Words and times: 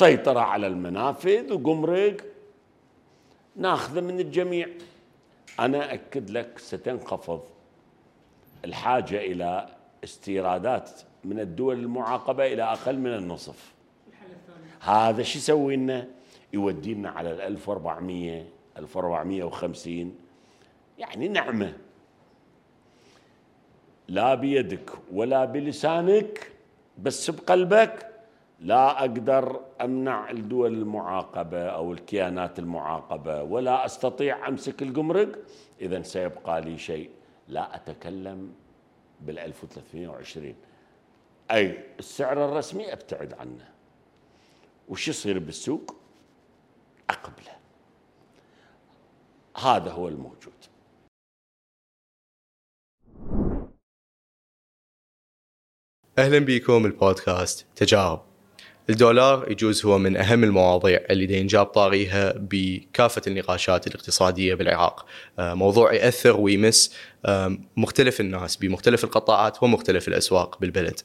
سيطرة 0.00 0.40
على 0.40 0.66
المنافذ 0.66 1.52
وقمرق 1.52 2.16
ناخذه 3.56 4.00
من 4.00 4.20
الجميع. 4.20 4.68
أنا 5.60 5.94
أكد 5.94 6.30
لك 6.30 6.58
ستنخفض 6.58 7.42
الحاجة 8.64 9.16
إلى 9.20 9.68
استيرادات 10.04 10.90
من 11.24 11.40
الدول 11.40 11.78
المعاقبة 11.78 12.46
إلى 12.46 12.62
أقل 12.62 12.98
من 12.98 13.14
النصف. 13.14 13.72
هذا 14.80 15.22
شو 15.22 15.38
يسوي 15.38 15.76
لنا؟ 15.76 16.06
يودينا 16.52 17.10
على 17.10 17.32
ال 17.32 17.40
1400 17.40 18.44
1450 18.76 20.14
يعني 20.98 21.28
نعمة. 21.28 21.72
لا 24.08 24.34
بيدك 24.34 24.90
ولا 25.12 25.44
بلسانك 25.44 26.52
بس 26.98 27.30
بقلبك. 27.30 28.09
لا 28.60 29.00
أقدر 29.00 29.60
أمنع 29.80 30.30
الدول 30.30 30.74
المعاقبة 30.74 31.66
أو 31.66 31.92
الكيانات 31.92 32.58
المعاقبة 32.58 33.42
ولا 33.42 33.84
أستطيع 33.86 34.48
أمسك 34.48 34.82
القمرق. 34.82 35.38
اذا 35.80 36.02
سيبقى 36.02 36.60
لي 36.60 36.78
شيء. 36.78 37.10
لا 37.48 37.76
أتكلم 37.76 38.54
بال 39.20 39.38
1320 39.38 40.54
أي 41.50 41.84
السعر 41.98 42.44
الرسمي 42.44 42.92
أبتعد 42.92 43.34
عنه. 43.34 43.68
وش 44.88 45.08
يصير 45.08 45.38
بالسوق؟ 45.38 45.96
أقبلة. 47.10 47.56
هذا 49.56 49.90
هو 49.90 50.08
الموجود. 50.08 50.52
أهلا 56.18 56.38
بكم 56.38 56.86
البودكاست. 56.86 57.66
تجارب 57.76 58.29
الدولار 58.90 59.50
يجوز 59.50 59.86
هو 59.86 59.98
من 59.98 60.16
أهم 60.16 60.44
المواضيع 60.44 61.00
اللي 61.10 61.38
ينجاب 61.38 61.66
طاريها 61.66 62.34
بكافة 62.36 63.22
النقاشات 63.26 63.86
الاقتصادية 63.86 64.54
بالعراق، 64.54 65.06
آه، 65.38 65.54
موضوع 65.54 65.92
يأثر 65.94 66.40
ويمس 66.40 66.94
مختلف 67.76 68.20
الناس 68.20 68.56
بمختلف 68.56 69.04
القطاعات 69.04 69.62
ومختلف 69.62 70.08
الأسواق 70.08 70.60
بالبلد. 70.60 71.00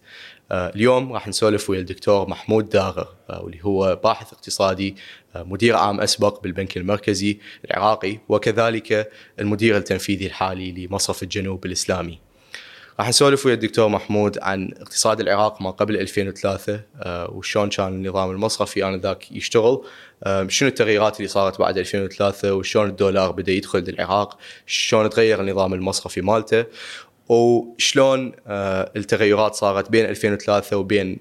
آه، 0.52 0.70
اليوم 0.76 1.14
راح 1.14 1.28
نسولف 1.28 1.70
ويا 1.70 1.80
الدكتور 1.80 2.30
محمود 2.30 2.70
داغر 2.70 3.08
آه، 3.30 3.44
واللي 3.44 3.60
هو 3.64 4.00
باحث 4.04 4.34
اقتصادي 4.34 4.96
مدير 5.36 5.76
عام 5.76 6.02
أسبق 6.02 6.42
بالبنك 6.42 6.78
المركزي 6.78 7.40
العراقي 7.66 8.20
وكذلك 8.30 9.12
المدير 9.40 9.78
التنفيذي 9.78 10.26
الحالي 10.26 10.72
لمصرف 10.72 11.24
الجنوب 11.24 11.66
الإسلامي. 11.66 12.25
راح 13.00 13.10
نسولف 13.10 13.46
ويا 13.46 13.54
الدكتور 13.54 13.88
محمود 13.88 14.40
عن 14.42 14.72
اقتصاد 14.82 15.20
العراق 15.20 15.62
ما 15.62 15.72
قبل 15.72 15.98
2003 15.98 16.82
آه، 17.02 17.32
وشلون 17.32 17.70
كان 17.70 17.88
النظام 17.88 18.32
المصرفي 18.32 18.86
آنذاك 18.86 19.32
يشتغل 19.32 19.82
آه، 20.24 20.48
شنو 20.48 20.70
التغييرات 20.70 21.18
اللي 21.18 21.28
صارت 21.28 21.60
بعد 21.60 21.78
2003 21.78 22.54
وشلون 22.54 22.90
الدولار 22.90 23.32
بدأ 23.32 23.52
يدخل 23.52 23.80
للعراق 23.80 24.38
شلون 24.66 25.10
تغير 25.10 25.42
النظام 25.42 25.74
المصرفي 25.74 26.22
مالته 26.22 26.66
وشلون 27.30 28.32
آه، 28.48 28.92
التغيرات 28.96 29.56
صارت 29.56 29.92
بين 29.92 30.06
2003 30.06 30.78
وبين 30.78 31.20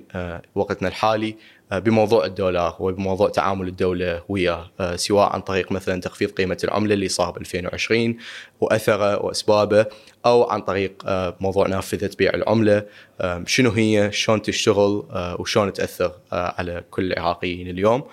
وقتنا 0.54 0.88
الحالي. 0.88 1.36
بموضوع 1.78 2.24
الدولار 2.26 2.76
وبموضوع 2.80 3.28
تعامل 3.28 3.68
الدولة 3.68 4.22
وياه 4.28 4.70
آه، 4.80 4.96
سواء 4.96 5.32
عن 5.32 5.40
طريق 5.40 5.72
مثلا 5.72 6.00
تخفيض 6.00 6.30
قيمة 6.30 6.58
العملة 6.64 6.94
اللي 6.94 7.08
صار 7.08 7.30
ب 7.30 7.36
2020 7.36 8.16
وأثره 8.60 9.24
وأسبابه 9.24 9.86
أو 10.26 10.50
عن 10.50 10.60
طريق 10.60 10.92
آه، 11.06 11.36
موضوع 11.40 11.68
نافذة 11.68 12.10
بيع 12.18 12.34
العملة 12.34 12.86
شنو 13.46 13.70
هي 13.70 14.12
شلون 14.12 14.42
تشتغل 14.42 15.02
وشلون 15.38 15.72
تأثر 15.72 16.12
على 16.32 16.84
كل 16.90 17.12
العراقيين 17.12 17.68
اليوم. 17.68 18.04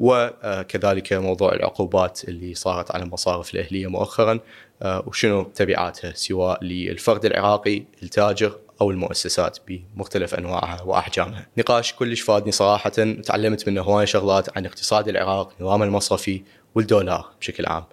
وكذلك 0.00 1.12
موضوع 1.12 1.52
العقوبات 1.52 2.20
اللي 2.28 2.54
صارت 2.54 2.90
على 2.90 3.02
المصارف 3.04 3.54
الأهلية 3.54 3.86
مؤخرا 3.86 4.40
وشنو 4.82 5.42
تبعاتها 5.42 6.12
سواء 6.14 6.64
للفرد 6.64 7.24
العراقي 7.24 7.82
التاجر 8.02 8.52
أو 8.80 8.90
المؤسسات 8.90 9.58
بمختلف 9.68 10.34
أنواعها 10.34 10.82
وأحجامها. 10.82 11.46
نقاش 11.58 11.92
كلش 11.92 12.20
فادني 12.20 12.52
صراحة 12.52 12.90
تعلمت 13.24 13.68
منه 13.68 13.82
هواي 13.82 14.06
شغلات 14.06 14.56
عن 14.56 14.66
اقتصاد 14.66 15.08
العراق، 15.08 15.52
نظام 15.60 15.82
المصرفي 15.82 16.42
والدولار 16.74 17.30
بشكل 17.40 17.66
عام. 17.66 17.84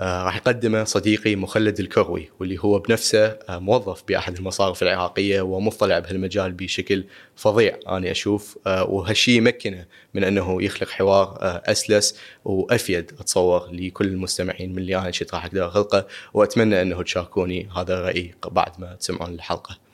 آه 0.00 0.24
راح 0.24 0.36
يقدمه 0.36 0.84
صديقي 0.84 1.36
مخلد 1.36 1.80
الكروي 1.80 2.30
واللي 2.40 2.58
هو 2.60 2.78
بنفسه 2.78 3.26
آه 3.26 3.58
موظف 3.58 4.02
بأحد 4.08 4.36
المصارف 4.36 4.82
العراقية 4.82 5.40
ومطلع 5.40 5.98
بهالمجال 5.98 6.52
بشكل 6.52 7.04
فظيع 7.36 7.78
أنا 7.88 8.10
أشوف 8.10 8.58
آه 8.66 8.84
وهالشيء 8.84 9.36
يمكنه 9.36 9.86
من 10.14 10.24
أنه 10.24 10.62
يخلق 10.62 10.88
حوار 10.88 11.38
آه 11.40 11.62
أسلس 11.66 12.18
وأفيد 12.44 13.12
أتصور 13.20 13.68
لكل 13.72 14.06
المستمعين 14.06 14.72
من 14.72 14.78
اللي 14.78 14.96
أنا 14.96 15.10
شفت 15.10 15.34
راح 15.34 15.44
أقدر 15.44 15.66
أخلقه 15.66 16.06
وأتمنى 16.34 16.82
أنه 16.82 17.02
تشاركوني 17.02 17.68
هذا 17.76 18.00
رايي 18.00 18.34
بعد 18.50 18.80
ما 18.80 18.94
تسمعون 18.94 19.34
الحلقة. 19.34 19.85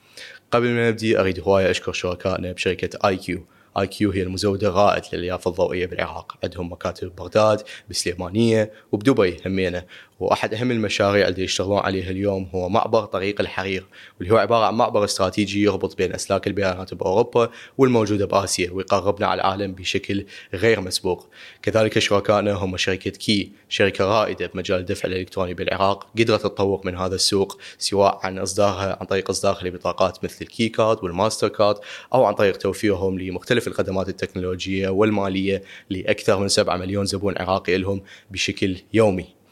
قبل 0.53 0.69
ما 0.69 0.89
نبدي 0.89 1.19
أريد 1.19 1.39
هواية 1.39 1.71
أشكر 1.71 1.93
شركائنا 1.93 2.51
بشركة 2.51 3.07
اي 3.07 3.17
كيو 3.17 3.45
IQ 3.77 4.11
هي 4.11 4.23
المزود 4.23 4.63
الرائد 4.63 5.03
للألياف 5.13 5.51
الضوئيه 5.51 5.85
بالعراق 5.85 6.37
عندهم 6.43 6.71
مكاتب 6.71 7.07
ببغداد 7.07 7.61
بالسليمانيه 7.87 8.71
وبدبي 8.91 9.37
همينه 9.45 9.83
واحد 10.19 10.53
اهم 10.53 10.71
المشاريع 10.71 11.27
اللي 11.27 11.43
يشتغلون 11.43 11.79
عليها 11.79 12.09
اليوم 12.09 12.49
هو 12.55 12.69
معبر 12.69 13.05
طريق 13.05 13.41
الحرير 13.41 13.85
واللي 14.19 14.33
هو 14.33 14.37
عبارة 14.37 14.65
عن 14.65 14.73
معبر 14.73 15.03
استراتيجي 15.03 15.63
يربط 15.63 15.97
بين 15.97 16.13
أسلاك 16.13 16.47
البيانات 16.47 16.93
بأوروبا 16.93 17.49
والموجودة 17.77 18.25
بآسيا 18.25 18.71
ويقربنا 18.71 19.27
على 19.27 19.41
العالم 19.41 19.73
بشكل 19.73 20.25
غير 20.53 20.81
مسبوق. 20.81 21.27
كذلك 21.61 21.99
شركائنا 21.99 22.53
هم 22.53 22.77
شركة 22.77 23.09
Qi 23.09 23.51
شركة 23.69 24.05
رائدة 24.05 24.47
بمجال 24.47 24.79
الدفع 24.79 25.07
الإلكتروني 25.07 25.53
بالعراق 25.53 26.07
قدرت 26.19 26.43
تطور 26.43 26.81
من 26.85 26.97
هذا 26.97 27.15
السوق 27.15 27.57
سواء 27.77 28.19
عن 28.23 28.39
إصدارها 28.39 28.97
عن 28.99 29.05
طريق 29.05 29.29
إصدارها 29.29 29.63
لبطاقات 29.63 30.23
مثل 30.23 30.37
ال 30.41 30.50
Qi 30.50 30.69
Card 30.69 30.92
وال 30.92 31.03
Mastercard 31.03 31.75
أو 32.13 32.25
عن 32.25 32.33
طريق 32.33 32.57
توفيرهم 32.57 33.19
لمختلف 33.19 33.62
الخدمات 33.67 34.09
التكنولوجية 34.09 34.89
والمالية 34.89 35.63
لأكثر 35.89 36.39
من 36.39 36.47
7 36.47 36.77
مليون 36.77 37.05
زبون 37.05 37.37
عراقي 37.37 37.77
لهم 37.77 38.01
بشكل 38.31 38.77
يومي. 38.93 39.42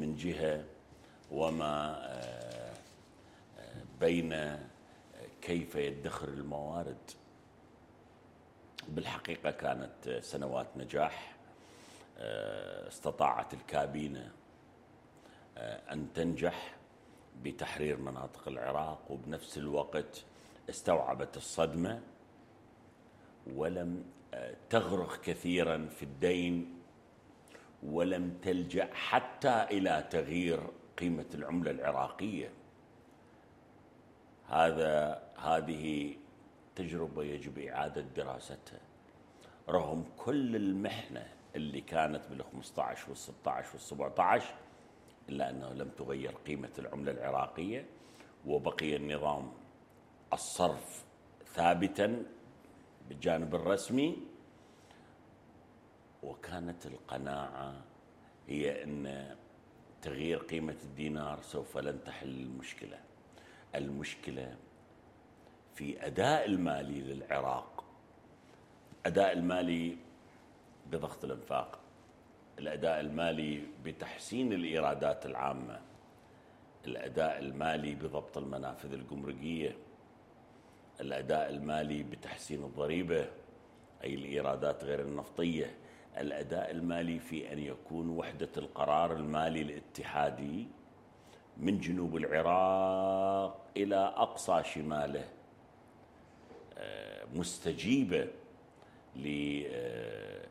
من 0.00 0.16
جهة 0.16 0.64
وما 1.30 1.96
آه، 2.06 2.74
آه، 3.58 3.82
بين 4.00 4.32
آه، 4.32 4.58
كيف 5.42 5.74
يدخر 5.74 6.28
الموارد. 6.28 7.10
بالحقيقة 8.88 9.50
كانت 9.50 10.20
سنوات 10.22 10.66
نجاح 10.76 11.36
استطاعت 12.88 13.54
الكابينة 13.54 14.30
أن 15.92 16.08
تنجح 16.14 16.76
بتحرير 17.42 17.96
مناطق 17.96 18.48
العراق 18.48 19.10
وبنفس 19.10 19.58
الوقت 19.58 20.24
استوعبت 20.70 21.36
الصدمة 21.36 22.00
ولم 23.46 24.04
تغرق 24.70 25.20
كثيرا 25.20 25.88
في 25.96 26.02
الدين 26.02 26.75
ولم 27.86 28.38
تلجأ 28.42 28.88
حتى 28.94 29.62
إلى 29.70 30.06
تغيير 30.10 30.60
قيمة 30.98 31.26
العملة 31.34 31.70
العراقية. 31.70 32.50
هذا 34.48 35.22
هذه 35.38 36.14
تجربة 36.76 37.24
يجب 37.24 37.58
إعادة 37.58 38.00
دراستها. 38.00 38.80
رغم 39.68 40.04
كل 40.16 40.56
المحنة 40.56 41.26
اللي 41.56 41.80
كانت 41.80 42.20
بال 42.30 42.44
15 42.44 43.08
وال 43.08 43.16
16 43.16 43.68
وال 43.72 43.80
17 43.80 44.54
إلا 45.28 45.50
انه 45.50 45.72
لم 45.72 45.88
تغير 45.88 46.30
قيمة 46.46 46.70
العملة 46.78 47.12
العراقية 47.12 47.86
وبقي 48.46 48.96
النظام 48.96 49.52
الصرف 50.32 51.04
ثابتا 51.46 52.22
بالجانب 53.08 53.54
الرسمي. 53.54 54.16
وكانت 56.22 56.86
القناعة 56.86 57.74
هي 58.48 58.84
أن 58.84 59.36
تغيير 60.02 60.38
قيمة 60.38 60.76
الدينار 60.84 61.42
سوف 61.42 61.78
لن 61.78 62.04
تحل 62.04 62.28
المشكلة. 62.28 62.98
المشكلة 63.74 64.56
في 65.74 66.06
أداء 66.06 66.46
المالي 66.46 67.00
للعراق. 67.00 67.84
أداء 69.06 69.32
المالي 69.32 69.96
بضغط 70.92 71.24
الأنفاق. 71.24 71.78
الأداء 72.58 73.00
المالي 73.00 73.62
بتحسين 73.84 74.52
الإيرادات 74.52 75.26
العامة. 75.26 75.80
الأداء 76.86 77.38
المالي 77.38 77.94
بضبط 77.94 78.38
المنافذ 78.38 78.92
الجمركية. 78.92 79.76
الأداء 81.00 81.50
المالي 81.50 82.02
بتحسين 82.02 82.64
الضريبة 82.64 83.28
أي 84.04 84.14
الإيرادات 84.14 84.84
غير 84.84 85.00
النفطية. 85.00 85.74
الأداء 86.18 86.70
المالي 86.70 87.18
في 87.18 87.52
أن 87.52 87.58
يكون 87.58 88.10
وحدة 88.10 88.48
القرار 88.56 89.12
المالي 89.12 89.62
الاتحادي 89.62 90.66
من 91.56 91.78
جنوب 91.78 92.16
العراق 92.16 93.66
إلى 93.76 93.96
أقصى 93.96 94.62
شماله 94.64 95.24
آه، 96.78 97.24
مستجيبة 97.34 98.28
آه، 99.68 100.46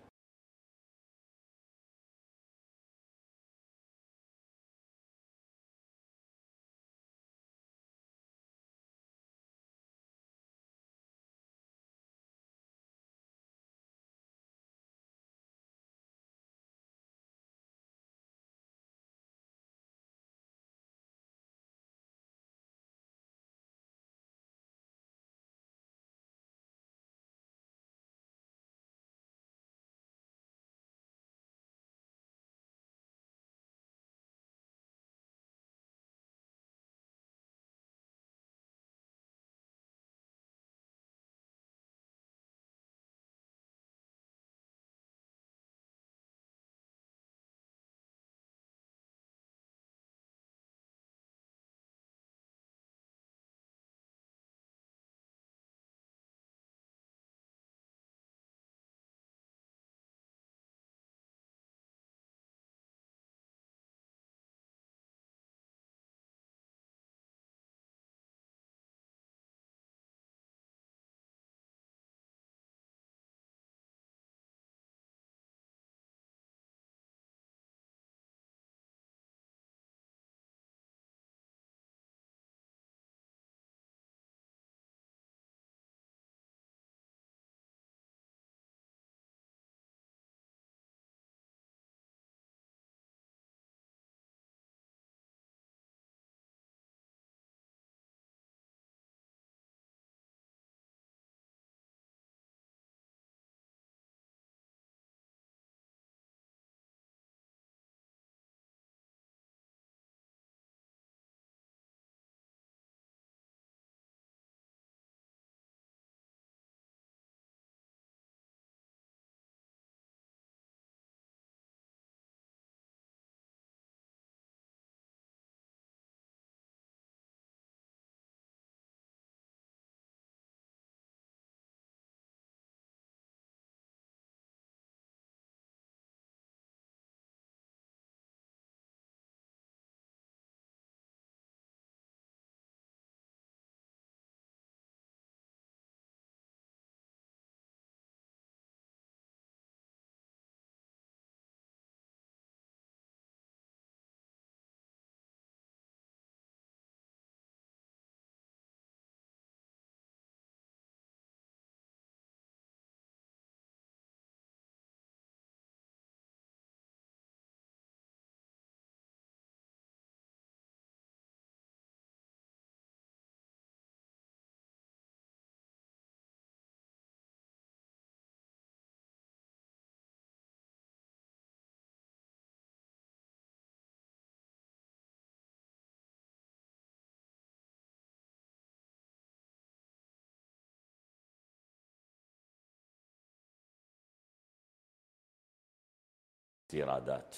استيرادات 196.66 197.36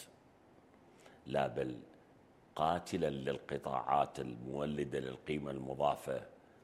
لا 1.25 1.47
بل 1.47 1.79
قاتلا 2.55 3.09
للقطاعات 3.09 4.19
المولدة 4.19 4.99
للقيمة 4.99 5.51
المضافة 5.51 6.21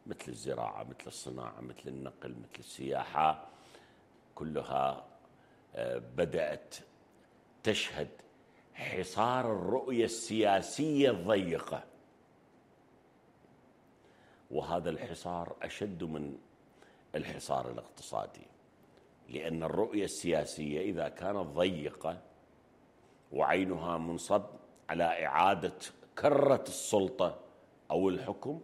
مثل 0.07 0.27
الزراعة 0.27 0.83
مثل 0.83 1.07
الصناعة 1.07 1.61
مثل 1.61 1.87
النقل 1.87 2.29
مثل 2.29 2.59
السياحة. 2.59 3.47
كلها 4.35 5.05
آه، 5.75 5.97
بدأت 5.97 6.75
تشهد 7.63 8.07
حصار 8.73 9.51
الرؤية 9.53 10.05
السياسية 10.05 11.11
الضيقة. 11.11 11.83
وهذا 14.51 14.89
الحصار 14.89 15.55
أشد 15.61 16.03
من 16.03 16.37
الحصار 17.15 17.71
الاقتصادي 17.71 18.47
لأن 19.29 19.63
الرؤية 19.63 20.05
السياسية 20.05 20.81
إذا 20.81 21.09
كانت 21.09 21.37
ضيقة 21.37 22.21
وعينها 23.33 23.97
منصب 23.97 24.43
على 24.89 25.25
إعادة 25.25 25.73
كرة 26.17 26.63
السلطة 26.67 27.39
أو 27.91 28.09
الحكم 28.09 28.61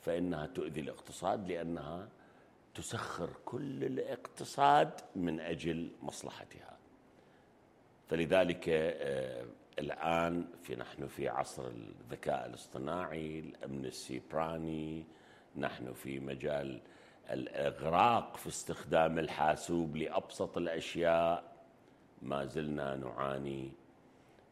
فإنها 0.00 0.46
تؤذي 0.46 0.80
الاقتصاد 0.80 1.48
لأنها 1.48 2.08
تسخر 2.74 3.30
كل 3.44 3.84
الاقتصاد 3.84 4.90
من 5.16 5.40
أجل 5.40 5.90
مصلحتها. 6.02 6.76
فلذلك 8.08 8.64
آه، 8.68 9.44
الآن 9.78 10.44
في 10.62 10.76
نحن 10.76 11.06
في 11.06 11.28
عصر 11.28 11.66
الذكاء 11.68 12.46
الاصطناعي 12.46 13.38
الأمن 13.40 13.84
السيبراني 13.84 15.04
نحن 15.56 15.92
في 15.92 16.20
مجال 16.20 16.80
الإغراق 17.30 18.36
في 18.36 18.48
استخدام 18.48 19.18
الحاسوب 19.18 19.96
لأبسط 19.96 20.56
الأشياء 20.56 21.44
ما 22.22 22.44
زلنا 22.44 22.96
نعاني 22.96 23.72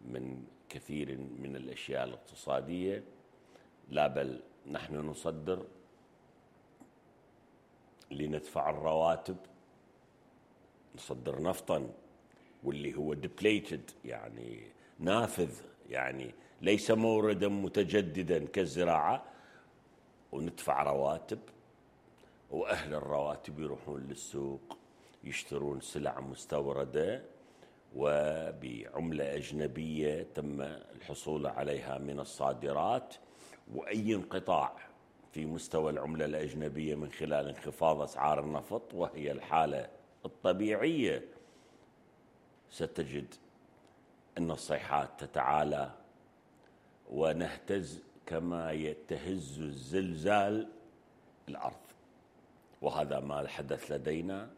من 0.00 0.44
كثير 0.68 1.16
من 1.16 1.56
الأشياء 1.56 2.04
الاقتصادية 2.04 3.04
لا 3.88 4.06
بل 4.06 4.40
نحن 4.70 4.96
نصدر 4.96 5.66
لندفع 8.10 8.70
الرواتب 8.70 9.36
نصدر 10.94 11.42
نفطا 11.42 11.90
واللي 12.64 12.96
هو 12.96 13.14
ديبليتد 13.14 13.90
يعني 14.04 14.60
نافذ 14.98 15.60
يعني 15.90 16.34
ليس 16.62 16.90
موردا 16.90 17.48
متجددا 17.48 18.46
كالزراعة 18.46 19.24
وندفع 20.32 20.82
رواتب 20.82 21.38
وأهل 22.50 22.94
الرواتب 22.94 23.60
يروحون 23.60 24.02
للسوق 24.08 24.78
يشترون 25.24 25.80
سلع 25.80 26.20
مستوردة. 26.20 27.24
وبعملة 27.96 29.36
أجنبية 29.36 30.26
تم 30.34 30.60
الحصول 30.62 31.46
عليها 31.46 31.98
من 31.98 32.20
الصادرات 32.20 33.14
وأي 33.74 34.14
انقطاع 34.14 34.76
في 35.32 35.46
مستوى 35.46 35.90
العملة 35.90 36.24
الأجنبية 36.24 36.94
من 36.94 37.10
خلال 37.10 37.48
انخفاض 37.48 38.00
أسعار 38.00 38.40
النفط 38.40 38.94
وهي 38.94 39.32
الحالة 39.32 39.88
الطبيعية 40.24 41.24
ستجد 42.70 43.34
أن 44.38 44.50
الصيحات 44.50 45.08
تتعالى 45.24 45.90
ونهتز 47.10 48.02
كما 48.26 48.72
يتهز 48.72 49.60
الزلزال 49.60 50.68
الأرض. 51.48 51.74
وهذا 52.82 53.20
ما 53.20 53.48
حدث 53.48 53.92
لدينا 53.92 54.50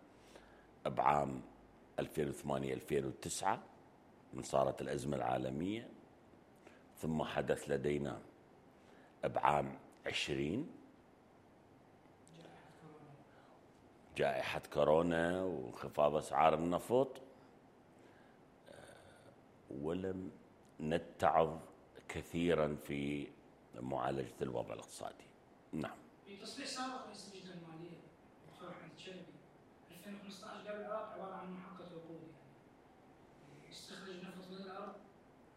بعام 0.86 1.40
2008 2.00 2.74
2009 2.74 3.62
من 4.34 4.42
صارت 4.42 4.82
الأزمة 4.82 5.16
العالمية. 5.16 5.88
ثم 6.98 7.22
حدث 7.22 7.70
لدينا 7.70 8.20
بعام 9.24 9.78
20 10.06 10.70
جائحة 14.16 14.62
كورونا 14.72 15.42
وانخفاض 15.42 16.14
أسعار 16.14 16.54
النفط. 16.54 17.20
ولم 19.70 20.30
نتعظ 20.80 21.58
كثيرا 22.08 22.76
في 22.84 23.28
معالجة 23.80 24.34
الوضع 24.42 24.74
الاقتصادي. 24.74 25.24
نعم. 25.72 25.96
في 26.26 26.36
تصريح 26.36 26.66
سابق 26.66 27.06
رئيس 27.06 27.28
اللجنة 27.34 27.52
المالية 27.54 27.98
دكتور 28.52 28.70
أحمد 28.70 28.90
الشلبي 28.96 29.24
2015 29.90 30.68
قال 30.68 30.80
العراق 30.80 31.12
عبارة 31.12 31.34
عن 31.34 31.52
محقق 31.52 31.92
وقود 31.96 32.22
يعني 33.52 33.70
يستخرج 33.70 34.16
نفط 34.24 34.50
من 34.50 34.56
الأرض 34.56 34.92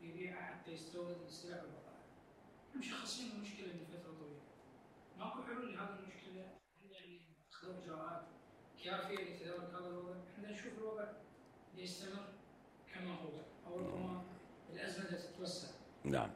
يبيعها 0.01 0.41
حتى 0.41 0.62
يستورد 0.73 1.17
السلع 1.27 1.61
والبضائع 1.61 2.03
مشخصين 2.75 3.31
المشكلة 3.31 3.67
لفترة 3.67 4.13
طويلة. 4.19 4.41
ماكو 5.19 5.43
حلول 5.43 5.73
لهذه 5.73 5.99
المشكلة. 5.99 6.45
يعني 6.91 7.19
أخذوا 7.51 7.73
إجراءات 7.83 8.23
كافية 8.83 9.23
لتدارك 9.23 9.73
هذا 9.73 9.87
الوضع. 9.87 10.15
إحنا 10.33 10.51
نشوف 10.51 10.77
الوضع 10.77 11.07
يستمر 11.77 12.27
كما 12.93 13.15
هو. 13.15 13.29
أو 13.67 13.79
ربما 13.79 14.23
الأزمة 14.73 15.05
تتوسع. 15.05 15.67
نعم. 16.03 16.29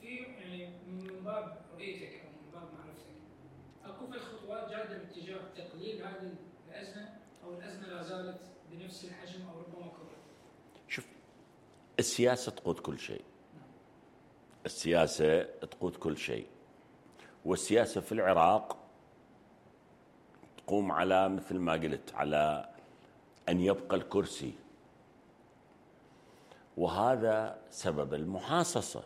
في 0.00 0.16
يعني 0.16 0.66
من 0.86 1.24
باب 1.24 1.66
رؤيتك 1.74 2.20
أو 2.20 2.30
من 2.30 2.50
باب 2.52 2.68
معرفتك 2.78 3.12
أكو 3.84 4.06
في 4.06 4.18
خطوات 4.18 4.70
جادة 4.70 4.98
باتجاه 4.98 5.40
تقليل 5.56 6.02
هذه 6.02 6.34
الأزمة 6.68 7.18
أو 7.44 7.54
الأزمة 7.54 7.86
لا 7.86 8.02
زالت 8.02 8.40
بنفس 8.70 9.04
الحجم 9.04 9.48
أو 9.48 9.60
ربما 9.60 9.88
كبرت؟ 9.88 10.21
السياسة 12.02 12.52
تقود 12.52 12.78
كل 12.78 12.98
شيء. 12.98 13.24
السياسة 14.66 15.42
تقود 15.42 15.96
كل 15.96 16.16
شيء. 16.18 16.46
والسياسة 17.44 18.00
في 18.00 18.12
العراق 18.12 18.76
تقوم 20.56 20.92
على 20.92 21.28
مثل 21.28 21.58
ما 21.58 21.72
قلت 21.72 22.14
على 22.14 22.68
أن 23.48 23.60
يبقى 23.60 23.96
الكرسي. 23.96 24.54
وهذا 26.76 27.58
سبب 27.70 28.14
المحاصصة. 28.14 29.02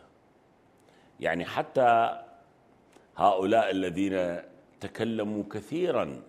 يعني 1.20 1.44
حتى 1.44 2.22
هؤلاء 3.16 3.70
الذين 3.70 4.42
تكلموا 4.80 5.44
كثيرا 5.50 6.22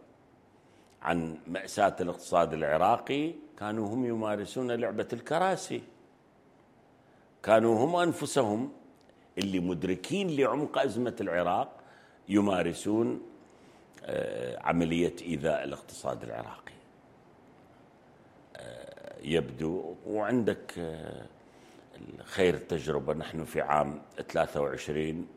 عن 1.02 1.38
مأساة 1.48 1.96
الاقتصاد 2.02 2.54
العراقي 2.54 3.34
كانوا 3.60 3.88
هم 3.88 4.06
يمارسون 4.06 4.72
لعبة 4.72 5.08
الكراسي. 5.14 5.82
كانوا 7.44 7.86
هم 7.86 7.96
أنفسهم 7.96 8.72
اللي 9.38 9.60
مدركين 9.60 10.36
لعمق 10.36 10.77
أزمة 10.77 11.15
العراق 11.22 11.79
يمارسون 12.29 13.22
آه، 14.03 14.60
عملية 14.62 15.15
إيذاء 15.22 15.63
الاقتصاد 15.63 16.24
العراقي. 16.24 16.74
آه، 18.56 19.15
يبدو 19.24 19.96
وعندك 20.08 20.74
آه، 20.77 21.25
خير 22.24 22.53
التجربة 22.53 23.13
نحن 23.13 23.44
في 23.44 23.62
عام 23.62 24.01
23 24.29 25.27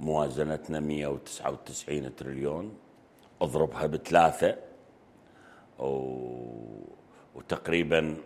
موازنتنا 0.00 0.80
199 0.80 2.16
تريليون. 2.16 2.76
اضربها 3.40 3.86
بثلاثة 3.86 4.56
وتقريبا 7.34 8.16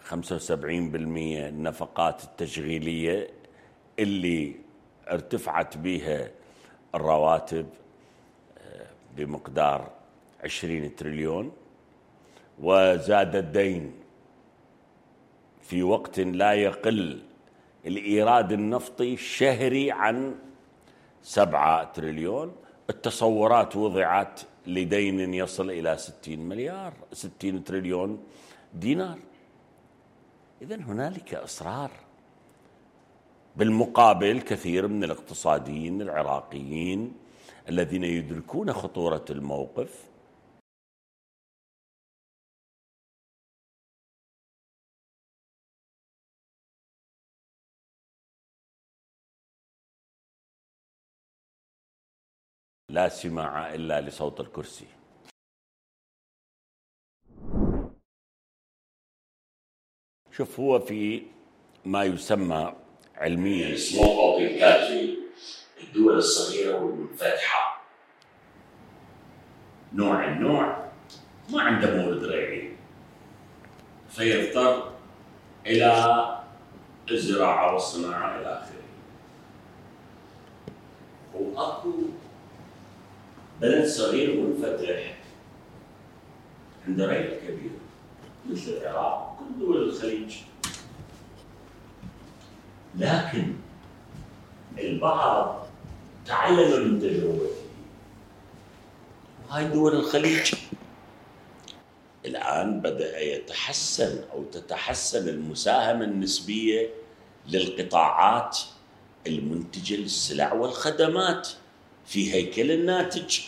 75% 0.00 0.52
النفقات 0.52 2.24
التشغيلية 2.24 3.30
اللي 3.98 4.54
ارتفعت 5.10 5.76
بها 5.76 6.30
الرواتب 6.94 7.66
آه، 8.58 8.86
بمقدار 9.16 9.90
20 10.44 10.96
تريليون 10.96 11.52
وزاد 12.58 13.36
الدين 13.36 13.92
في 15.62 15.82
وقت 15.82 16.20
لا 16.20 16.52
يقل 16.52 17.22
الإيراد 17.86 18.52
النفطي 18.52 19.14
الشهري 19.14 19.90
عن 19.92 20.34
سبعة 21.22 21.92
تريليون. 21.92 22.52
التصورات 22.90 23.76
وضعت 23.76 24.40
لدين 24.66 25.34
يصل 25.34 25.70
إلى 25.70 25.96
ستين 25.98 26.48
مليار 26.48 26.92
ستين 27.12 27.64
تريليون 27.64 28.24
دينار. 28.74 29.18
إذا 30.62 30.76
هنالك 30.76 31.34
إصرار 31.34 31.90
بالمقابل 33.56 34.40
كثير 34.40 34.88
من 34.88 35.04
الاقتصاديين 35.04 36.02
العراقيين 36.02 37.14
الذين 37.68 38.04
يدركون 38.04 38.72
خطورة 38.72 39.24
الموقف. 39.30 40.06
لا 52.88 53.08
سماع 53.08 53.74
إلا 53.74 54.00
لصوت 54.00 54.40
الكرسي. 54.40 54.95
شوف 60.36 60.60
هو 60.60 60.78
في 60.78 61.22
ما 61.84 62.04
يسمى 62.04 62.74
علميا 63.16 63.76
اوبيكات 63.98 64.88
في 65.76 65.84
الدول 65.84 66.16
الصغيرة 66.16 66.84
والمنفتحة. 66.84 67.82
نوع 69.92 70.32
النوع 70.32 70.88
ما 71.50 71.62
عنده 71.62 71.96
مورد 71.96 72.24
ريعي. 72.24 72.76
فيضطر 74.10 74.92
إلى 75.66 76.38
الزراعة 77.10 77.72
والصناعة 77.72 78.40
إلى 78.40 78.46
آخره. 78.46 78.82
وأكو 81.34 81.92
بلد 83.60 83.86
صغير 83.86 84.40
منفتح 84.40 85.16
عنده 86.86 87.06
ريع 87.06 87.38
كبير. 87.38 87.85
مثل 88.50 88.70
العراق 88.70 89.32
وكل 89.32 89.60
دول 89.60 89.88
الخليج. 89.88 90.36
لكن 92.94 93.54
البعض 94.78 95.66
تعلم 96.26 96.88
من 96.88 97.00
تجربته. 97.00 97.50
وهاي 99.48 99.64
دول 99.64 99.94
الخليج. 99.94 100.54
الآن 102.24 102.80
بدأ 102.80 103.20
يتحسن 103.20 104.24
أو 104.32 104.44
تتحسن 104.44 105.28
المساهمة 105.28 106.04
النسبية 106.04 106.90
للقطاعات 107.48 108.58
المنتجة 109.26 109.96
للسلع 109.96 110.52
والخدمات 110.52 111.48
في 112.06 112.34
هيكل 112.34 112.70
الناتج. 112.70 113.40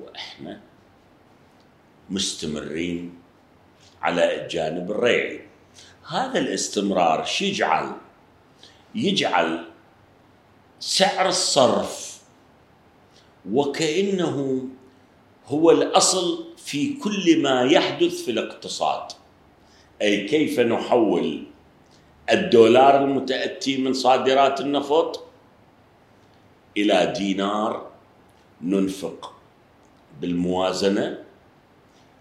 وإحنا 0.00 0.60
مستمرين 2.10 3.14
على 4.02 4.42
الجانب 4.42 4.90
الريعي 4.90 5.40
هذا 6.08 6.38
الاستمرار 6.38 7.28
يجعل؟ 7.40 7.92
يجعل 8.94 9.64
سعر 10.80 11.28
الصرف 11.28 12.20
وكأنه 13.50 14.68
هو 15.46 15.70
الأصل 15.70 16.44
في 16.56 16.94
كل 16.94 17.42
ما 17.42 17.62
يحدث 17.62 18.22
في 18.22 18.30
الاقتصاد. 18.30 19.12
أي 20.02 20.28
كيف 20.28 20.60
نحول 20.60 21.44
الدولار 22.32 23.04
المتأتي 23.04 23.76
من 23.76 23.92
صادرات 23.92 24.60
النفط 24.60 25.24
إلى 26.76 27.14
دينار 27.16 27.90
ننفق 28.62 29.34
بالموازنة 30.20 31.29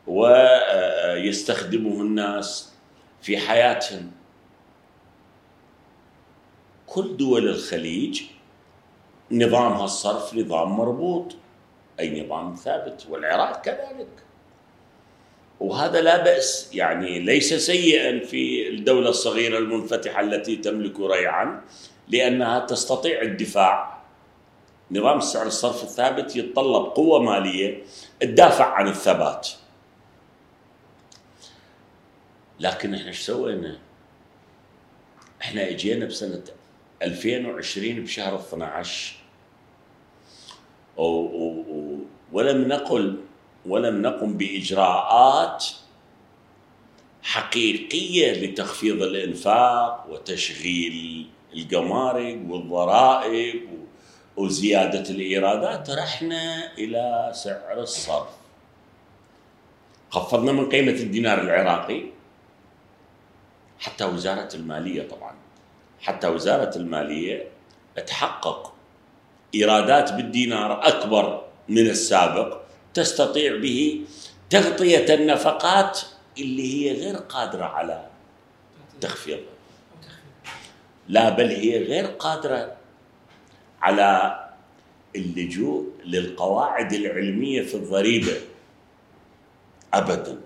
ويستخدمه 0.07 2.01
الناس 2.01 2.73
في 3.21 3.37
حياتهم. 3.37 4.11
كل 6.87 7.17
دول 7.17 7.49
الخليج 7.49 8.21
نظامها 9.31 9.85
الصرف 9.85 10.35
نظام 10.35 10.71
مربوط 10.77 11.35
أي 11.99 12.23
نظام 12.23 12.55
ثابت 12.55 13.07
والعراق 13.09 13.61
كذلك. 13.61 14.07
وهذا 15.59 16.01
لا 16.01 16.23
بأس 16.23 16.69
يعني 16.73 17.19
ليس 17.19 17.53
سيئا 17.53 18.19
في 18.25 18.69
الدولة 18.69 19.09
الصغيرة 19.09 19.57
المنفتحة 19.57 20.21
التي 20.21 20.55
تملك 20.55 20.99
ريعا 20.99 21.61
لأنها 22.07 22.59
تستطيع 22.59 23.21
الدفاع. 23.21 23.99
نظام 24.91 25.17
السعر 25.17 25.47
الصرف 25.47 25.83
الثابت 25.83 26.35
يتطلب 26.35 26.85
قوة 26.85 27.19
مالية 27.19 27.83
تدافع 28.19 28.65
عن 28.65 28.87
الثبات. 28.87 29.49
لكن 32.59 32.93
إحنا 32.93 33.07
إيش 33.07 33.19
سوينا؟ 33.19 33.79
إحنا 35.41 35.69
اجينا 35.69 36.05
بسنة 36.05 36.43
2020 37.01 38.03
بشهر 38.03 38.35
12 38.35 39.15
و 40.97 41.03
و 41.03 41.99
ولم 42.31 42.67
نقل 42.67 43.19
ولم 43.65 44.01
نقم 44.01 44.37
بإجراءات 44.37 45.65
حقيقية 47.23 48.31
لتخفيض 48.31 49.01
الإنفاق 49.01 50.05
وتشغيل 50.09 51.27
الجمارك 51.53 52.39
والضرائب 52.47 53.69
وزيادة 54.37 55.09
الإيرادات 55.09 55.89
رحنا 55.89 56.73
إلى 56.77 57.31
سعر 57.33 57.79
الصرف. 57.79 58.29
خفضنا 60.09 60.51
من 60.51 60.69
قيمة 60.69 60.91
الدينار 60.91 61.41
العراقي. 61.41 62.03
حتى 63.79 64.05
وزارة 64.05 64.49
المالية 64.55 65.07
طبعا. 65.07 65.35
حتى 66.01 66.27
وزارة 66.27 66.77
المالية 66.77 67.47
تحقق 68.07 68.73
إيرادات 69.55 70.13
بالدينار 70.13 70.87
أكبر 70.87 71.45
من 71.69 71.89
السابق 71.89 72.57
تستطيع 72.93 73.57
به 73.57 74.05
تغطية 74.49 75.13
النفقات 75.13 76.01
اللي 76.37 76.73
هي 76.73 77.01
غير 77.01 77.15
قادرة 77.15 77.63
على 77.65 78.07
تخفيضها. 79.01 79.53
لا 81.07 81.29
بل 81.29 81.49
هي 81.49 81.83
غير 81.83 82.05
قادرة 82.05 82.75
على 83.81 84.39
اللجوء 85.15 85.89
للقواعد 86.05 86.93
العلمية 86.93 87.61
في 87.61 87.75
الضريبة. 87.75 88.33
ابدا. 89.93 90.39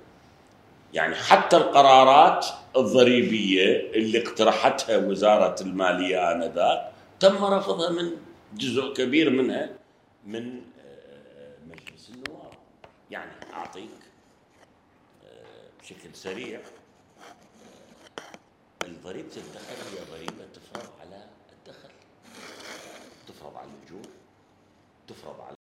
يعني 0.94 1.16
حتى 1.16 1.58
القرارات 1.58 2.46
الضريبية 2.78 3.92
اللي 3.92 4.24
اقترحتها 4.28 4.98
وزارة 4.98 5.62
المالية 5.64 6.32
آنذاك 6.32 6.92
تم 7.20 7.46
رفضها 7.46 7.90
من 7.90 8.12
جزء 8.54 8.94
كبير 8.94 9.30
منها 9.30 9.70
من 10.26 10.62
آه، 10.86 11.56
مجلس 11.68 12.10
النواب. 12.10 12.54
يعني 13.12 13.32
أعطيك 13.54 13.90
آه، 15.26 15.82
بشكل 15.82 16.10
سريع 16.14 16.62
ضريبه 19.04 19.38
الدخل 19.38 19.76
هي 19.92 20.06
ضريبة 20.18 20.46
تفرض 20.54 20.90
على 21.02 21.26
الدخل. 21.52 21.90
تفرض 23.28 23.58
على 23.58 23.68
الأجور 23.70 24.08
تفرض 25.08 25.42
على 25.42 25.63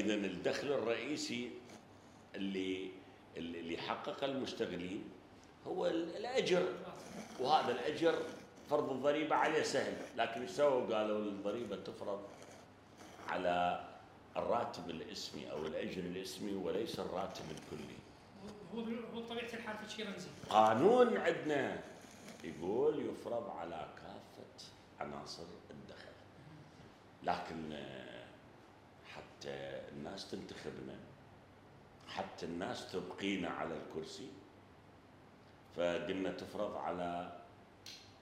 فاذا 0.00 0.14
الدخل 0.14 0.72
الرئيسي 0.72 1.50
اللي 2.34 2.90
اللي 3.36 3.76
حققه 3.76 4.24
المشتغلين 4.24 5.04
هو 5.66 5.86
الأجر 5.86 6.68
وهذا 7.40 7.72
الأجر 7.72 8.14
فرض 8.70 8.90
الضريبة 8.90 9.36
عليه 9.36 9.62
سهل 9.62 9.96
لكن 10.16 10.40
إيش 10.40 10.50
سووا؟ 10.50 10.96
قالوا 10.96 11.18
الضريبة 11.18 11.76
تفرض 11.76 12.20
على 13.28 13.84
الراتب 14.36 14.90
الاسمي 14.90 15.50
أو 15.50 15.66
الأجر 15.66 16.00
الاسمي 16.00 16.52
وليس 16.52 17.00
الراتب 17.00 17.44
الكلي. 17.50 17.96
هو 18.74 18.80
هو 18.80 19.20
بطبيعه 19.20 19.52
الحال 19.54 19.78
في 19.78 19.92
شيء 19.96 20.06
رمزي. 20.06 20.28
قانون 20.50 21.16
عندنا 21.16 21.80
يقول 22.44 23.06
يفرض 23.06 23.50
على 23.50 23.88
كافة 23.96 24.68
عناصر 25.00 25.46
الدخل. 25.70 26.12
لكن 27.22 27.72
حتى 29.40 29.80
الناس 29.92 30.30
تنتخبنا 30.30 30.96
حتى 32.08 32.46
الناس 32.46 32.92
تبقينا 32.92 33.48
على 33.48 33.76
الكرسي. 33.76 34.28
فقلنا 35.76 36.30
تفرض 36.30 36.76
على 36.76 37.38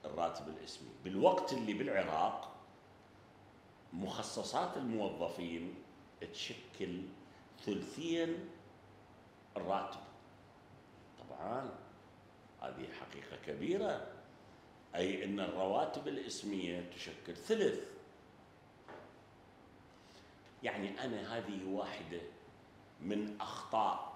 الراتب 0.05 0.47
الاسمي. 0.47 0.89
بالوقت 1.03 1.53
اللي 1.53 1.73
بالعراق 1.73 2.55
مخصصات 3.93 4.77
الموظفين 4.77 5.75
تشكل 6.33 7.01
ثلثين 7.65 8.49
الراتب. 9.57 9.99
طبعا 11.19 11.69
هذه 12.61 12.87
حقيقة 12.99 13.37
كبيرة. 13.45 14.07
أي 14.95 15.25
أن 15.25 15.39
الرواتب 15.39 16.07
الإسمية 16.07 16.89
تشكل 16.95 17.35
ثلث. 17.35 17.98
يعني 20.63 21.05
أنا 21.05 21.37
هذه 21.37 21.65
واحدة 21.67 22.21
من 23.01 23.41
أخطاء 23.41 24.13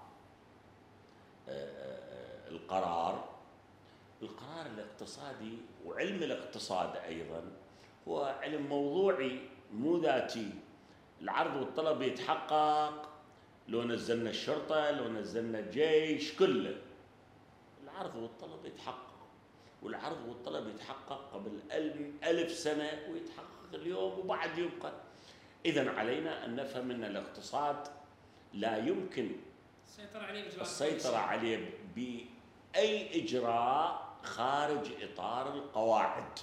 آه، 1.50 1.52
آه، 1.52 2.50
القرار. 2.50 3.30
القرار 4.22 4.66
الاقتصادي 4.66 5.58
وعلم 5.86 6.24
الاقتصاد 6.24 6.96
أيضا 6.96 7.52
هو 8.08 8.36
علم 8.42 8.62
موضوعي 8.68 9.40
مو 9.74 9.98
ذاتي. 9.98 10.50
العرض 11.22 11.56
والطلب 11.56 12.02
يتحقق 12.02 13.10
لو 13.68 13.84
نزلنا 13.84 14.30
الشرطة 14.30 14.92
لو 14.92 15.08
نزلنا 15.08 15.60
الجيش 15.60 16.38
كله. 16.38 16.82
العرض 17.84 18.16
والطلب 18.16 18.66
يتحقق. 18.66 19.14
والعرض 19.82 20.28
والطلب 20.28 20.68
يتحقق 20.68 21.30
قبل 21.34 21.60
ألف 22.24 22.52
سنة 22.52 23.00
ويتحقق 23.12 23.74
اليوم 23.74 24.20
وبعد 24.20 24.58
يبقى. 24.58 24.94
إذا 25.66 25.92
علينا 25.92 26.46
أن 26.46 26.56
نفهم 26.56 26.92
أن 26.92 27.04
الاقتصاد 27.04 27.88
لا 28.54 28.78
يمكن 28.78 29.32
السيطرة 29.88 30.22
عليه 30.22 30.48
السيطرة 30.62 31.18
عليه 31.18 31.70
بأي 31.96 33.24
إجراء 33.24 34.14
خارج 34.24 35.04
إطار 35.04 35.54
القواعد. 35.54 36.40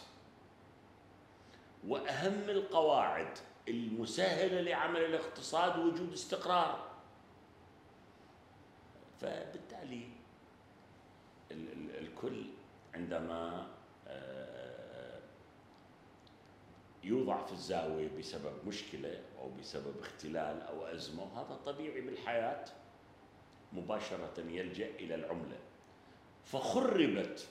وأهم 1.87 2.51
القواعد 2.51 3.39
المسهلة 3.69 4.61
لعمل 4.61 5.05
الاقتصاد 5.05 5.79
وجود 5.79 6.13
استقرار. 6.13 6.91
فبالتالي 9.21 10.09
الكل 11.99 12.45
عندما 12.95 13.67
آه، 14.09 15.21
يوضع 17.05 17.45
في 17.45 17.53
الزاوية 17.53 18.19
بسبب 18.19 18.53
مشكلة 18.67 19.23
أو 19.39 19.51
بسبب 19.51 20.01
اختلال 20.01 20.63
أو 20.63 20.87
أزمة. 20.87 21.23
وهذا 21.23 21.55
طبيعي 21.67 22.01
بالحياة 22.01 22.65
مباشرة 23.73 24.41
يلجأ 24.41 24.87
إلى 24.87 25.15
العملة. 25.15 25.59
فخربت 26.45 27.49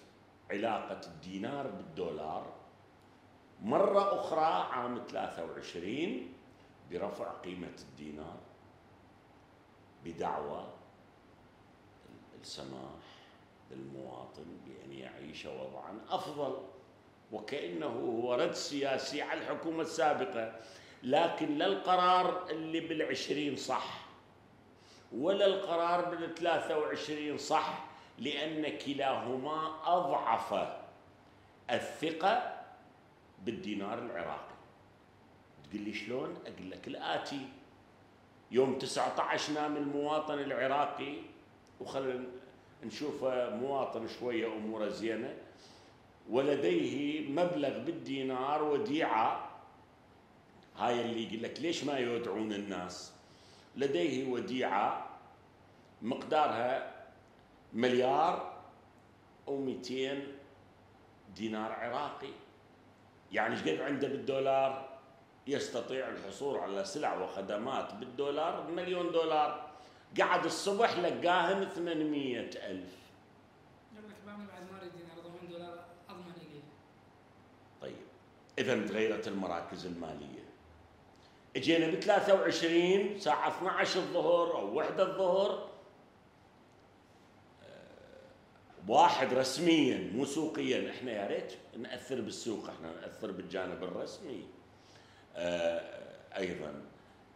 علاقة 0.51 1.01
الدينار 1.07 1.67
بالدولار 1.67 2.53
مرة 3.61 4.19
أخرى 4.19 4.73
عام 4.73 5.03
23 5.07 6.33
برفع 6.91 7.31
قيمة 7.31 7.75
الدينار 7.89 8.37
بدعوى 10.05 10.67
السماح 12.41 12.99
للمواطن 13.71 14.45
بأن 14.65 14.91
يعيش 14.91 15.45
وضعا 15.45 15.99
أفضل. 16.09 16.57
وكأنه 17.31 17.87
هو 17.87 18.33
رد 18.35 18.51
سياسي 18.53 19.21
على 19.21 19.41
الحكومة 19.41 19.81
السابقة 19.81 20.55
لكن 21.03 21.57
لا 21.57 21.65
القرار 21.65 22.49
اللي 22.49 22.79
بالعشرين 22.79 23.55
صح 23.55 23.99
ولا 25.11 25.45
القرار 25.45 26.15
بالثلاثة 26.15 26.77
وعشرين 26.77 27.37
صح 27.37 27.85
لأن 28.17 28.77
كلاهما 28.77 29.71
أضعف 29.85 30.69
الثقة 31.71 32.55
بالدينار 33.45 33.99
العراقي. 33.99 34.55
تقول 35.69 35.81
لي 35.81 35.93
شلون؟ 35.93 36.37
أقول 36.45 36.71
لك 36.71 36.87
الآتي. 36.87 37.47
يوم 38.51 38.77
19 38.77 39.53
نام 39.53 39.77
المواطن 39.77 40.39
العراقي 40.39 41.15
وخلينا 41.81 42.25
نشوفه 42.83 43.49
مواطن 43.55 44.07
شوية 44.07 44.47
أموره 44.47 44.89
زينة 44.89 45.35
ولديه 46.29 47.29
مبلغ 47.29 47.77
بالدينار 47.79 48.63
وديعة. 48.63 49.49
هاي 50.77 51.01
اللي 51.01 51.27
يقول 51.27 51.43
لك 51.43 51.59
ليش 51.59 51.83
ما 51.83 51.97
يودعون 51.97 52.53
الناس؟ 52.53 53.13
لديه 53.75 54.31
وديعة 54.31 55.09
مقدارها 56.01 56.95
مليار 57.73 58.59
و200 59.47 59.91
دينار 61.35 61.71
عراقي. 61.71 62.31
يعني 63.31 63.55
قد 63.55 63.81
عنده 63.81 64.07
بالدولار؟ 64.07 64.89
يستطيع 65.47 66.09
الحصول 66.09 66.57
على 66.59 66.85
سلع 66.85 67.23
وخدمات 67.23 67.93
بالدولار 67.93 68.71
مليون 68.71 69.11
دولار. 69.11 69.69
قعد 70.19 70.45
الصبح 70.45 70.97
لقاهن 70.97 71.69
800 71.69 72.39
ألف 72.39 72.99
لك 73.95 74.15
بعمل 74.25 74.47
بعد 74.47 74.71
ما 74.71 74.77
اريد 74.79 74.91
دينار 74.91 75.19
دولار 75.49 75.85
اضمن 76.09 76.33
لي 76.33 76.61
طيب 77.81 77.95
اذا 78.59 78.87
تغيرت 78.87 79.27
المراكز 79.27 79.85
المالية. 79.85 80.49
إجينا 81.55 81.87
ب 81.87 81.99
23 81.99 83.19
ساعة 83.19 83.57
12 83.57 83.99
الظهر 83.99 84.57
أو 84.57 84.73
1 84.75 84.99
الظهر. 84.99 85.69
واحد 88.87 89.33
رسميا 89.33 90.11
مو 90.13 90.25
سوقيا. 90.25 90.89
إحنا 90.89 91.11
يا 91.11 91.27
ريت 91.27 91.53
نأثر 91.77 92.21
بالسوق 92.21 92.69
إحنا 92.69 92.91
نأثر 92.91 93.31
بالجانب 93.31 93.83
الرسمي. 93.83 94.47
آه 95.35 96.17
أيضا 96.37 96.81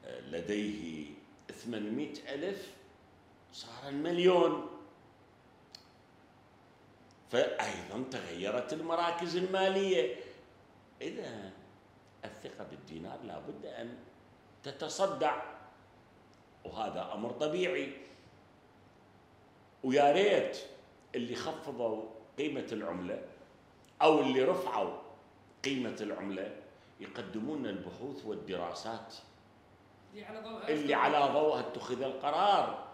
آه 0.05 0.21
لديه 0.21 1.05
800 1.51 2.13
ألف 2.29 2.71
صار 3.53 3.89
المليون. 3.89 4.69
فأيضا 7.31 8.03
تغيرت 8.11 8.73
المراكز 8.73 9.37
المالية. 9.37 10.15
إذا 11.01 11.51
الثقة 12.25 12.63
بالدينار 12.63 13.19
لابد 13.23 13.65
أن 13.65 13.97
تتصدع 14.63 15.43
وهذا 16.65 17.13
أمر 17.13 17.31
طبيعي. 17.31 17.93
ويا 19.83 20.11
ريت 20.11 20.57
اللي 21.15 21.35
خفضوا 21.35 22.03
قيمة 22.37 22.67
العملة 22.71 23.21
أو 24.01 24.19
اللي 24.19 24.43
رفعوا 24.43 24.97
قيمة 25.65 25.95
العملة 26.01 26.55
يقدمون 26.99 27.65
البحوث 27.65 28.25
والدراسات 28.25 29.15
اللي 30.69 30.93
على 30.93 31.33
ضوءها 31.33 31.59
اتخذ 31.59 32.01
القرار. 32.01 32.87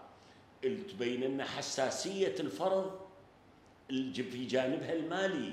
اللي 0.64 0.82
تبين 0.82 1.20
لنا 1.20 1.44
حساسية 1.44 2.34
الفرض 2.40 3.00
في 4.14 4.46
جانبها 4.46 4.92
المالي. 4.92 5.52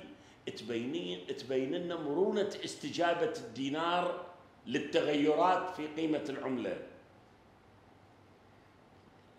تبين 0.50 1.76
لنا 1.76 1.96
مرونة 1.96 2.50
استجابة 2.66 3.34
الدينار 3.38 4.26
للتغيرات 4.66 5.76
في 5.76 5.88
قيمة 5.88 6.24
العملة. 6.30 6.88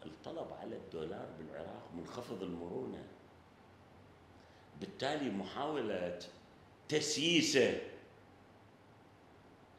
الطلب 0.06 0.52
على 0.52 0.76
الدولار 0.76 1.28
بالعراق 1.38 1.90
منخفض 1.96 2.42
المرونة. 2.42 3.04
بالتالي 4.80 5.30
محاولة 5.30 6.18
تسييسه 6.88 7.80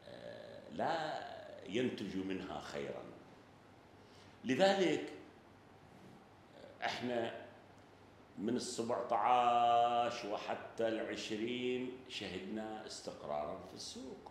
آه، 0.08 0.70
لا 0.72 1.20
ينتج 1.68 2.16
منها 2.16 2.60
خيرا. 2.60 3.02
لذلك 4.44 5.12
إحنا 6.84 7.39
من 8.40 8.56
السبعة 8.56 9.14
عشر 9.14 10.32
وحتى 10.32 10.88
العشرين 10.88 11.92
شهدنا 12.08 12.86
استقرارا 12.86 13.58
في 13.68 13.74
السوق. 13.74 14.30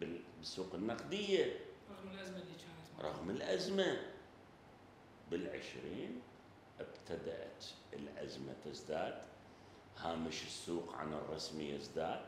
بالسوق 0.00 0.74
النقدية. 0.74 1.56
رغم 1.90 2.10
الأزمة 2.10 2.36
اللي 2.36 2.52
كانت 2.52 3.04
رغم 3.06 3.30
الأزمة. 3.30 3.96
بالعشرين 5.30 6.22
ابتدأت 6.80 7.64
الأزمة 7.92 8.54
تزداد. 8.64 9.22
هامش 9.98 10.42
السوق 10.42 10.94
عن 10.94 11.12
الرسمي 11.12 11.64
يزداد. 11.64 12.20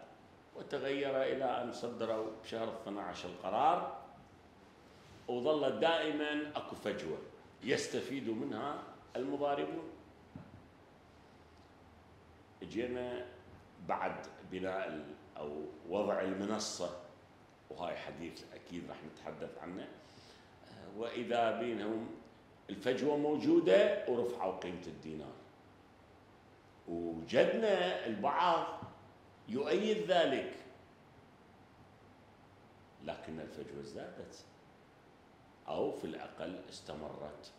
وتغير 0.56 1.22
إلى 1.22 1.62
أن 1.62 1.72
صدروا 1.72 2.30
بشهر 2.42 2.82
12 2.82 3.28
القرار. 3.28 4.00
وظلت 5.28 5.74
دائما 5.74 6.52
أكو 6.56 6.76
فجوة 6.76 7.18
يستفيد 7.62 8.28
منها 8.28 8.82
المضاربون. 9.16 9.99
جينا 12.70 13.26
بعد 13.88 14.26
بناء 14.50 15.06
أو 15.36 15.64
وضع 15.88 16.20
المنصة. 16.20 17.00
وهاي 17.70 17.96
حديث 17.96 18.44
أكيد 18.54 18.88
راح 18.88 18.96
نتحدث 19.04 19.58
عنه. 19.58 19.88
وإذا 20.96 21.60
بينهم 21.60 22.08
الفجوة 22.70 23.16
موجودة 23.16 24.04
ورفعوا 24.08 24.58
قيمة 24.58 24.86
الدينار. 24.86 25.32
وجدنا 26.88 28.06
البعض 28.06 28.66
يؤيد 29.48 30.10
ذلك. 30.10 30.54
لكن 33.04 33.40
الفجوة 33.40 33.80
ازدادت 33.80 34.44
أو 35.68 35.92
في 35.92 36.04
الأقل 36.04 36.60
استمرت 36.70 37.52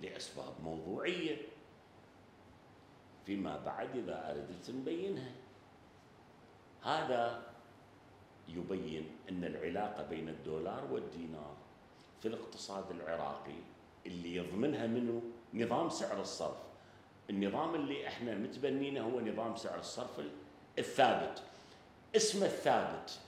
لأسباب 0.00 0.52
موضوعية. 0.62 1.36
فيما 3.26 3.56
بعد 3.64 3.96
إذا 3.96 4.30
أردت 4.30 4.70
نبينها 4.70 5.32
هذا 6.82 7.42
يبين 8.48 9.08
أن 9.28 9.44
العلاقة 9.44 10.02
بين 10.02 10.28
الدولار 10.28 10.84
والدينار 10.92 11.56
في 12.20 12.28
الاقتصاد 12.28 12.90
العراقي 12.90 13.54
اللي 14.06 14.36
يضمنها 14.36 14.86
منه 14.86 15.22
نظام 15.54 15.88
سعر 15.88 16.20
الصرف. 16.20 16.56
النظام 17.30 17.74
اللي 17.74 18.08
إحنا 18.08 18.34
متبنينه 18.34 19.00
هو 19.00 19.20
نظام 19.20 19.56
سعر 19.56 19.78
الصرف 19.78 20.20
الثابت. 20.78 21.42
اسمه 22.16 22.46
الثابت 22.46 23.18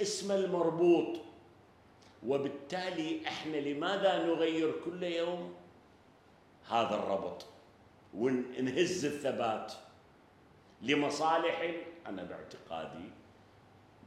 اسمه 0.00 0.34
المربوط. 0.34 1.18
وبالتالي 2.26 3.28
إحنا 3.28 3.56
لماذا 3.56 4.26
نغير 4.26 4.74
كل 4.84 5.02
يوم 5.02 5.54
هذا 6.70 6.94
الربط؟ 6.94 7.46
ونهز 8.14 9.04
الثبات 9.04 9.72
لمصالح 10.82 11.74
أنا 12.06 12.24
باعتقادي 12.24 13.10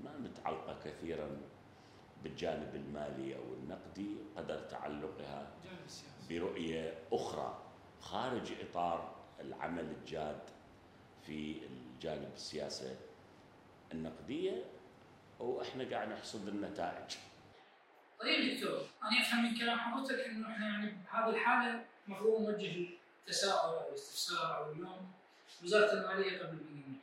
ما 0.04 0.18
متعلقة 0.18 0.76
كثيرا 0.86 1.38
بالجانب 2.24 2.76
المالي 2.76 3.36
أو 3.36 3.54
النقدي 3.54 4.16
قدر 4.38 4.60
تعلقها 4.60 5.48
برؤية 6.30 6.94
أخرى 7.12 7.64
خارج 8.02 8.52
إطار 8.62 9.16
العمل 9.40 9.94
الجاد 10.02 10.40
في 11.26 11.62
الجانب 11.66 12.32
السياسة 12.36 12.96
النقدية 13.94 14.64
وإحنا 15.40 15.90
قاعد 15.92 16.10
نحصد 16.10 16.48
النتائج. 16.48 17.16
طيب 18.20 18.56
دكتور 18.58 18.80
أنا 19.04 19.22
أفهم 19.22 19.44
من 19.44 19.58
كلام 19.60 19.80
حضرتك 19.80 20.20
إنه 20.20 20.48
إحنا 20.52 20.68
يعني 20.68 20.92
بهذه 20.92 21.30
الحالة 21.30 21.86
المفروض 22.08 22.42
نوجه 22.42 22.88
التساؤل 23.28 23.76
أو 23.76 23.90
الاستفسار 23.90 24.58
أو 24.58 24.72
اللوم 24.72 25.12
وزارة 25.64 25.94
المالية 25.94 26.40
قبل 26.40 26.58
البنك. 26.58 26.98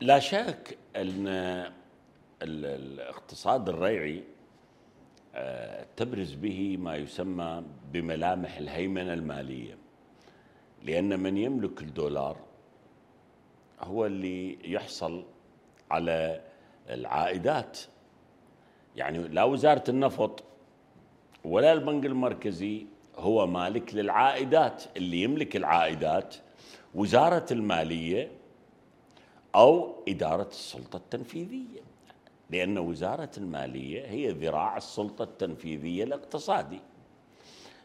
لا 0.00 0.18
شك 0.18 0.78
أن 0.96 1.26
ال- 1.28 1.72
الاقتصاد 2.42 3.68
الريعي 3.68 4.24
آه، 5.34 5.86
تبرز 5.96 6.34
به 6.34 6.76
ما 6.76 6.96
يسمى 6.96 7.62
بملامح 7.92 8.56
الهيمنة 8.56 9.12
المالية 9.14 9.78
لأن 10.82 11.20
من 11.20 11.36
يملك 11.36 11.82
الدولار 11.82 12.36
هو 13.80 14.06
اللي 14.06 14.72
يحصل 14.72 15.24
على 15.90 16.44
العائدات 16.88 17.78
يعني 18.96 19.18
لا 19.18 19.44
وزارة 19.44 19.84
النفط 19.88 20.44
ولا 21.44 21.72
البنك 21.72 22.06
المركزي 22.06 22.86
هو 23.16 23.46
مالك 23.46 23.94
للعائدات 23.94 24.84
اللي 24.96 25.22
يملك 25.22 25.56
العائدات 25.56 26.34
وزارة 26.94 27.46
المالية 27.50 28.30
أو 29.54 29.94
إدارة 30.08 30.48
السلطة 30.48 30.96
التنفيذية. 30.96 31.80
لأن 32.50 32.78
وزارة 32.78 33.30
المالية 33.38 34.06
هي 34.06 34.28
ذراع 34.28 34.76
السلطة 34.76 35.22
التنفيذية 35.22 36.04
الاقتصادي. 36.04 36.80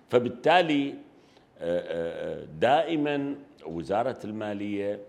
فبالتالي 0.09 0.95
آه، 1.59 2.41
آه، 2.41 2.45
دائما 2.45 3.35
وزارة 3.65 4.17
المالية 4.23 4.99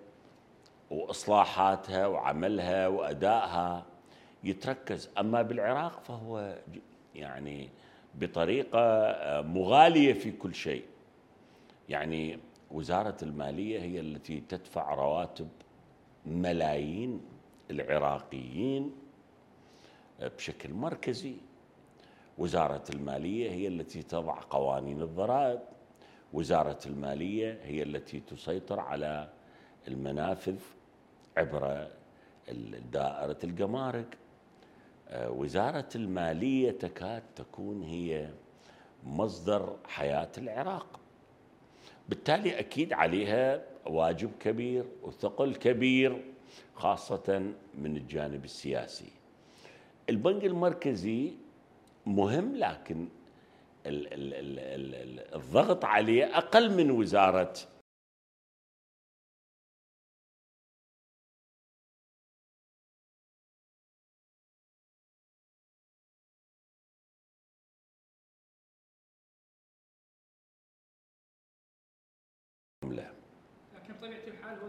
وإصلاحاتها 0.91 2.07
وعملها 2.07 2.89
وأدائها 2.89 3.87
يتركز. 4.45 5.11
أما 5.19 5.43
بالعراق 5.43 6.05
فهو 6.05 6.59
يعني 7.15 7.69
بطريقة 8.21 8.79
آه، 8.81 9.41
مغالية 9.41 10.13
في 10.13 10.31
كل 10.31 10.55
شيء. 10.55 10.85
يعني 11.89 12.39
وزارة 12.71 13.17
المالية 13.23 13.81
هي 13.81 14.01
التي 14.01 14.41
تدفع 14.41 14.95
رواتب 14.95 15.49
ملايين 16.27 17.21
العراقيين 17.71 18.93
بشكل 20.21 20.73
مركزي. 20.73 21.35
وزارة 22.39 22.85
المالية 22.95 23.51
هي 23.51 23.69
التي 23.69 24.03
تضع 24.03 24.41
قوانين 24.51 25.03
الضرائب. 25.03 25.61
وزارة 26.33 26.79
المالية 26.87 27.61
هي 27.63 27.83
التي 27.83 28.21
تسيطر 28.21 28.81
على 28.81 29.29
المنافذ 29.89 30.57
عبر 31.37 31.89
دائرة 32.93 33.39
الجمارك. 33.45 34.17
وزارة 35.15 35.89
المالية 35.95 36.71
تكاد 36.71 37.23
تكون 37.37 37.83
هي 37.83 38.29
مصدر 39.05 39.77
حياة 39.87 40.31
العراق 40.39 41.01
بالتالي 42.09 42.59
أكيد 42.59 42.93
عليها 42.93 43.63
واجب 43.87 44.31
كبير 44.41 44.85
وثقل 45.03 45.55
كبير 45.55 46.25
خاصة 46.75 47.53
من 47.75 47.97
الجانب 47.97 48.45
السياسي. 48.45 49.11
البنك 50.11 50.45
المركزي 50.45 51.33
مهم 52.07 52.57
لكن 52.57 53.09
ال 53.87 54.07
ال 54.15 54.35
ال 54.35 54.59
ال 54.59 54.95
ال 54.95 55.35
الضغط 55.35 55.85
عليه 55.85 56.39
أقل 56.39 56.75
من 56.77 56.91
وزارة 56.91 57.53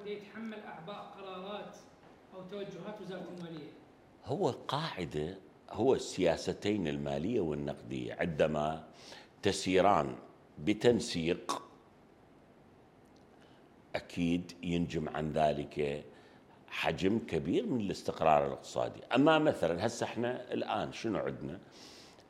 يتحمل 0.07 0.59
أعباء 0.59 1.13
قرارات 1.17 1.75
أو 2.33 2.41
توجهات 2.51 3.01
وزارة 3.01 3.27
المالية. 3.37 3.71
هو 4.25 4.49
قاعدة 4.49 5.37
هو 5.71 5.93
السياستين 5.93 6.87
المالية 6.87 7.39
والنقدية 7.39 8.13
عندما 8.19 8.87
تسيران 9.41 10.15
بتنسيق 10.59 11.61
أكيد 13.95 14.51
ينجم 14.63 15.09
عن 15.09 15.31
ذلك 15.31 16.05
حجم 16.67 17.19
كبير 17.19 17.65
من 17.65 17.79
الاستقرار 17.79 18.47
الاقتصادي، 18.47 18.99
أما 19.15 19.39
مثلا 19.39 19.85
هسه 19.85 20.03
إحنا 20.03 20.53
الآن 20.53 20.93
شنو 20.93 21.19
عندنا؟ 21.19 21.59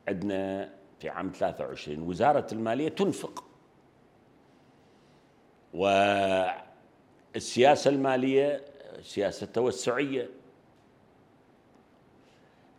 عندنا 0.08 0.74
في 1.00 1.08
عام 1.08 1.32
23 1.32 1.98
وزارة 1.98 2.46
المالية 2.52 2.88
تنفق 2.88 3.44
والسياسة 7.36 7.90
المالية 7.90 8.64
سياسه 9.02 9.46
توسعيه 9.46 10.30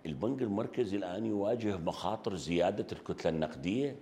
البنك 0.05 0.41
المركزي 0.41 0.97
الآن 0.97 1.25
يواجه 1.25 1.77
مخاطر 1.77 2.35
زيادة 2.35 2.87
الكتلة 2.91 3.31
النقدية 3.31 3.95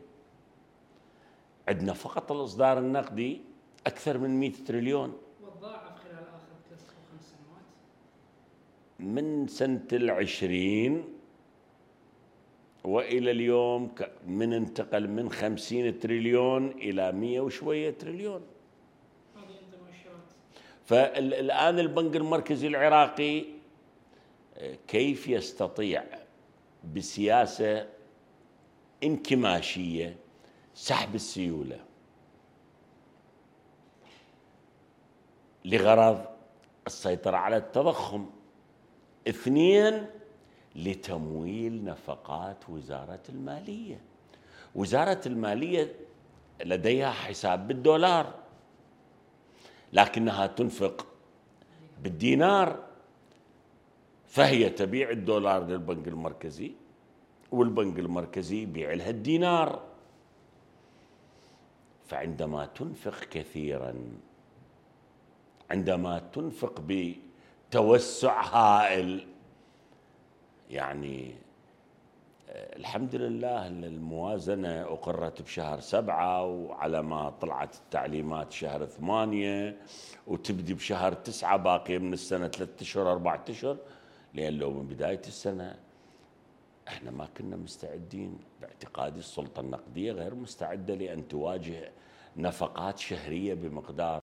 عندنا 1.68 1.94
فقط 1.94 2.32
الإصدار 2.32 2.80
النقدي 2.80 3.42
أكثر 3.88 4.18
من 4.18 4.40
100 4.40 4.52
تريليون 4.52 5.18
وتضاعف 5.44 6.00
خلال 6.00 6.24
آخر 6.24 6.48
ثلاث 6.70 6.82
أو 6.82 6.96
خمس 7.12 7.26
سنوات. 7.32 7.66
من 9.00 9.48
سنة 9.48 9.88
العشرين 9.94 11.04
وإلى 12.84 13.32
اليوم 13.32 13.92
من 14.28 14.54
انتقل 14.54 15.08
من 15.08 15.32
خمسين 15.32 16.00
تريليون 16.00 16.72
إلى 16.72 17.12
مية 17.12 17.42
وشوية 17.42 17.90
تريليون. 17.90 18.42
فالآن 20.86 21.80
البنك 21.80 22.16
المركزي 22.16 22.68
العراقي 22.68 23.46
كيف 24.88 25.28
يستطيع 25.28 26.04
بسياسة 26.96 27.88
انكماشية 29.04 30.16
سحب 30.74 31.16
السيولة 31.16 31.80
لغرض 35.66 36.26
السيطرة 36.88 37.38
على 37.38 37.58
التضخم؟ 37.58 38.30
اثنين 39.28 40.06
لتمويل 40.76 41.84
نفقات 41.84 42.70
وزارة 42.70 43.24
المالية. 43.30 44.02
وزارة 44.76 45.22
المالية 45.26 45.96
لديها 46.66 47.12
حساب 47.12 47.68
بالدولار. 47.68 48.45
لكنها 49.96 50.48
تنفق 50.48 51.08
بالدينار 52.04 52.80
فهي 54.28 54.70
تبيع 54.70 55.10
الدولار 55.10 55.64
للبنك 55.64 56.08
المركزي 56.08 56.72
والبنك 57.52 58.00
المركزي 58.00 58.62
يبيع 58.62 58.94
لها 58.94 59.10
الدينار. 59.10 59.82
فعندما 62.08 62.66
تنفق 62.66 63.20
كثيرا 63.32 63.96
عندما 65.72 66.20
تنفق 66.20 66.84
بتوسع 66.88 68.42
هائل 68.42 69.28
يعني 70.70 71.36
الحمد 72.56 73.16
لله 73.16 73.68
الموازنة 73.68 74.82
أقرت 74.82 75.42
بشهر 75.42 75.80
سبعة 75.80 76.46
وعلى 76.46 77.02
ما 77.02 77.30
طلعت 77.30 77.76
التعليمات 77.76 78.52
شهر 78.52 78.86
ثمانية 78.86 79.78
وتبدي 80.28 80.74
بشهر 80.74 81.14
تسعة 81.14 81.58
باقية 81.58 81.98
من 81.98 82.14
السنة 82.14 82.48
ثلاثة 82.48 82.82
أشهر 82.82 83.12
أربعة 83.12 83.44
أشهر 83.50 83.78
لأن 84.34 84.54
لو 84.54 84.72
من 84.72 84.88
بداية 84.88 85.22
السنة. 85.28 85.76
إحنا 86.88 87.12
ما 87.12 87.28
كنا 87.38 87.56
مستعدين. 87.56 88.38
باعتقادي 88.62 89.20
السلطة 89.20 89.60
النقدية 89.60 90.12
غير 90.12 90.36
مستعدة 90.36 90.96
لأن 90.96 91.28
تواجه 91.28 91.92
نفقات 92.38 93.00
شهرية 93.00 93.54
بمقدار 93.54 94.25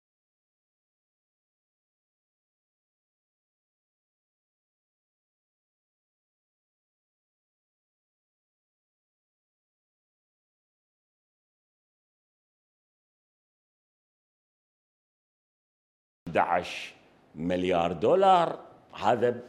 11 16.37 16.93
مليار 17.35 17.91
دولار 17.91 18.59
هذا 18.93 19.41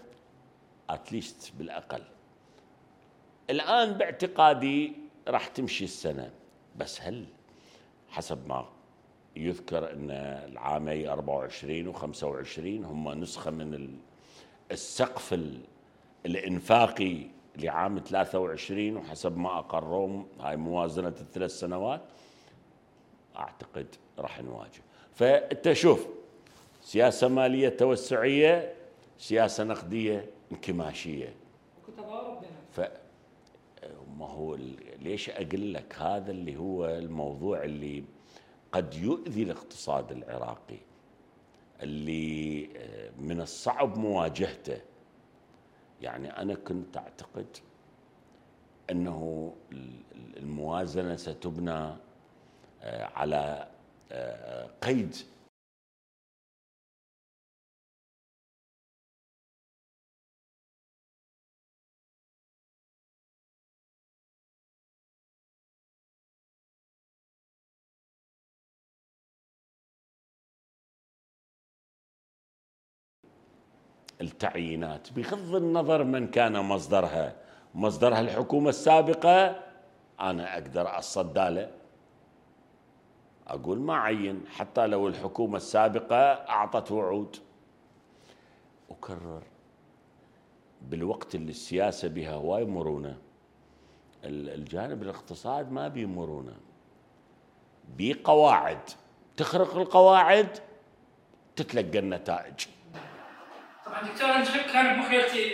اتليست 0.91 1.53
بالأقل. 1.59 2.03
الآن 3.51 3.93
باعتقادي 3.93 4.93
راح 5.29 5.47
تمشي 5.47 5.85
السنة 5.85 6.31
بس 6.77 7.03
هل 7.03 7.25
حسب 8.09 8.49
ما 8.49 8.69
يذكر 9.37 9.93
إن 9.93 10.11
العامي 10.51 11.09
24 11.09 11.95
و25 11.95 12.59
هم 12.87 13.09
نسخة 13.09 13.51
من 13.51 13.99
السقف 14.71 15.41
الإنفاقي 16.27 17.27
لعام 17.57 17.99
23 17.99 18.97
وحسب 18.97 19.37
ما 19.37 19.59
اقرهم 19.59 20.27
هاي 20.41 20.57
موازنة 20.57 21.09
الثلاث 21.09 21.51
سنوات 21.51 22.01
أعتقد 23.37 23.87
راح 24.19 24.43
نواجه. 24.43 24.83
فأنت 25.15 25.73
شوف 25.73 26.07
سياسة 26.85 27.29
مالية 27.29 27.69
توسعية 27.69 28.75
سياسة 29.19 29.65
نقدية 29.65 30.31
انكماشية. 30.53 31.35
ف 32.73 32.81
ما 34.19 34.27
هو 34.27 34.55
ليش 35.03 35.31
أقول 35.31 35.75
لك 35.75 35.95
هذا 35.99 36.31
اللي 36.31 36.57
هو 36.57 36.87
الموضوع 36.87 37.65
اللي 37.65 38.05
قد 38.73 38.95
يؤذي 38.95 39.43
الاقتصاد 39.43 40.13
العراقي؟ 40.13 40.79
اللي 41.83 42.69
آه، 42.77 43.11
من 43.19 43.41
الصعب 43.41 43.99
مواجهته. 43.99 44.81
يعني 46.03 46.39
أنا 46.39 46.55
كنت 46.55 46.97
أعتقد 46.97 47.47
أنه 48.91 49.53
الموازنة 50.37 51.17
ستبنى 51.17 51.91
آه، 52.83 53.05
على 53.05 53.69
آه، 54.13 54.71
قيد 54.83 55.17
التعيينات 74.21 75.13
بغض 75.13 75.55
النظر 75.55 76.05
من 76.05 76.27
كان 76.27 76.61
مصدرها. 76.61 77.37
مصدرها 77.75 78.21
الحكومة 78.21 78.69
السابقة 78.69 79.61
أنا 80.21 80.55
أقدر 80.55 80.99
أصدى 80.99 81.49
له. 81.49 81.71
أقول 83.47 83.79
ما 83.79 83.97
عين 83.97 84.45
حتى 84.47 84.87
لو 84.87 85.09
الحكومة 85.09 85.57
السابقة 85.57 86.17
أعطت 86.33 86.93
وعود 86.93 87.37
أكرر 88.91 89.43
بالوقت 90.83 91.35
اللي 91.35 91.51
السياسة 91.51 92.09
بها 92.09 92.33
هواي 92.33 92.65
مرونة. 92.65 93.19
الجانب 94.25 95.03
الاقتصاد 95.03 95.73
ما 95.73 95.89
بيه 95.89 96.07
مرونة. 96.07 96.57
بيه 97.97 98.15
قواعد. 98.25 98.79
تخرق 99.37 99.77
القواعد 99.77 100.59
تتلقى 101.57 101.99
النتائج. 101.99 102.67
طبعا 103.95 104.13
دكتور 104.13 104.29
أنا 104.29 104.73
كان 104.73 104.97
بمخيلتي 104.97 105.53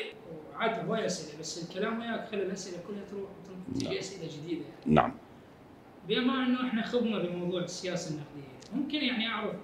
عاد 0.55 0.87
هواي 0.87 1.07
اسئله 1.07 1.41
بس 1.41 1.65
الكلام 1.65 2.01
وياك 2.01 2.29
خلى 2.29 2.43
الأسئلة 2.43 2.79
كلها 2.89 3.05
تروح 3.11 3.31
تجي 3.75 3.85
نعم. 3.85 3.97
أسئلة 3.97 4.33
جديدة 4.37 4.65
يعني. 4.65 4.95
نعم. 4.95 5.15
بما 6.09 6.47
إنه 6.47 6.69
إحنا 6.69 6.87
خضنا 6.87 7.19
بموضوع 7.19 7.61
السياسة 7.61 8.11
النقدية 8.11 8.51
ممكن 8.75 8.99
يعني 8.99 9.29
أعرف 9.29 9.55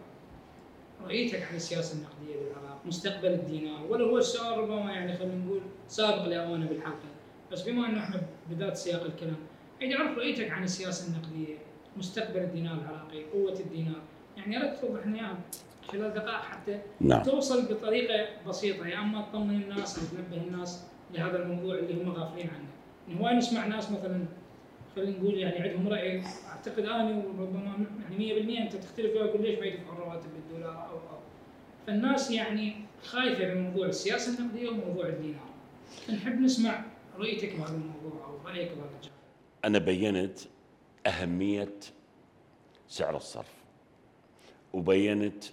رايتك 1.05 1.43
عن 1.43 1.57
السياسة 1.57 1.95
النقدية 1.99 2.41
بالعراق 2.41 2.81
مستقبل 2.85 3.29
الدينار 3.29 3.87
ولا 3.89 4.05
هو 4.05 4.19
السؤال 4.19 4.59
ربما 4.59 4.93
يعني 4.93 5.17
خلينا 5.17 5.35
نقول 5.35 5.61
سابق 5.89 6.25
لاوانه 6.25 6.67
بالحلقة. 6.67 7.09
بس 7.53 7.63
بما 7.63 7.87
إنه 7.87 8.05
إحنا 8.05 8.21
بدات 8.51 8.77
سياق 8.77 9.03
الكلام 9.03 9.37
يعني 9.81 9.97
أعرف 9.97 10.19
رايتك 10.19 10.51
عن 10.51 10.65
السياسة 10.65 11.09
النقدية 11.09 11.55
مستقبل 11.97 12.41
الدينار 12.41 12.75
العراقي 12.75 13.25
قوة 13.25 13.61
الدينار. 13.61 14.03
يعني 14.37 14.55
يا 14.55 14.61
ريت 14.61 14.81
توضح 14.81 15.07
لنا 15.07 15.19
إياها. 15.19 15.39
خلال 15.93 16.15
دقائق 16.15 16.43
حتى 16.43 16.81
نعم. 17.01 17.23
توصل 17.23 17.75
بطريقة 17.75 18.29
بسيطة 18.49 18.87
يا 18.87 18.99
أما 18.99 19.23
تطمن 19.23 19.63
الناس 19.63 19.99
أو 19.99 20.05
تنبه 20.05 20.43
الناس 20.43 20.87
لهذا 21.15 21.43
الموضوع 21.43 21.79
اللي 21.79 22.03
هم 22.03 22.11
غافلين 22.13 22.51
عنه. 22.51 22.69
يعني 23.09 23.21
هواي 23.21 23.35
نسمع 23.35 23.67
ناس 23.67 23.91
مثلا 23.91 24.25
خلينا 24.97 25.19
نقول 25.19 25.39
يعني 25.39 25.69
عندهم 25.69 25.89
رأي 25.89 26.23
أعتقد 26.49 26.85
أنا 26.85 27.25
وربما 27.39 27.87
يعني 28.11 28.59
100% 28.59 28.61
أنت 28.63 28.77
تختلف 28.77 29.13
وياه 29.13 29.25
يقول 29.25 29.43
ليش 29.43 29.59
ما 29.59 29.67
يدفعوا 29.67 29.93
الرواتب 29.93 30.29
بالدولار 30.35 30.89
أو 30.91 30.97
أو 30.97 31.19
فالناس 31.87 32.31
يعني 32.31 32.77
خايفة 33.03 33.55
من 33.55 33.63
موضوع 33.63 33.87
السياسة 33.87 34.39
النقدية 34.39 34.69
وموضوع 34.69 35.07
الدينار. 35.09 35.49
نحب 36.11 36.41
نسمع 36.41 36.85
رؤيتك 37.19 37.57
بهذا 37.57 37.75
الموضوع 37.75 38.25
أو 38.27 38.49
رأيك 38.49 38.69
بهذا 38.69 38.91
الجانب. 38.97 39.17
أنا 39.65 39.79
بينت 39.79 40.39
أهمية 41.07 41.75
سعر 42.89 43.17
الصرف 43.17 43.55
وبينت 44.73 45.45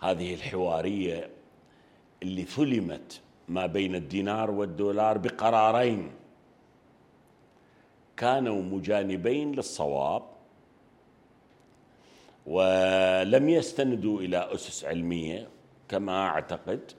هذه 0.00 0.34
الحوارية 0.34 1.30
اللي 2.22 2.44
ثلمت 2.44 3.20
ما 3.48 3.66
بين 3.66 3.94
الدينار 3.94 4.50
والدولار 4.50 5.18
بقرارين. 5.18 6.12
كانوا 8.16 8.62
مجانبين 8.62 9.52
للصواب 9.52 10.22
ولم 12.46 13.48
يستندوا 13.48 14.20
إلى 14.20 14.54
أسس 14.54 14.84
علمية 14.84 15.48
كما 15.88 16.26
أعتقد 16.26 16.92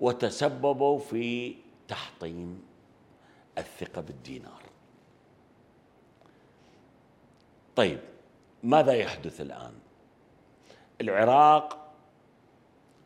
وتسببوا 0.00 0.98
في 0.98 1.54
تحطيم 1.88 2.62
الثقة 3.58 4.00
بالدينار. 4.00 4.62
طيب 7.76 8.00
ماذا 8.62 8.92
يحدث 8.92 9.40
الآن؟ 9.40 9.72
العراق 11.00 11.89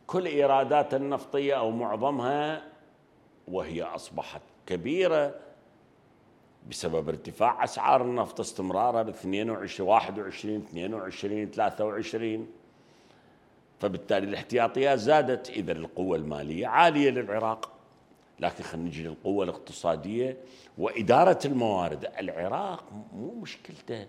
كل 0.07 0.25
إيرادات 0.25 0.93
النفطية 0.93 1.53
أو 1.53 1.71
معظمها 1.71 2.63
وهي 3.47 3.83
أصبحت 3.83 4.41
كبيرة 4.67 5.35
بسبب 6.69 7.09
ارتفاع 7.09 7.63
أسعار 7.63 8.01
النفط 8.01 8.39
استمرارها 8.39 9.03
ب 9.03 9.09
22 9.09 9.89
21 9.89 10.55
22 10.55 11.51
23 11.51 12.47
فبالتالي 13.79 14.27
الاحتياطيات 14.27 14.99
زادت. 14.99 15.49
إذا 15.49 15.71
القوة 15.71 16.17
المالية 16.17 16.67
عالية 16.67 17.09
للعراق. 17.09 17.71
لكن 18.39 18.63
خلينا 18.63 18.87
نجي 18.87 19.03
للقوة 19.03 19.43
الاقتصادية 19.43 20.37
وإدارة 20.77 21.39
الموارد. 21.45 22.05
العراق 22.19 22.83
مو 23.13 23.33
مشكلته 23.41 24.07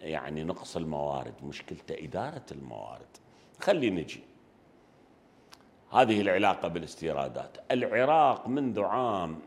يعني 0.00 0.44
نقص 0.44 0.76
الموارد 0.76 1.34
مشكلته 1.42 2.04
إدارة 2.04 2.44
الموارد. 2.52 3.16
خلي 3.60 3.90
نجي. 3.90 4.20
هذه 5.92 6.20
العلاقة 6.20 6.68
بالاستيرادات. 6.68 7.56
العراق 7.70 8.48
منذ 8.48 8.80
عام 8.80 9.38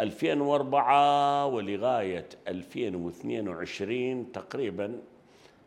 2004 0.00 1.46
ولغاية 1.46 2.28
2022 2.48 4.32
تقريبا 4.32 4.98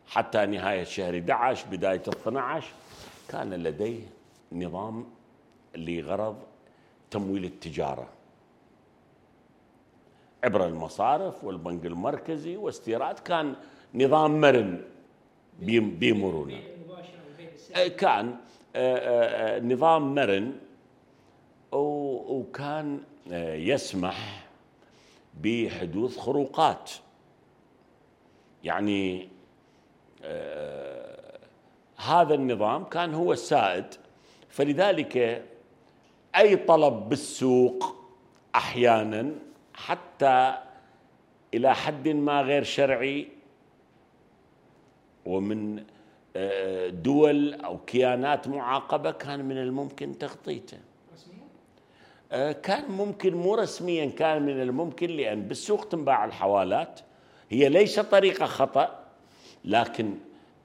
حتى 0.06 0.46
نهاية 0.46 0.84
شهر 0.84 1.18
11 1.18 1.66
بداية 1.70 2.02
12 2.08 2.68
كان 3.28 3.54
لديه 3.54 4.00
نظام 4.52 5.06
لغرض 5.76 6.36
تمويل 7.10 7.44
التجارة. 7.44 8.08
عبر 10.44 10.66
المصارف 10.66 11.44
والبنك 11.44 11.86
المركزي 11.86 12.56
واستيراد 12.56 13.18
كان 13.18 13.54
نظام 13.94 14.40
مرن 14.40 14.82
بمرونة 15.60 16.60
كان 17.98 18.36
نظام 19.62 20.14
مرن 20.14 20.52
وكان 21.72 23.00
يسمح 23.70 24.46
بحدوث 25.40 26.18
خروقات. 26.18 26.90
يعني 28.64 29.28
هذا 31.96 32.34
النظام 32.34 32.84
كان 32.84 33.14
هو 33.14 33.32
السائد. 33.32 33.84
فلذلك 34.48 35.44
أي 36.36 36.56
طلب 36.56 37.08
بالسوق 37.08 37.96
أحيانا 38.54 39.32
حتى 39.74 40.54
إلى 41.54 41.74
حد 41.74 42.08
ما 42.08 42.40
غير 42.42 42.62
شرعي 42.62 43.28
ومن 45.26 45.84
دول 46.88 47.54
أو 47.54 47.78
كيانات 47.78 48.48
معاقبة 48.48 49.10
كان 49.10 49.44
من 49.44 49.58
الممكن 49.58 50.18
تغطيته. 50.18 50.78
آه، 52.32 52.52
كان 52.52 52.90
ممكن 52.90 53.34
مو 53.34 53.54
رسميا 53.54 54.06
كان 54.06 54.42
من 54.42 54.62
الممكن 54.62 55.10
لأن 55.10 55.42
بالسوق 55.42 55.88
تنباع 55.88 56.24
الحوالات. 56.24 57.00
هي 57.50 57.68
ليس 57.68 58.00
طريقة 58.00 58.46
خطأ 58.46 59.04
لكن 59.64 60.14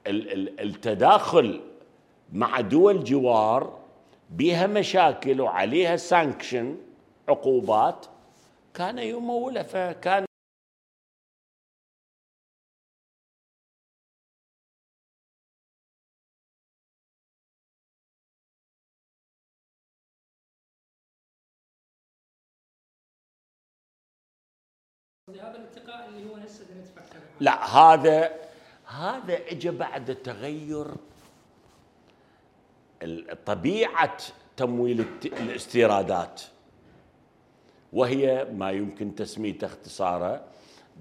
التداخل 0.06 1.60
مع 2.32 2.60
دول 2.60 3.04
جوار 3.04 3.78
بها 4.30 4.66
مشاكل 4.66 5.40
وعليها 5.40 5.96
سانكشن 5.96 6.76
عقوبات 7.28 8.06
كان 8.74 8.98
يمولها 8.98 9.62
فكان 9.62 10.24
اللي 26.08 26.30
هو 26.30 26.34
هسه 26.34 26.64
نتفكر 26.80 27.18
لا 27.40 27.64
هذا 27.76 28.32
هذا 28.86 29.38
اجى 29.50 29.70
بعد 29.70 30.14
تغير 30.14 30.86
طبيعة 33.46 34.16
تمويل 34.56 35.06
الاستيرادات. 35.24 36.42
وهي 37.92 38.44
ما 38.44 38.70
يمكن 38.70 39.14
تسميته 39.14 39.66
اختصاره 39.66 40.44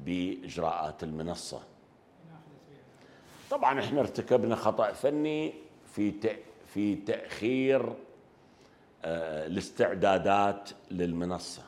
بإجراءات 0.05 1.03
المنصة. 1.03 1.61
طبعا 3.51 3.79
إحنا 3.79 3.99
ارتكبنا 3.99 4.55
خطأ 4.55 4.91
فني 4.91 5.53
في 5.95 6.35
في 6.73 6.95
تأخير 6.95 7.93
آه، 9.03 9.47
الاستعدادات 9.47 10.69
للمنصة. 10.91 11.63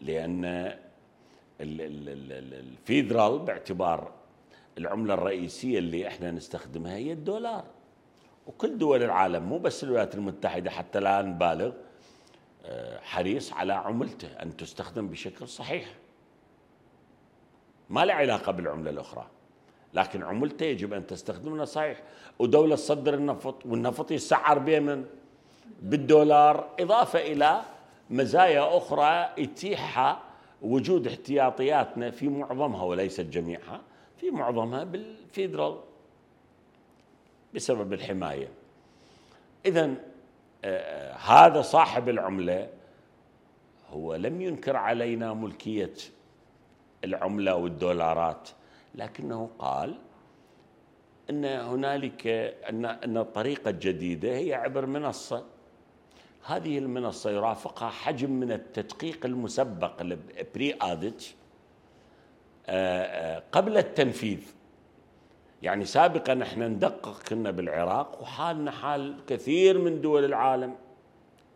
لأن 0.00 0.74
الفيدرال 1.62 3.38
باعتبار 3.38 4.12
العملة 4.78 5.14
الرئيسية 5.14 5.78
اللي 5.78 6.08
إحنا 6.08 6.30
نستخدمها 6.30 6.96
هي 6.96 7.12
الدولار. 7.12 7.64
وكل 8.46 8.78
دول 8.78 9.02
العالم 9.02 9.42
مو 9.42 9.58
بس 9.58 9.84
الولايات 9.84 10.14
المتحدة 10.14 10.70
حتى 10.70 10.98
الآن 10.98 11.38
بالغ 11.38 11.72
آه، 12.64 13.00
حريص 13.00 13.52
على 13.52 13.72
عملته 13.72 14.28
أن 14.28 14.56
تستخدم 14.56 15.08
بشكل 15.08 15.48
صحيح. 15.48 15.94
ما 17.90 18.04
له 18.04 18.14
علاقة 18.14 18.52
بالعملة 18.52 18.90
الأخرى 18.90 19.26
لكن 19.94 20.22
عملته 20.22 20.64
يجب 20.66 20.92
أن 20.92 21.06
تستخدمها 21.06 21.64
صحيح. 21.64 22.02
ودولة 22.38 22.76
تصدر 22.76 23.14
النفط 23.14 23.66
والنفط 23.66 24.10
يسعر 24.10 24.58
بيمن 24.58 25.04
بالدولار 25.82 26.68
إضافة 26.80 27.18
إلى 27.18 27.60
مزايا 28.10 28.76
أخرى 28.76 29.28
يتيحها 29.38 30.31
وجود 30.62 31.06
احتياطياتنا 31.06 32.10
في 32.10 32.28
معظمها 32.28 32.84
وليست 32.84 33.20
جميعها 33.20 33.80
في 34.16 34.30
معظمها 34.30 34.84
بالفيدرال 34.84 35.78
بسبب 37.54 37.92
الحماية. 37.92 38.48
اذا 39.66 39.94
آه، 40.64 41.12
هذا 41.12 41.62
صاحب 41.62 42.08
العملة 42.08 42.68
هو 43.90 44.14
لم 44.14 44.40
ينكر 44.40 44.76
علينا 44.76 45.34
ملكية 45.34 45.94
العملة 47.04 47.56
والدولارات 47.56 48.48
لكنه 48.94 49.50
قال 49.58 49.98
إن 51.30 51.44
هنالك 51.44 52.26
أن 52.68 52.84
أن 52.84 53.16
الطريقة 53.16 53.70
الجديدة 53.70 54.28
هي 54.28 54.54
عبر 54.54 54.86
منصة. 54.86 55.44
هذه 56.44 56.78
المنصة 56.78 57.30
يرافقها 57.30 57.90
حجم 57.90 58.30
من 58.30 58.52
التدقيق 58.52 59.26
المسبق 59.26 60.00
البري 60.00 60.72
اوديت 60.72 61.26
آه، 62.66 63.02
آه، 63.02 63.42
قبل 63.52 63.78
التنفيذ. 63.78 64.54
يعني 65.62 65.84
سابقا 65.84 66.42
إحنا 66.42 66.68
ندقق 66.68 67.22
كنا 67.22 67.50
بالعراق 67.50 68.22
وحالنا 68.22 68.70
حال 68.70 69.16
كثير 69.26 69.78
من 69.78 70.00
دول 70.00 70.24
العالم. 70.24 70.76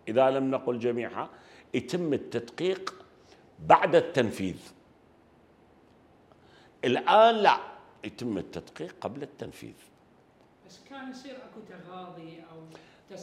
إذا 0.08 0.30
لم 0.30 0.50
نقل 0.50 0.78
جميعها 0.78 1.30
يتم 1.74 2.12
التدقيق 2.12 2.94
بعد 3.58 3.94
التنفيذ. 3.94 4.56
الآن 6.84 7.34
لا 7.34 7.58
يتم 8.04 8.38
التدقيق 8.38 8.94
قبل 9.00 9.22
التنفيذ. 9.22 9.74
بس 10.66 10.80
كان 10.90 11.10
يصير 11.10 11.36
أكو 11.36 11.60
تغاضي 11.68 12.40
أو 12.52 12.62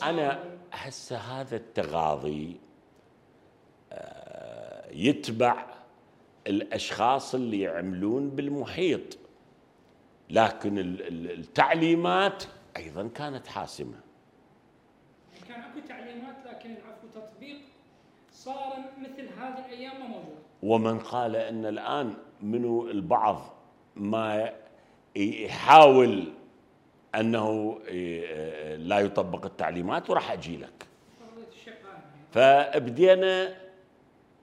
أنا 0.04 0.44
أحس 0.74 1.14
هذا 1.14 1.56
التغاضي 1.56 2.58
آه، 3.92 4.92
يتبع 4.92 5.66
الأشخاص 6.48 7.36
اللي 7.36 7.60
يعملون 7.60 8.30
بالمحيط. 8.30 9.18
لكن 10.30 10.74
التعليمات 10.78 12.44
أيضا 12.78 13.08
كانت 13.08 13.48
حاسمة. 13.48 14.00
كان 15.48 15.62
أكو 15.62 15.80
تعليمات 15.88 16.36
لكن 16.46 16.70
العفو 16.72 17.08
تطبيق 17.14 17.58
صار 18.32 18.84
مثل 19.02 19.28
هذه 19.40 19.66
الأيام 19.66 20.00
ما 20.00 20.08
موجود. 20.08 20.38
ومن 20.64 21.00
قال 21.00 21.36
إن 21.36 21.66
الآن 21.66 22.14
منو 22.42 22.88
البعض 22.88 23.54
ما 23.96 24.54
يحاول 25.16 26.34
أنه 27.16 27.80
إيه، 27.88 28.76
لا 28.76 29.00
يطبق 29.00 29.46
التعليمات 29.46 30.10
وراح 30.10 30.32
أجي 30.32 30.58
لك. 30.58 30.88
فبدينا 32.32 33.58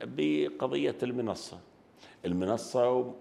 بقضية 0.03 0.99
المنصة. 1.03 1.61
المنصة 2.25 3.15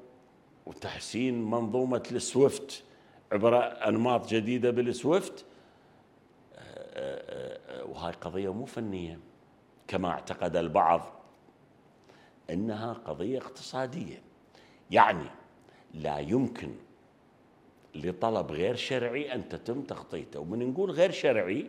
وتحسين 0.65 1.41
منظومة 1.43 2.03
ال 2.11 2.23
SWIFT 2.23 2.83
عبر 3.31 3.87
أنماط 3.87 4.27
جديدة 4.33 4.69
بال 4.69 4.88
SWIFT. 4.88 5.45
وهاي 7.85 8.13
قضية 8.21 8.53
مو 8.53 8.65
فنية 8.65 9.19
كما 9.87 10.09
اعتقد 10.09 10.55
البعض 10.55 11.01
إنها 12.49 12.93
قضية 12.93 13.37
اقتصادية. 13.37 14.21
يعني 14.91 15.29
لا 15.93 16.19
يمكن 16.19 16.71
لطلب 17.95 18.51
غير 18.51 18.75
شرعي 18.75 19.33
أن 19.33 19.49
تتم 19.49 19.81
تخطيته 19.81 20.39
ومن 20.39 20.69
نقول 20.71 20.91
غير 20.91 21.11
شرعي 21.11 21.65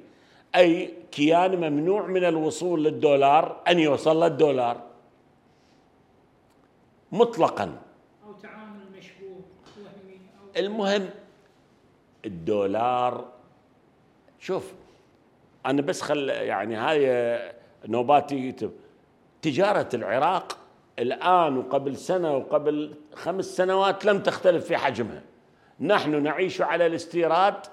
أي 0.56 0.94
كيان 1.12 1.56
ممنوع 1.56 2.06
من 2.06 2.24
الوصول 2.24 2.84
للدولار 2.84 3.62
أن 3.68 3.78
يوصل 3.78 4.24
للدولار. 4.24 4.82
مطلقا. 7.12 7.78
أو 8.26 8.32
تعامل 8.32 8.80
مشبوه 8.98 9.40
المهم 10.56 11.10
الدولار 12.26 13.32
شوف 14.38 14.72
أنا 15.66 15.82
بس 15.82 16.02
خل 16.02 16.28
يعني 16.28 16.76
هاي 16.76 17.52
نوباتي 17.88 18.70
تجارة 19.42 19.88
العراق 19.94 20.58
الآن 20.98 21.56
وقبل 21.56 21.96
سنة 21.96 22.36
وقبل 22.36 22.94
خمس 23.14 23.44
سنوات 23.44 24.04
لم 24.04 24.22
تختلف 24.22 24.64
في 24.64 24.76
حجمها. 24.76 25.22
نحن 25.80 26.22
نعيش 26.22 26.60
على 26.60 26.86
الاستيراد 26.86 27.66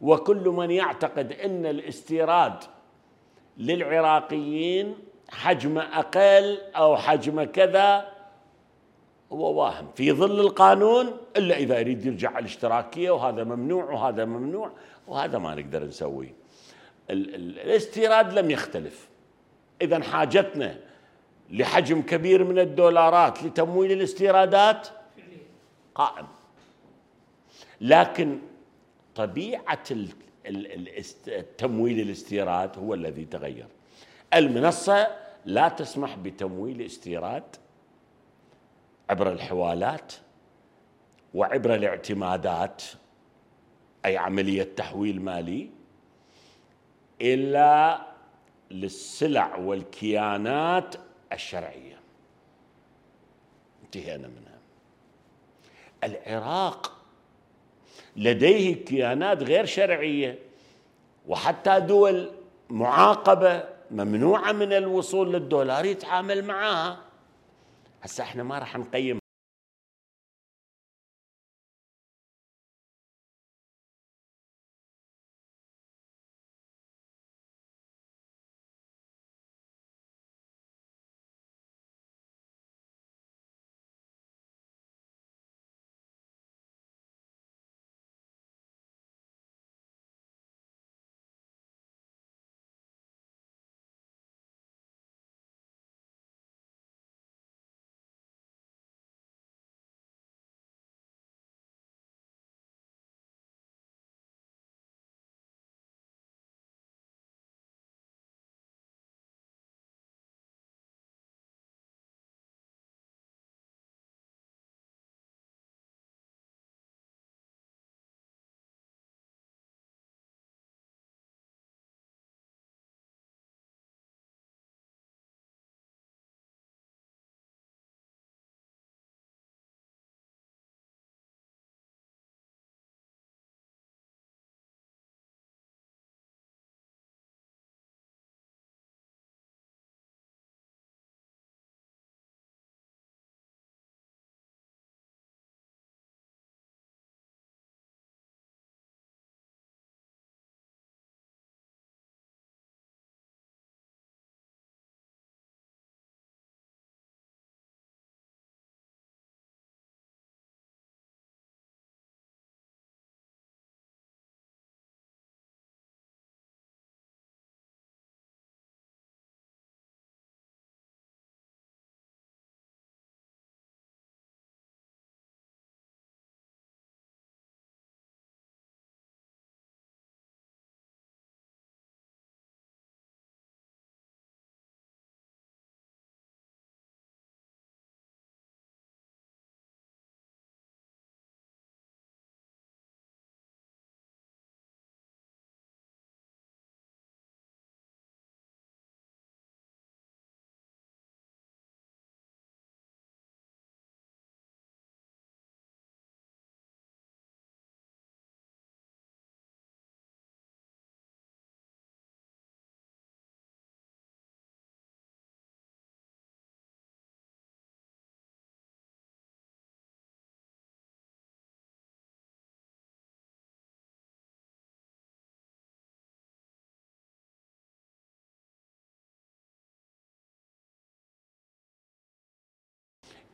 وكل 0.00 0.48
من 0.48 0.70
يعتقد 0.70 1.32
إن 1.32 1.66
الاستيراد 1.66 2.54
للعراقيين 3.58 4.94
حجم 5.30 5.78
أقل 5.78 6.58
أو 6.76 6.96
حجم 6.96 7.42
كذا 7.42 8.08
هو 9.32 9.60
واهم. 9.60 9.88
في 9.94 10.12
ظل 10.12 10.40
القانون 10.40 11.16
إلا 11.36 11.56
إذا 11.56 11.78
يريد 11.78 12.06
يرجع 12.06 12.28
على 12.28 12.38
الاشتراكية 12.38 13.10
وهذا 13.10 13.44
ممنوع 13.44 13.84
وهذا 13.84 14.24
ممنوع 14.24 14.70
وهذا 15.06 15.38
ما 15.38 15.54
نقدر 15.54 15.84
نسويه. 15.84 16.34
الاستيراد 17.10 18.32
لم 18.38 18.50
يختلف. 18.50 19.08
إذا 19.82 20.02
حاجتنا 20.02 20.78
لحجم 21.50 22.02
كبير 22.02 22.44
من 22.44 22.58
الدولارات 22.58 23.42
لتمويل 23.42 23.92
الاستيرادات 23.92 24.88
قائم. 25.94 26.26
لكن 27.80 28.38
طبيعة 29.14 29.84
التمويل 31.28 32.00
الاستيراد 32.00 32.78
هو 32.78 32.94
الذي 32.94 33.24
تغير. 33.24 33.66
المنصة 34.34 35.16
لا 35.44 35.68
تسمح 35.68 36.16
بتمويل 36.16 36.82
استيراد 36.82 37.56
عبر 39.10 39.32
الحوالات 39.32 40.12
وعبر 41.34 41.74
الاعتمادات 41.74 42.82
أي 44.04 44.16
عملية 44.16 44.62
تحويل 44.62 45.22
مالي 45.22 45.70
إلا 47.22 48.00
للسلع 48.70 49.56
والكيانات 49.56 50.94
الشرعية. 51.32 52.00
انتهينا 53.84 54.28
منها. 54.28 54.58
العراق 56.04 56.99
لديه 58.16 58.84
كيانات 58.84 59.42
غير 59.42 59.64
شرعية 59.64 60.38
وحتى 61.28 61.80
دول 61.80 62.30
معاقبة 62.70 63.64
ممنوعة 63.90 64.52
من 64.52 64.72
الوصول 64.72 65.32
للدولار 65.32 65.84
يتعامل 65.84 66.44
معها 66.44 66.98
هسه 68.02 68.24
إحنا 68.24 68.42
ما 68.42 68.58
راح 68.58 68.78
نقيم 68.78 69.19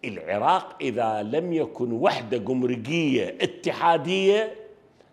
العراق 0.05 0.77
إذا 0.81 1.23
لم 1.23 1.53
يكن 1.53 1.93
وحدة 1.93 2.37
جمركية 2.39 3.37
اتحادية 3.41 4.55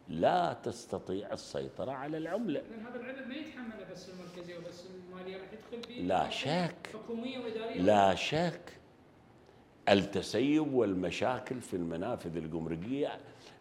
لا 0.10 0.54
تستطيع 0.64 1.34
السيطرة 1.34 1.92
على 1.92 2.18
العملة. 2.18 2.62
لأن 2.62 2.86
هذا 2.86 2.96
العبء 3.00 3.28
ما 3.28 3.36
يتحمله 3.36 3.92
بس 3.92 4.10
المركزية 4.10 4.58
وبس 4.58 4.84
المالية 5.10 5.38
راح 5.38 5.48
يدخل 5.54 5.88
فيه 5.88 6.02
لا 6.02 6.30
شك. 6.30 6.76
حكومية 6.94 7.40
وإدارية. 7.40 7.82
لا 7.82 8.16
شك. 8.16 8.74
التسيب 9.90 10.74
والمشاكل 10.74 11.62
في 11.62 11.74
المنافذ 11.74 12.38
الجمركية 12.38 13.12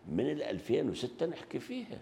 من 0.08 0.30
ال 0.30 0.42
2006 0.42 1.26
نحكي 1.26 1.58
فيها. 1.60 1.98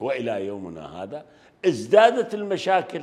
وإلى 0.00 0.46
يومنا 0.46 1.02
هذا 1.02 1.26
ازدادت 1.66 2.34
المشاكل. 2.34 3.02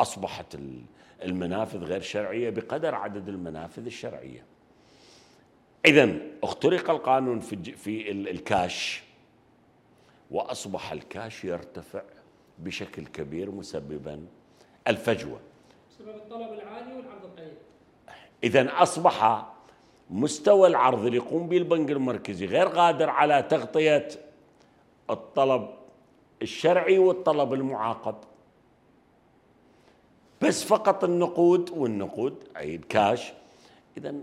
أصبحت 0.00 0.54
ال- 0.54 0.82
المنافذ 1.22 1.84
غير 1.84 2.00
شرعية 2.00 2.50
بقدر 2.50 2.94
عدد 2.94 3.28
المنافذ 3.28 3.86
الشرعية. 3.86 4.44
اذا 5.86 6.16
اخترق 6.42 6.90
القانون 6.90 7.40
في 7.40 7.56
في 7.72 8.10
ال- 8.10 8.28
الكاش 8.28 9.02
وأصبح 10.30 10.92
الكاش 10.92 11.44
يرتفع 11.44 12.02
بشكل 12.58 13.06
كبير 13.06 13.50
مسببا 13.50 14.26
الفجوة. 14.88 15.40
بسبب 15.90 16.08
الطلب 16.16 16.52
العالي 16.52 16.92
والعرض 16.96 17.24
القليل 17.24 17.52
اذا 18.44 18.82
أصبح 18.82 19.46
مستوى 20.10 20.68
العرض 20.68 21.04
اللي 21.04 21.16
يقوم 21.16 21.48
به 21.48 21.56
البنك 21.56 21.90
المركزي 21.90 22.46
غير 22.46 22.66
قادر 22.66 23.10
على 23.10 23.42
تغطية 23.42 24.08
الطلب 25.10 25.68
الشرعي 26.42 26.98
والطلب 26.98 27.52
المعاقب 27.52 28.14
بس 30.42 30.64
فقط 30.64 31.04
النقود 31.04 31.70
والنقود 31.70 32.34
اي 32.56 32.74
الكاش 32.74 33.32
اذا 33.96 34.14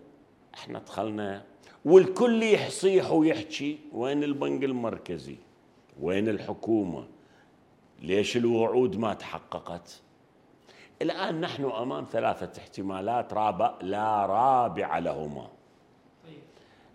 إحنا 0.53 0.79
دخلنا 0.79 1.43
والكل 1.85 2.43
يصيح 2.43 3.11
ويحكي 3.11 3.79
وين 3.93 4.23
البنك 4.23 4.63
المركزي؟ 4.63 5.35
وين 6.01 6.29
الحكومة؟ 6.29 7.05
ليش 8.01 8.37
الوعود 8.37 8.97
ما 8.97 9.13
تحققت؟ 9.13 10.01
الآن 11.01 11.41
نحن 11.41 11.63
أمام 11.63 12.05
ثلاثة 12.11 12.61
احتمالات 12.61 13.33
رابع 13.33 13.73
لا 13.81 14.25
رابع 14.25 14.97
لهما. 14.97 15.47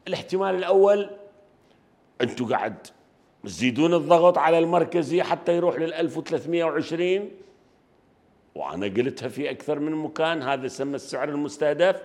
الاحتمال 0.09 0.55
الأول 0.55 1.11
أنتم 2.21 2.47
قاعد 2.47 2.87
تزيدون 3.45 3.95
الضغط 3.95 4.39
على 4.39 4.59
المركزي 4.59 5.23
حتى 5.23 5.57
يروح 5.57 5.77
لل 5.77 5.95
1320 5.95 7.31
وأنا 8.59 8.87
قلتها 8.87 9.29
في 9.29 9.51
أكثر 9.51 9.79
من 9.79 9.93
مكان 9.93 10.43
هذا 10.43 10.67
يسمى 10.67 10.95
السعر 10.95 11.29
المستهدف. 11.29 12.03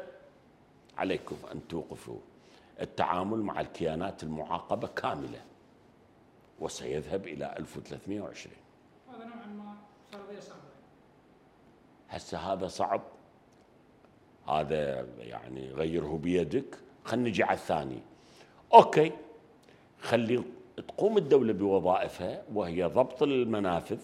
عليكم 0.98 1.36
أن 1.52 1.68
توقفوا. 1.68 2.20
التعامل 2.82 3.40
مع 3.40 3.62
الكيانات 3.62 4.24
المعاقبة 4.24 4.88
كاملة. 4.88 5.42
وسيذهب 6.60 7.28
إلى 7.28 7.56
1320 7.60 8.56
هذا 9.10 9.26
نوعا 9.26 9.46
ما 9.46 9.76
فرضية 10.12 10.40
صعبة. 10.40 10.62
هسه 12.10 12.38
هذا 12.38 12.68
صعب. 12.68 13.02
هذا 14.48 15.08
يعني 15.20 15.72
غيره 15.72 16.20
بيدك. 16.24 16.78
خلينا 17.06 17.30
نجي 17.30 17.44
على 17.44 17.58
الثاني. 17.58 18.00
أوكي. 18.74 19.12
خلي 20.02 20.44
تقوم 20.88 21.18
الدولة 21.18 21.54
بوظائفها 21.54 22.44
وهي 22.54 22.84
ضبط 22.84 23.24
المنافذ. 23.24 24.00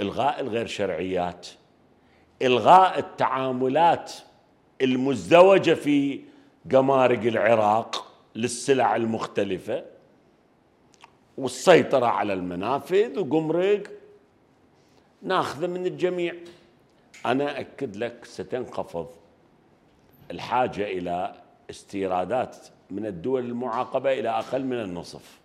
إلغاء 0.00 0.40
الغير 0.40 0.66
شرعيات 0.66 1.48
إلغاء 2.42 2.98
التعاملات 2.98 4.12
المزدوجة 4.82 5.74
في 5.74 6.20
جمارك 6.66 7.26
العراق 7.26 8.12
للسلع 8.34 8.96
المختلفة 8.96 9.84
والسيطرة 11.38 12.06
على 12.06 12.32
المنافذ 12.32 13.18
وجمرك 13.18 13.90
ناخذه 15.22 15.66
من 15.66 15.86
الجميع. 15.86 16.34
أنا 17.26 17.60
أكد 17.60 17.96
لك 17.96 18.24
ستنخفض 18.24 19.08
الحاجة 20.30 20.82
إلى 20.82 21.34
استيرادات 21.70 22.56
من 22.90 23.06
الدول 23.06 23.44
المعاقبة 23.44 24.12
إلى 24.12 24.28
أقل 24.28 24.64
من 24.64 24.80
النصف. 24.80 25.40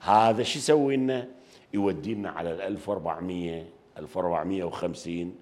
هذا 0.00 0.42
شو 0.42 0.58
يسوي 0.58 0.96
لنا؟ 0.96 1.28
يودينا 1.74 2.30
على 2.30 2.52
ال 2.52 2.60
1400 2.60 3.64
1450 3.98 5.34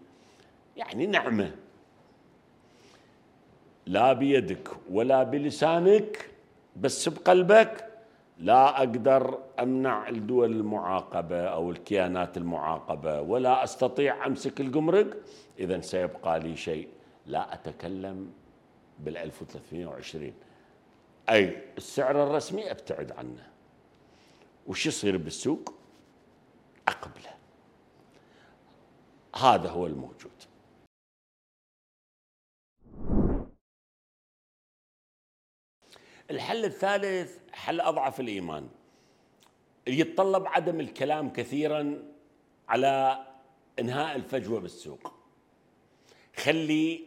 يعني 0.76 1.06
نعمة. 1.06 1.54
لا 3.86 4.12
بيدك 4.12 4.68
ولا 4.90 5.22
بلسانك 5.22 6.30
بس 6.76 7.08
بقلبك. 7.08 7.84
لا 8.38 8.78
أقدر 8.78 9.38
أمنع 9.60 10.08
الدول 10.08 10.52
المعاقبة 10.52 11.40
أو 11.44 11.70
الكيانات 11.70 12.36
المعاقبة 12.36 13.20
ولا 13.20 13.64
أستطيع 13.64 14.26
أمسك 14.26 14.60
الجمرك 14.60 15.16
إذا 15.58 15.80
سيبقى 15.80 16.40
لي 16.40 16.56
شيء. 16.56 16.88
لا 17.26 17.54
أتكلم 17.54 18.30
بال 18.98 19.16
1320 19.16 20.32
أي 21.30 21.56
السعر 21.76 22.22
الرسمي 22.22 22.70
أبتعد 22.70 23.12
عنه. 23.12 23.46
وش 24.66 24.86
يصير 24.86 25.16
بالسوق؟ 25.16 25.77
أقبله 26.88 27.38
هذا 29.36 29.70
هو 29.70 29.86
الموجود. 29.86 30.32
الحل 36.30 36.64
الثالث 36.64 37.38
حل 37.52 37.80
أضعف 37.80 38.20
الإيمان. 38.20 38.68
يتطلب 39.86 40.46
عدم 40.46 40.80
الكلام 40.80 41.32
كثيرا 41.32 42.02
على 42.68 43.26
إنهاء 43.78 44.16
الفجوة 44.16 44.60
بالسوق. 44.60 45.12
خلي 46.36 47.06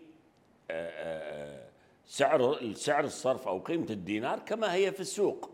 آه، 0.72 0.90
آه، 0.90 1.70
سعر 2.06 2.74
سعر 2.74 3.04
الصرف 3.04 3.48
أو 3.48 3.60
قيمة 3.60 3.90
الدينار 3.90 4.40
كما 4.40 4.74
هي 4.74 4.92
في 4.92 5.00
السوق. 5.00 5.50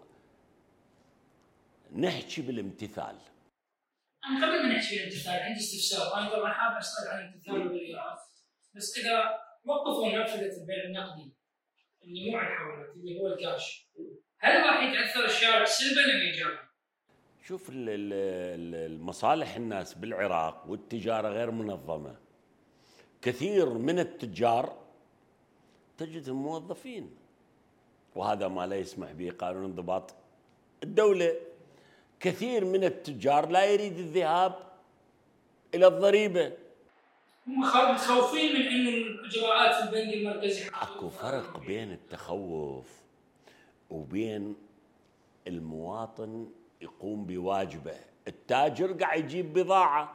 نحكي 1.96 2.42
بالامتثال. 2.42 3.16
أنا 4.30 4.46
قبل 4.48 4.68
ما 4.68 4.76
نحكي 4.76 4.98
الامتثال 5.00 5.34
عندي 5.40 5.60
استفسار. 5.60 6.20
أنا 6.20 6.30
طبعا 6.30 6.54
حاب 6.54 6.78
أسأل 6.78 7.08
عن 7.12 7.20
الامتثال 7.20 7.54
والرياض 7.68 8.18
بس 8.76 8.98
إذا 8.98 9.40
وقفوا 9.66 10.12
نافذه 10.12 10.62
البيع 10.62 10.84
النقدي 10.86 11.34
اللي 12.04 12.32
مو 12.32 12.38
على 12.38 12.48
الحوالات 12.54 12.96
اللي 12.96 13.20
هو 13.20 13.28
الكاش 13.28 13.88
هل 14.40 14.66
راح 14.66 14.84
يتأثر 14.84 15.26
الشارع 15.26 15.66
سلبا 15.66 16.02
أم 16.06 16.22
ايجابا؟ 16.22 16.60
شوف 17.44 17.70
ال- 17.70 17.90
ال- 17.90 18.14
ال- 18.14 18.92
المصالح 18.92 19.56
الناس 19.56 19.94
بالعراق 19.94 20.64
والتجارة 20.68 21.30
غير 21.30 21.52
منظمة. 21.52 22.16
كثير 23.22 23.70
من 23.70 24.00
التجار 24.00 24.88
تجدهم 25.98 26.44
موظفين 26.44 27.16
وهذا 28.16 28.48
ما 28.48 28.68
لا 28.68 28.76
يسمح 28.76 29.12
به 29.12 29.32
قانون 29.32 29.64
انضباط 29.64 30.16
الدولة. 30.84 31.36
كثير 32.20 32.65
من 32.65 32.84
التجار 32.84 33.49
لا 33.49 33.65
يريد 33.65 33.97
الذهاب 33.97 34.55
هم 37.47 37.65
خ- 37.65 37.89
متخوفين 37.91 38.55
من 38.55 38.61
انه 38.68 38.89
الإجراءات 38.89 39.84
البنك 39.84 40.13
المركزي 40.13 40.68
أكو 40.82 41.09
فرق 41.09 41.59
بين 41.59 41.91
التخوف 41.91 42.86
وبين 43.89 44.55
المواطن 45.47 46.49
يقوم 46.82 47.26
بواجبه. 47.26 47.95
التاجر 48.28 48.93
قاعد 48.93 49.20
يجيب 49.24 49.53
بضاعة 49.53 50.13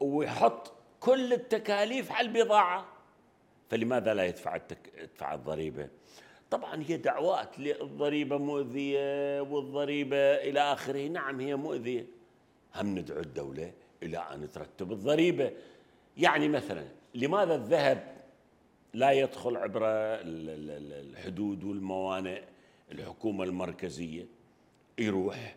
ويحط 0.00 0.72
كل 1.00 1.32
التكاليف 1.32 2.12
على 2.12 2.28
البضاعة. 2.28 2.86
فلماذا 3.70 4.14
لا 4.14 4.24
يدفع 4.24 4.56
التك... 4.56 4.92
يدفع 4.98 5.34
الضريبة؟ 5.34 5.88
طبعا 6.52 6.82
هي 6.88 6.96
دعوات 6.96 7.58
الضريبة 7.58 8.36
مؤذية 8.38 9.40
والضريبة 9.40 10.16
إلى 10.16 10.60
آخره. 10.60 11.08
نعم 11.08 11.40
هي 11.40 11.56
مؤذية. 11.56 12.06
هم 12.74 12.98
ندعو 12.98 13.20
الدولة 13.20 13.72
إلى 14.02 14.18
أن 14.18 14.50
ترتب 14.50 14.92
الضريبة. 14.92 15.50
يعني 16.16 16.48
مثلا 16.48 16.84
لماذا 17.14 17.54
الذهب 17.54 18.16
لا 18.94 19.10
يدخل 19.12 19.56
عبر 19.56 19.82
ال- 19.86 20.50
ال- 20.50 20.70
ال- 20.70 21.10
الحدود 21.10 21.64
والموانئ؟ 21.64 22.42
الحكومة 22.92 23.44
المركزية 23.44 24.26
يروح 24.98 25.56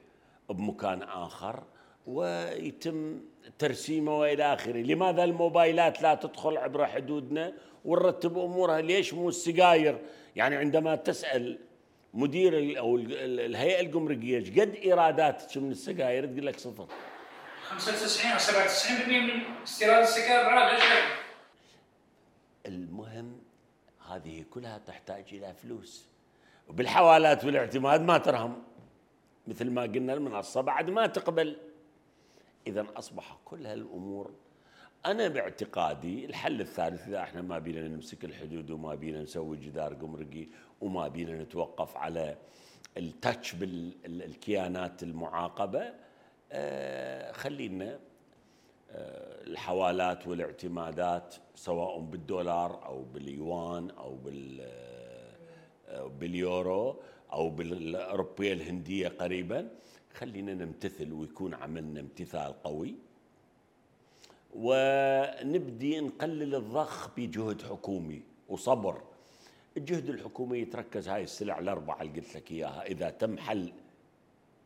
بمكان 0.50 1.02
آخر 1.02 1.64
ويتم 2.08 3.20
ترسيمه 3.60 4.20
وإلى 4.20 4.54
آخره. 4.54 4.78
لماذا 4.82 5.24
الموبايلات 5.24 6.02
لا 6.02 6.16
تدخل 6.16 6.58
عبر 6.58 6.86
حدودنا؟ 6.86 7.54
ونرتب 7.86 8.38
أمورها. 8.38 8.82
ليش 8.82 9.14
مو 9.14 9.30
السجاير؟ 9.30 9.98
يعني 10.36 10.56
عندما 10.56 10.96
تسأل 10.96 11.60
مدير 12.14 12.58
ال- 12.58 12.78
أو 12.78 12.96
ال- 12.96 13.14
ال- 13.14 13.40
الهيئة 13.40 13.82
الجمركية 13.82 14.38
إيش 14.38 14.50
قد 14.50 14.76
إيراداتك 14.76 15.58
من 15.58 15.72
السجاير 15.72 16.26
تقول 16.26 16.46
لك 16.46 16.60
صفر. 16.60 16.88
95 17.64 18.32
أو 18.32 18.38
97% 18.40 19.08
من 19.08 19.64
استيراد 19.64 20.02
السكر 20.04 20.28
بالعراق 20.28 20.80
شرعي 20.80 21.02
المهم 22.66 23.40
هذه 24.10 24.46
كلها 24.50 24.78
تحتاج 24.78 25.24
إلى 25.32 25.54
فلوس. 25.54 26.08
وبالحوالات 26.68 27.46
والاعتماد 27.46 28.02
ما 28.02 28.18
ترهم. 28.18 28.64
مثل 29.48 29.70
ما 29.70 29.82
قلنا 29.82 30.14
المنصة 30.14 30.62
بعد 30.62 30.90
ما 30.90 31.08
تقبل. 31.08 31.58
اذا 32.68 32.86
أصبح 32.96 33.38
كل 33.46 33.66
هالأمور 33.66 34.32
أنا 35.06 35.28
باعتقادي 35.28 36.26
الحل 36.26 36.62
الثالث 36.62 37.08
إذا 37.08 37.20
إحنا 37.20 37.42
ما 37.42 37.60
بينا 37.60 37.88
نمسك 37.88 38.26
الحدود 38.26 38.72
وما 38.72 38.96
بينا 38.96 39.22
نسوي 39.22 39.58
جدار 39.58 39.94
قمرقي 39.94 40.48
وما 40.82 41.08
بينا 41.08 41.44
نتوقف 41.44 41.98
على 41.98 42.38
التاتش 42.98 43.56
بالكيانات 43.56 45.04
المعاقبة 45.04 45.94
آه، 46.52 47.32
خلينا 47.32 48.00
آه، 48.92 49.44
الحوالات 49.44 50.28
والاعتمادات 50.28 51.36
سواء 51.56 52.00
بالدولار 52.00 52.86
أو 52.86 53.04
باليوان 53.04 53.90
أو 53.90 54.16
بال 54.16 54.62
آه، 55.88 56.08
باليورو 56.08 57.02
أو 57.34 57.50
بالأوروبية 57.50 58.54
الهندية 58.54 59.08
قريبا 59.08 59.70
خلينا 60.14 60.54
نمتثل 60.54 61.14
ويكون 61.14 61.54
عملنا 61.54 62.00
امتثال 62.00 62.64
قوي. 62.64 62.96
ونبدي 64.56 66.00
نقلل 66.00 66.56
الضخ 66.56 67.10
بجهد 67.18 67.62
حكومي 67.62 68.22
وصبر. 68.50 69.02
الجهد 69.78 70.10
الحكومي 70.10 70.60
يتركز 70.60 71.10
هاي 71.10 71.24
السلع 71.24 71.60
الأربعة 71.60 72.02
اللي 72.02 72.20
قلت 72.20 72.36
لك 72.36 72.52
إياها. 72.52 72.86
إذا 72.86 73.10
تم 73.10 73.38
حل 73.38 73.72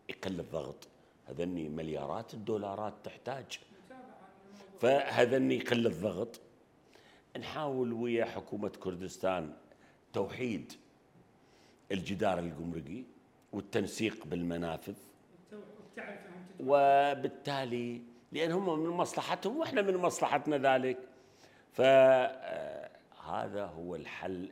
يقل 0.10 0.40
الضغط 0.40 0.88
هذني 1.28 1.70
مليارات 1.70 2.34
الدولارات 2.34 2.94
تحتاج. 3.04 3.60
فهذني 4.80 5.56
يقل 5.56 5.88
الضغط. 5.88 6.40
نحاول 7.40 7.94
ويا 7.94 8.26
حكومة 8.26 8.70
كردستان 8.70 9.54
توحيد 10.14 10.74
الجدار 11.92 12.40
الجمركي 12.40 13.06
والتنسيق 13.54 14.26
بالمنافذ. 14.26 14.96
وبالتالي 16.60 18.02
لأن 18.32 18.52
هم 18.52 18.80
من 18.80 18.90
مصلحتهم 18.90 19.58
وإحنا 19.58 19.82
من 19.82 19.98
مصلحتنا 19.98 20.58
ذلك. 20.58 20.98
فهذا 21.74 23.66
هو 23.66 23.96
الحل 23.96 24.52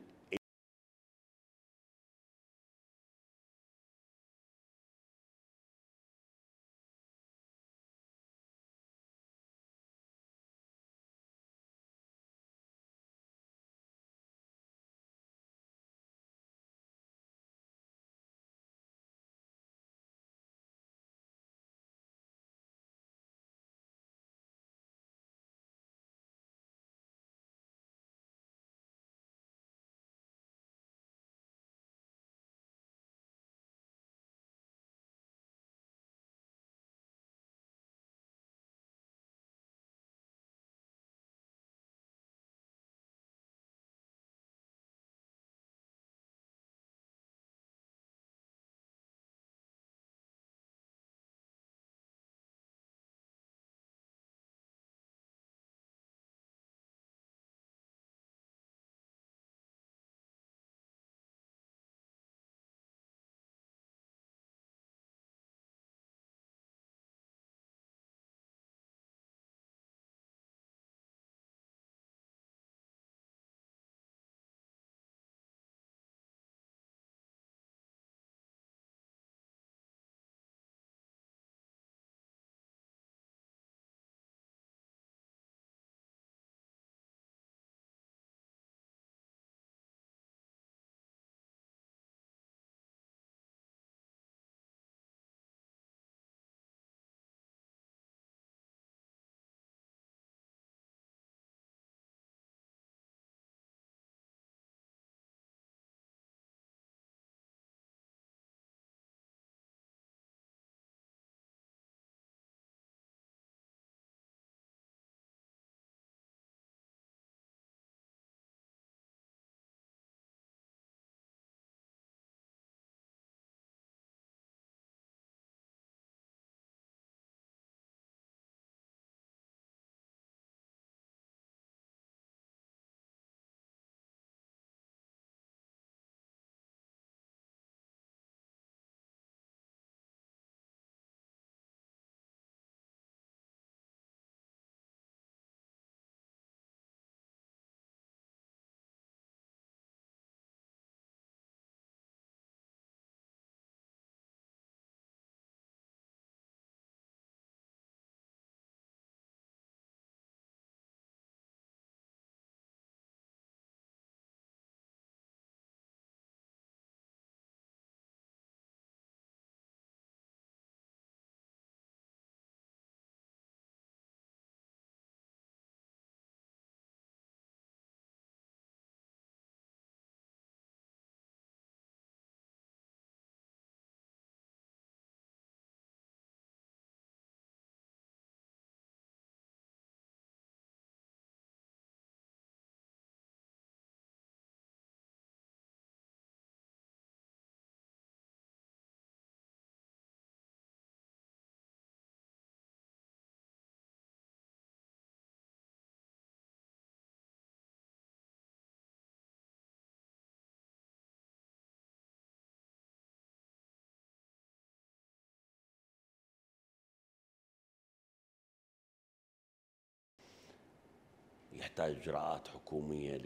يحتاج 221.67 221.95
اجراءات 222.01 222.47
حكومية 222.47 223.17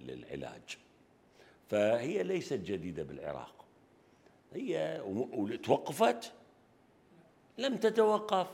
للعلاج. 0.00 0.78
فهي 1.70 2.22
ليست 2.22 2.52
جديدة 2.54 3.02
بالعراق. 3.02 3.64
هي 4.54 5.02
وتوقفت. 5.06 6.32
لم 7.58 7.76
تتوقف. 7.76 8.46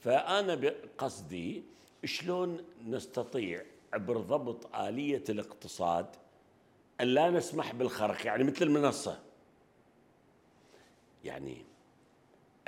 فأنا 0.00 0.54
بقصدي 0.54 1.62
شلون 2.04 2.64
نستطيع 2.86 3.62
عبر 3.92 4.16
ضبط 4.16 4.76
آلية 4.76 5.24
الاقتصاد 5.28 6.06
أن 7.00 7.06
لا 7.06 7.30
نسمح 7.30 7.74
بالخرق 7.74 8.26
يعني 8.26 8.44
مثل 8.44 8.64
المنصة. 8.64 9.20
يعني 11.24 11.64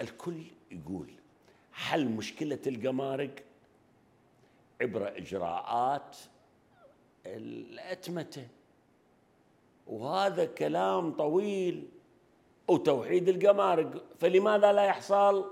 الكل 0.00 0.42
يقول 0.70 1.08
حل 1.72 2.08
مشكلة 2.08 2.58
الجمارك 2.66 3.44
عبر 4.80 5.16
إجراءات 5.16 6.16
الأتمتة. 7.26 8.48
وهذا 9.86 10.44
كلام 10.44 11.12
طويل 11.12 11.88
وتوحيد 12.68 13.28
الجمارك 13.28 14.02
فلماذا 14.18 14.72
لا 14.72 14.84
يحصل؟ 14.84 15.50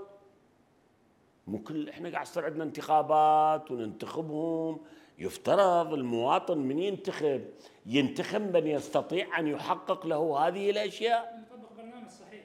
مو 1.47 1.57
كل 1.63 1.89
إحنا 1.89 2.09
قاعد 2.09 2.25
يصير 2.25 2.45
عندنا 2.45 2.63
انتخابات 2.63 3.71
وننتخبهم. 3.71 4.77
يفترض 5.19 5.93
المواطن 5.93 6.57
من 6.57 6.79
ينتخب 6.79 7.45
ينتخب 7.85 8.57
من 8.57 8.67
يستطيع 8.67 9.39
أن 9.39 9.47
يحقق 9.47 10.05
له 10.05 10.47
هذه 10.47 10.69
الأشياء. 10.69 11.39
نطبق 11.41 11.73
برنامج 11.77 12.09
صحيح 12.09 12.43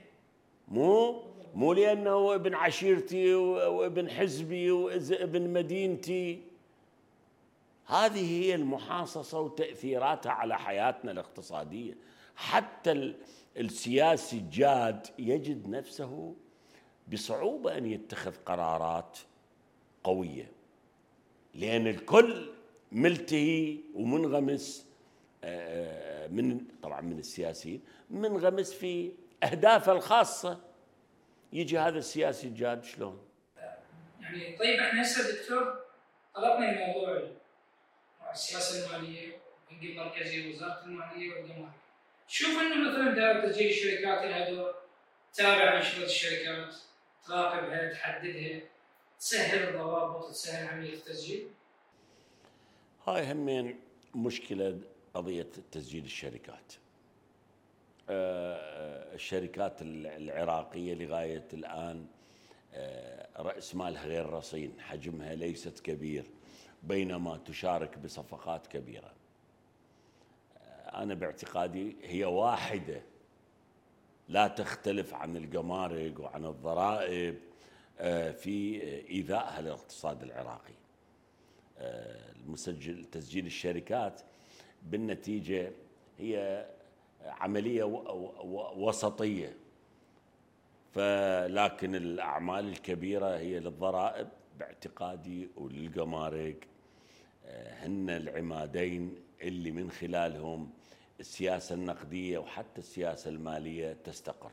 مو؟ 0.68 1.22
مو 1.55 1.72
لأنه 1.72 2.35
ابن 2.35 2.55
عشيرتي 2.55 3.35
وابن 3.35 4.11
حزبي 4.11 4.70
وابن 4.70 5.53
مدينتي. 5.53 6.54
هذه 7.87 8.43
هي 8.43 8.55
المحاصصة 8.55 9.41
وتأثيراتها 9.41 10.32
على 10.32 10.59
حياتنا 10.59 11.11
الاقتصادية. 11.11 11.95
حتى 12.37 13.14
السياسي 13.57 14.37
الجاد 14.37 15.07
يجد 15.18 15.68
نفسه 15.68 16.35
بصعوبة 17.12 17.78
أن 17.78 17.87
يتخذ 17.87 18.35
قرارات 18.47 19.18
قوية. 20.05 20.51
لأن 21.55 21.87
الكل 21.87 22.51
ملتهي 22.93 23.78
ومنغمس 23.95 24.87
آه، 25.45 26.26
من 26.28 26.61
طبعا 26.82 27.01
من 27.01 27.18
السياسيين 27.18 27.82
منغمس 28.11 28.72
في 28.72 29.12
أهدافه 29.43 29.93
الخاصة. 29.93 30.61
يجي 31.53 31.78
هذا 31.78 31.99
السياسي 31.99 32.47
الجاد 32.47 32.85
شلون؟ 32.85 33.18
يعني 34.20 34.57
طيب 34.59 34.80
إحنا 34.80 35.03
هسه 35.03 35.32
دكتور 35.32 35.78
طلبنا 36.35 36.70
الموضوع. 36.70 37.22
السياسة 38.35 38.97
الماليه 38.97 39.37
البنك 39.70 39.91
المركزي 39.91 40.47
ووزاره 40.47 40.85
الماليه 40.85 41.32
والجمارك 41.35 41.72
شوف 42.28 42.51
انه 42.51 42.91
مثلا 42.91 43.14
دائره 43.14 43.49
تسجيل 43.49 43.70
الشركات 43.70 44.24
لها 44.24 44.51
دور 44.51 44.74
تتابع 45.32 45.76
انشطه 45.76 46.05
الشركات 46.05 46.74
تراقبها 47.26 47.93
تحددها 47.93 48.61
تسهل 49.18 49.68
الضوابط 49.68 50.30
تسهل 50.30 50.68
عمليه 50.68 50.95
التسجيل 50.95 51.49
هاي 53.07 53.32
همين 53.32 53.80
مشكله 54.14 54.80
قضيه 55.14 55.47
تسجيل 55.72 56.05
الشركات 56.05 56.72
الشركات 59.14 59.82
العراقيه 59.82 60.95
لغايه 60.95 61.49
الان 61.53 62.07
آه، 62.74 63.28
رأس 63.37 63.74
مالها 63.74 64.07
غير 64.07 64.30
رصين 64.30 64.80
حجمها 64.80 65.35
ليست 65.35 65.80
كبير 65.80 66.24
بينما 66.89 67.37
تشارك 67.37 67.99
بصفقات 67.99 68.66
كبيرة. 68.66 69.12
أنا 70.95 71.14
باعتقادي 71.14 71.97
هي 72.03 72.24
واحدة. 72.24 73.03
لا 74.28 74.49
تختلف 74.49 75.14
عن 75.14 75.37
الجمارك 75.37 76.20
وعن 76.20 76.45
الضرائب 76.45 77.39
آه، 77.99 78.30
في 78.30 78.82
إيذائها 79.09 79.61
للاقتصاد 79.61 80.22
العراقي. 80.22 80.74
آه، 81.78 82.32
المسجل 82.32 83.05
تسجيل 83.05 83.47
الشركات 83.47 84.20
بالنتيجة 84.82 85.72
هي 86.18 86.66
عملية 87.24 87.85
وسطية. 88.76 89.57
فلكن 90.95 91.95
الأعمال 91.95 92.68
الكبيرة 92.68 93.37
هي 93.37 93.61
للضرائب 93.61 94.28
باعتقادي 94.59 95.49
وللجمارك 95.57 96.66
هن 97.53 98.11
العمادين 98.11 99.23
اللي 99.43 99.71
من 99.71 99.91
خلالهم 99.91 100.73
السياسة 101.21 101.75
النقدية 101.75 102.39
وحتى 102.39 102.79
السياسة 102.79 103.31
المالية 103.31 103.97
تستقر. 104.05 104.51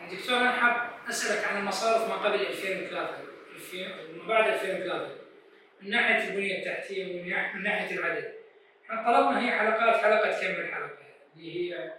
يعني 0.00 0.16
دكتور 0.16 0.38
أنا 0.38 0.52
حاب 0.52 0.90
أسألك 1.08 1.44
عن 1.44 1.60
المصارف 1.60 2.08
ما 2.08 2.14
قبل 2.14 2.40
2003 2.40 3.14
وما 4.14 4.28
بعد 4.28 4.52
2003 4.52 5.14
من 5.82 5.90
ناحية 5.90 6.30
البنية 6.30 6.58
التحتية 6.58 7.04
ومن 7.04 7.62
ناحية 7.62 7.98
العدد. 7.98 8.34
إحنا 8.84 9.02
طلبنا 9.02 9.40
هي 9.46 9.50
حلقات 9.58 10.00
حلقة 10.02 10.40
كم 10.40 10.60
الحلقة؟ 10.60 10.98
اللي 11.36 11.72
هي 11.72 11.92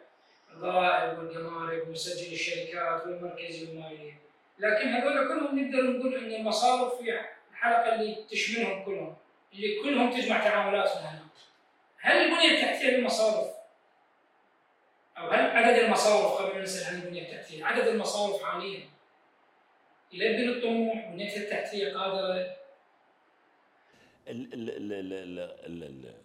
الضرائب 0.54 1.20
والجمارك 1.20 1.88
ومسجل 1.88 2.34
الشركات 2.34 3.08
والمركزي 3.08 3.68
والمالية 3.68 4.14
لكن 4.60 4.88
هذول 4.88 5.28
كلهم 5.28 5.60
نقدر 5.60 5.84
نقول 5.92 6.16
إن 6.16 6.32
المصارف 6.32 7.02
هي 7.02 7.26
الحلقة 7.52 7.96
اللي 7.96 8.26
تشملهم 8.32 8.86
كلهم. 8.86 9.16
اللي 9.54 9.82
كلهم 9.84 10.12
تجمع 10.12 10.44
تعاملاتنا 10.44 11.02
هنا. 11.02 11.28
هل 12.00 12.18
البنية 12.18 12.52
التحتية 12.52 12.90
للمصارف؟ 12.90 13.48
أو 15.18 15.30
هل 15.30 15.58
عدد 15.58 15.80
المصارف 15.80 16.32
قبل 16.32 16.56
ما 16.56 16.62
نسأل 16.62 16.96
عن 16.96 17.02
البنية 17.02 17.22
التحتية 17.22 17.66
عدد 17.66 17.88
المصارف 17.88 18.44
حاليا. 18.44 18.90
يلبي 20.14 20.50
الطموح 20.50 21.08
بنيتها 21.08 21.44
التحتية 21.44 21.94
قادرة 21.94 22.56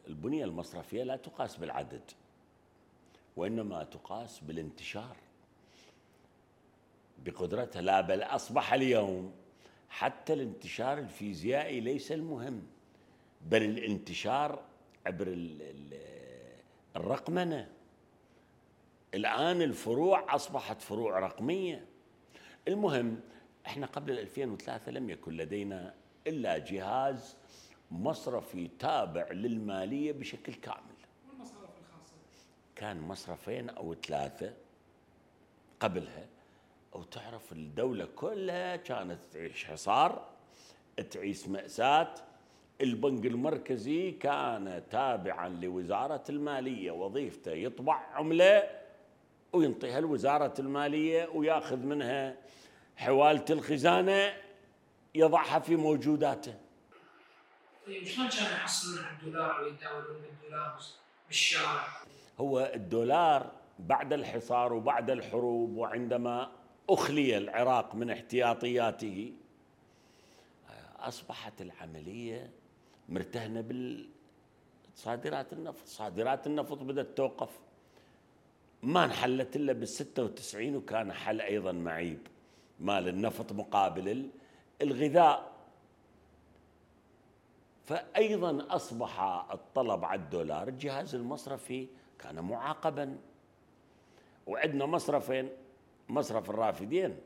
البنية 0.07 0.45
المصرفية 0.45 1.03
لا 1.03 1.17
تقاس 1.17 1.57
بالعدد 1.57 2.11
وإنما 3.37 3.85
تقاس 3.85 4.41
بالانتشار. 4.41 5.17
بقدرتها 7.19 7.83
لا 7.83 8.01
بل 8.01 8.23
أصبح 8.23 8.73
اليوم 8.73 9.35
حتى 9.91 10.33
الانتشار 10.33 10.99
الفيزيائي 10.99 11.81
ليس 11.81 12.13
المهم. 12.13 12.67
بل 13.41 13.63
الانتشار 13.63 14.65
عبر 15.07 15.27
الرقمنة. 16.97 17.71
الآن 19.15 19.63
الفروع 19.63 20.35
أصبحت 20.35 20.83
فروع 20.83 21.19
رقمية. 21.19 21.87
المهم 22.69 23.21
إحنا 23.67 23.87
قبل 23.87 24.19
2003 24.19 24.93
لم 24.93 25.11
يكن 25.11 25.37
لدينا 25.37 25.95
إلا 26.27 26.59
جهاز 26.59 27.37
مصرفي 27.91 28.69
تابع 28.79 29.33
للمالية 29.33 30.13
بشكل 30.13 30.55
كامل. 30.55 30.99
والمصارف 31.29 31.71
الخاصه 31.81 32.15
كان 32.77 33.01
مصرفين 33.01 33.71
أو 33.71 33.95
ثلاثة 33.95 34.55
قبلها. 35.81 36.27
وتعرف 36.93 37.53
الدولة 37.53 38.05
كلها 38.05 38.77
كانت 38.77 39.19
تعيش 39.33 39.65
حصار 39.65 40.29
تعيش 41.11 41.49
مأساة 41.49 42.15
البنك 42.81 43.27
المركزي 43.27 44.11
كان 44.11 44.83
تابعا 44.91 45.49
لوزارة 45.49 46.25
المالية 46.29 46.91
وظيفته 46.91 47.53
يطبع 47.53 47.95
عملة 47.95 48.71
وينطيها 49.53 50.01
لوزارة 50.01 50.55
المالية 50.59 51.29
وياخذ 51.35 51.77
منها 51.77 52.37
حوالة 52.97 53.45
الخزانة 53.51 54.33
يضعها 55.15 55.59
في 55.59 55.77
موجوداته 55.77 56.55
طيب 57.87 58.05
شلون 58.05 58.29
كانوا 58.29 58.51
يحصلون 58.51 59.05
الدولار 59.05 59.63
ويتداولون 59.63 60.23
بالدولار 60.23 60.79
بالشارع؟ 61.29 61.87
هو 62.41 62.73
الدولار 62.75 63.51
بعد 63.79 64.13
الحصار 64.13 64.73
وبعد 64.73 65.11
الحروب 65.11 65.77
وعندما 65.77 66.51
أخلي 66.91 67.39
العراق 67.39 67.95
من 67.95 68.11
احتياطياته 68.11 69.33
أصبحت 70.99 71.61
العملية 71.61 72.51
مرتهنة 73.09 73.61
بالصادرات 73.61 75.53
النفط. 75.53 75.87
صادرات 75.87 76.47
النفط 76.47 76.79
بدأت 76.79 77.17
توقف. 77.17 77.61
ما 78.83 79.05
انحلت 79.05 79.57
إلا 79.57 79.73
بال 79.73 79.89
96 79.89 80.77
وكان 80.77 81.13
حل 81.13 81.41
أيضا 81.41 81.73
معيب. 81.73 82.27
مال 82.81 83.09
النفط 83.09 83.53
مقابل 83.53 84.31
الغذاء. 84.83 85.53
فايضا 87.85 88.67
أصبح 88.71 89.21
الطلب 89.53 90.05
على 90.05 90.21
الدولار 90.21 90.69
الجهاز 90.69 91.15
المصرفي 91.15 91.89
كان 92.19 92.41
معاقبا. 92.41 93.19
وعندنا 94.47 94.87
مصرفين 94.87 95.49
مصرف 96.09 96.51
الرافدين 96.51 97.17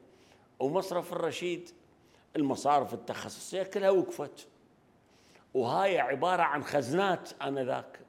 ومصرف 0.58 1.12
الرشيد. 1.12 1.70
المصارف 2.36 2.94
التخصصية 2.94 3.62
كلها 3.62 3.90
وقفت. 3.90 4.48
وهاي 5.54 5.98
عبارة 5.98 6.42
عن 6.42 6.64
خزنات 6.64 7.42
آنذاك. 7.42 8.00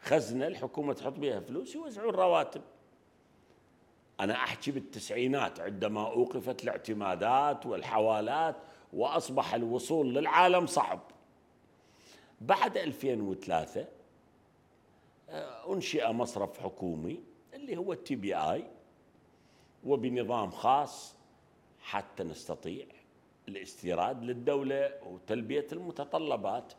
خزنة 0.00 0.46
الحكومة 0.46 0.92
تحط 0.92 1.12
بها 1.12 1.40
فلوس 1.40 1.74
يوزعون 1.74 2.14
رواتب. 2.14 2.62
أنا 4.20 4.34
أحكي 4.34 4.70
بالتسعينات 4.70 5.60
عندما 5.60 6.06
أوقفت 6.06 6.64
الاعتمادات 6.64 7.66
والحوالات 7.66 8.56
وأصبح 8.92 9.54
الوصول 9.54 10.14
للعالم 10.14 10.66
صعب. 10.66 11.00
بعد 12.40 12.76
2003 12.76 13.86
آه، 15.28 15.72
أنشئ 15.72 16.12
مصرف 16.12 16.58
حكومي 16.58 17.20
اللي 17.54 17.76
هو 17.76 17.92
التي 17.92 18.14
بي 18.16 18.34
اي 18.36 18.64
وبنظام 19.84 20.50
خاص 20.50 21.14
حتى 21.82 22.24
نستطيع 22.24 22.86
الاستيراد 23.48 24.22
للدولة 24.22 24.90
وتلبية 25.06 25.66
المتطلبات. 25.72 26.72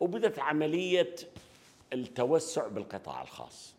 وبدت 0.00 0.38
عملية 0.38 1.14
التوسع 1.92 2.68
بالقطاع 2.68 3.22
الخاص. 3.22 3.74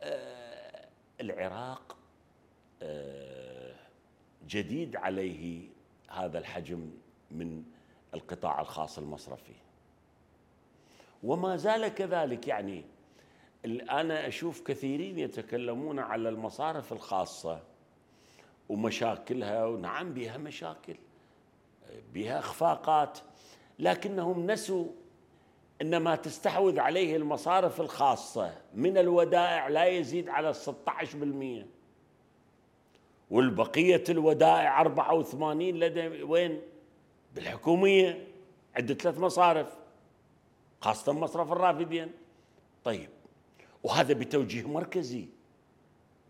آه، 0.00 0.88
العراق 1.20 1.96
آه، 2.82 3.74
جديد 4.48 4.96
عليه 4.96 5.68
هذا 6.10 6.38
الحجم 6.38 6.90
من 7.30 7.64
القطاع 8.14 8.60
الخاص 8.60 8.98
المصرفي. 8.98 9.54
وما 11.22 11.56
زال 11.56 11.88
كذلك 11.88 12.48
يعني 12.48 12.84
أنا 13.90 14.28
أشوف 14.28 14.62
كثيرين 14.62 15.18
يتكلمون 15.18 15.98
على 15.98 16.28
المصارف 16.28 16.92
الخاصة 16.92 17.62
ومشاكلها 18.68 19.64
ونعم 19.66 20.14
بها 20.14 20.36
مشاكل 20.36 20.96
بها 22.14 22.38
إخفاقات. 22.38 23.18
لكنهم 23.78 24.50
نسوا 24.50 24.86
ان 25.82 25.96
ما 25.96 26.16
تستحوذ 26.16 26.80
عليه 26.80 27.16
المصارف 27.16 27.80
الخاصة. 27.80 28.54
من 28.74 28.98
الودائع 28.98 29.68
لا 29.68 29.84
يزيد 29.86 30.28
على 30.28 30.54
16% 30.54 31.66
والبقية 33.30 34.04
الودائع 34.08 34.80
84 34.80 35.60
لدى 35.62 36.22
وين؟ 36.22 36.60
بالحكومية. 37.34 38.26
عدة 38.74 38.94
ثلاث 38.94 39.18
مصارف 39.18 39.76
خاصة 40.80 41.12
مصرف 41.12 41.52
الرافدين. 41.52 42.12
طيب 42.84 43.08
وهذا 43.82 44.14
بتوجيه 44.14 44.68
مركزي 44.68 45.28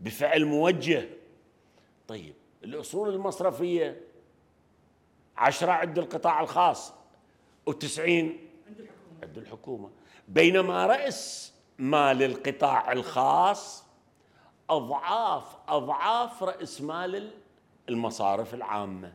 بفعل 0.01 0.45
موجه. 0.45 1.09
طيب 2.09 2.34
الأصول 2.64 3.09
المصرفية 3.09 4.01
عشرة 5.36 5.72
عند 5.72 5.99
القطاع 5.99 6.40
الخاص. 6.40 7.02
وتسعين. 7.67 8.39
عند 9.23 9.39
الحكومة. 9.39 9.91
بينما 10.29 10.87
رأس 10.87 11.53
مال 11.79 12.23
القطاع 12.23 12.93
الخاص 12.93 13.85
أضعاف 14.71 15.57
أضعاف 15.69 16.43
رأس 16.43 16.81
مال 16.81 17.31
المصارف 17.89 18.55
العامة. 18.55 19.13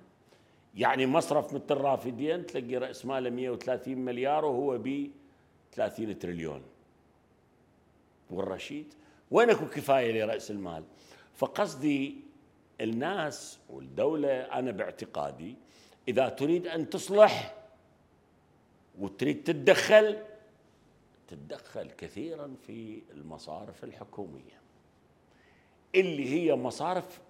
يعني 0.76 1.06
مصرف 1.06 1.54
مثل 1.54 1.66
الرافدين 1.72 2.46
تلاقي 2.46 2.76
رأس 2.76 3.06
ماله 3.06 3.30
130 3.30 3.98
مليار 3.98 4.46
وهو 4.46 4.78
ب 4.78 5.10
30 5.72 6.20
تريليون. 6.20 6.62
والرشيد 8.30 8.94
وين 9.32 9.50
أكو 9.50 9.66
كفاية 9.66 10.24
لرأس 10.26 10.52
المال؟ 10.52 10.84
فقصدي 11.36 12.16
الناس 12.82 13.60
والدولة 13.70 14.30
أنا 14.30 14.72
باعتقادي 14.72 15.56
إذا 16.08 16.30
تريد 16.30 16.68
أن 16.68 16.90
تصلح 16.90 17.57
وتريد 19.00 19.44
تتدخل 19.44 20.24
تتدخل 21.28 21.92
كثيرا 21.92 22.56
في 22.68 23.02
المصارف 23.12 23.84
الحكومية. 23.84 24.62
اللي 25.96 26.30
هي 26.34 26.56
مصارف 26.56 27.22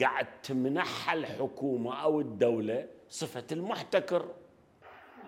قاعد 0.00 0.26
تمنحها 0.42 1.14
الحكومة 1.14 2.02
أو 2.02 2.20
الدولة 2.20 2.88
صفة 3.08 3.44
المحتكر. 3.52 4.34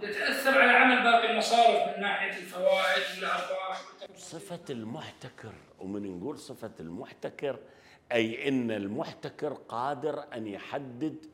تتأثر 0.03 0.59
على 0.63 0.73
عمل 0.73 1.03
باقي 1.03 1.33
المصارف 1.33 1.97
من 1.97 2.03
ناحية 2.03 2.39
الفوائد 2.39 3.17
والأرباح 3.17 3.83
صفة 4.17 4.61
المحتكر 4.71 5.53
ومن 5.81 6.19
نقول 6.19 6.39
صفة 6.39 6.71
المحتكر 6.81 7.59
أي 8.13 8.49
أن 8.49 8.71
المحتكر 8.71 9.53
قادر 9.55 10.25
أن 10.35 10.47
يحدد 10.47 11.27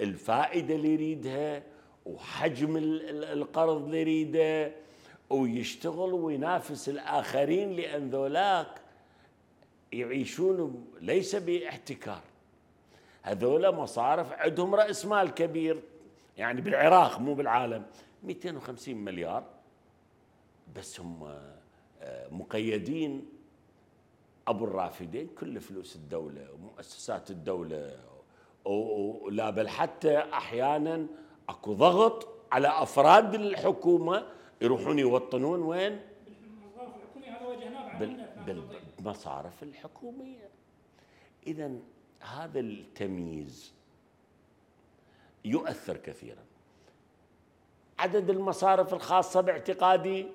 الفائدة 0.00 0.74
اللي 0.74 0.92
يريدها 0.92 1.62
وحجم 2.06 2.76
ال- 2.76 3.08
ال- 3.10 3.24
القرض 3.24 3.84
اللي 3.84 4.00
يريده 4.00 4.72
ويشتغل 5.30 6.12
وينافس 6.12 6.88
الآخرين 6.88 7.72
لأن 7.76 8.10
ذولاك 8.10 8.80
يعيشون 9.92 10.86
ليس 11.00 11.36
باحتكار. 11.36 12.20
هذولا 13.22 13.70
مصارف 13.70 14.32
عندهم 14.32 14.74
رأس 14.74 15.06
مال 15.06 15.34
كبير 15.34 15.82
يعني 16.38 16.60
بالعراق 16.60 17.20
مو 17.20 17.34
بالعالم 17.34 17.82
250 18.24 18.96
مليار. 18.96 19.44
بس 20.76 21.00
هم 21.00 21.22
آه، 22.02 22.28
مقيدين 22.30 23.26
أبو 24.48 24.64
الرافدين 24.64 25.28
كل 25.38 25.60
فلوس 25.60 25.96
الدولة 25.96 26.46
ومؤسسات 26.54 27.30
الدولة 27.30 27.96
و- 28.64 28.70
و- 28.70 29.28
لا 29.30 29.50
بل 29.50 29.68
حتى 29.68 30.18
أحيانا 30.18 31.06
اكو 31.50 31.72
ضغط 31.74 32.28
على 32.52 32.68
افراد 32.68 33.34
الحكومة 33.34 34.26
يروحون 34.60 34.98
يوطنون 34.98 35.62
وين؟ 35.62 36.00
بالمصارف 38.46 39.62
الحكومية. 39.62 40.48
إذا 41.46 41.72
هذا 42.20 42.60
التمييز 42.60 43.74
يؤثر 45.44 45.96
كثيرا. 45.96 46.44
عدد 47.98 48.30
المصارف 48.30 48.94
الخاصة 48.94 49.40
باعتقادي 49.40 50.26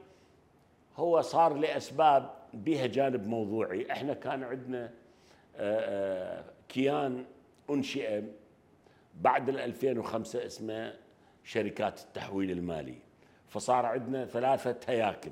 هو 0.97 1.21
صار 1.21 1.53
لأسباب 1.53 2.33
بها 2.53 2.85
جانب 2.85 3.27
موضوعي. 3.27 3.91
إحنا 3.91 4.13
كان 4.13 4.43
عندنا 4.43 4.93
آه، 5.55 6.39
آه، 6.39 6.45
كيان 6.69 7.25
أنشئ 7.69 8.23
بعد 9.21 9.49
ال 9.49 9.59
2005 9.59 10.45
اسمه 10.45 11.04
شركات 11.45 12.01
التحويل 12.01 12.51
المالي. 12.51 12.95
فصار 13.47 13.85
عندنا 13.85 14.25
ثلاثة 14.25 14.77
هياكل 14.87 15.31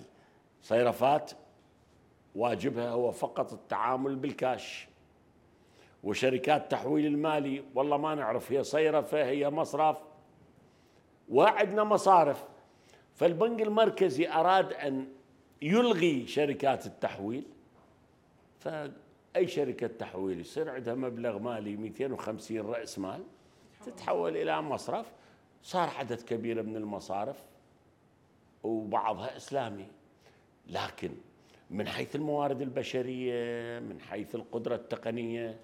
صيرفات 0.62 1.32
واجبها 2.36 2.90
هو 2.90 3.12
فقط 3.12 3.54
التعامل 3.54 4.16
بالكاش. 4.16 4.88
وشركات 6.04 6.72
تحويل 6.72 7.06
المالي 7.06 7.64
والله 7.76 7.98
ما 7.98 8.16
نعرف 8.16 8.52
هي 8.52 8.64
صيرفة 8.64 9.26
هي 9.26 9.50
مصرف 9.50 9.98
وعندنا 11.30 11.84
مصارف. 11.84 12.44
فالبنك 13.16 13.62
المركزي 13.62 14.30
أراد 14.30 14.74
أن 14.74 15.08
يلغي 15.62 16.28
شركات 16.28 16.86
التحويل. 16.86 17.44
فأي 18.60 19.48
شركة 19.48 19.88
تحويل 19.88 20.40
يصير؟ 20.40 20.70
عندها 20.70 20.94
مبلغ 20.94 21.40
مالي 21.40 21.76
250 21.76 22.60
رأس 22.60 23.00
مال 23.00 23.24
تتحول 23.86 24.38
إلى 24.38 24.62
مصرف. 24.62 25.12
صار 25.64 25.90
عدد 25.90 26.22
كبير 26.22 26.64
من 26.64 26.76
المصارف 26.76 27.44
وبعضها 28.64 29.38
إسلامي. 29.38 29.88
لكن 30.68 31.12
من 31.70 31.88
حيث 31.88 32.16
الموارد 32.16 32.62
البشرية 32.62 33.80
من 33.80 34.02
حيث 34.02 34.36
القدرة 34.36 34.76
التقنية 34.76 35.60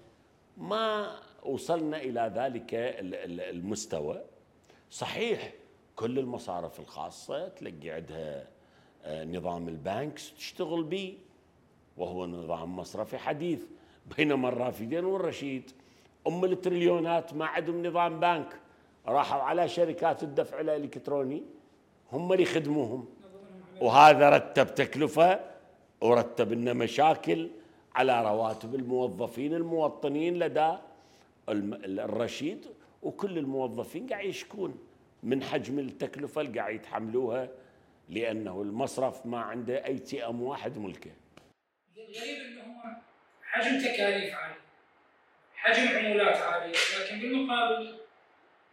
ما 0.56 1.16
وصلنا 1.42 1.96
إلى 1.96 2.32
ذلك 2.34 2.74
ال- 2.74 3.14
ال- 3.14 3.40
المستوى. 3.40 4.22
صحيح 4.90 5.52
كل 5.96 6.18
المصارف 6.18 6.80
الخاصة 6.80 7.48
تلقي 7.48 7.90
عندها 7.90 8.46
آه، 9.04 9.24
نظام 9.24 9.68
ال 9.68 9.79
BANKS 9.79 10.34
تشتغل 10.34 10.84
به 10.84 11.18
وهو 11.96 12.26
نظام 12.26 12.76
مصرفي 12.76 13.18
حديث 13.18 13.62
بينما 14.16 14.48
الرافدين 14.48 15.04
والرشيد. 15.04 15.70
أم 16.26 16.44
التريليونات 16.44 17.34
ما 17.34 17.46
عندهم 17.46 17.86
نظام 17.86 18.20
بنك. 18.20 18.60
راحوا 19.06 19.42
على 19.42 19.68
شركات 19.68 20.22
الدفع 20.22 20.60
الإلكتروني 20.60 21.42
هم 22.12 22.32
اللي 22.32 22.42
يخدموهم 22.42 23.08
وهذا 23.80 24.30
رتب 24.30 24.74
تكلفة 24.74 25.40
ورتب 26.00 26.52
لنا 26.52 26.72
مشاكل 26.72 27.50
على 27.94 28.24
رواتب 28.24 28.74
الموظفين 28.74 29.54
الموطنين 29.54 30.38
لدى 30.38 30.76
الرشيد 31.48 32.66
وكل 33.02 33.38
الموظفين 33.38 34.06
قاعد 34.06 34.24
يشكون 34.24 34.78
من 35.22 35.42
حجم 35.42 35.78
التكلفة 35.78 36.40
اللي 36.40 36.60
قاعد 36.60 36.74
يتحملوها 36.74 37.48
لأنه 38.08 38.62
المصرف 38.62 39.26
ما 39.26 39.40
عنده 39.40 39.86
اي 39.86 39.98
تي 39.98 40.26
ام 40.26 40.42
واحد 40.42 40.78
ملكه. 40.78 41.10
الغريب 41.96 42.38
إنه 42.46 42.62
هو 42.62 42.96
حجم 43.42 43.78
تكاليف 43.78 44.34
عالي 44.34 44.54
حجم 45.56 45.98
عمولات 45.98 46.36
عالية 46.36 46.72
لكن 46.72 47.20
بالمقابل 47.20 47.94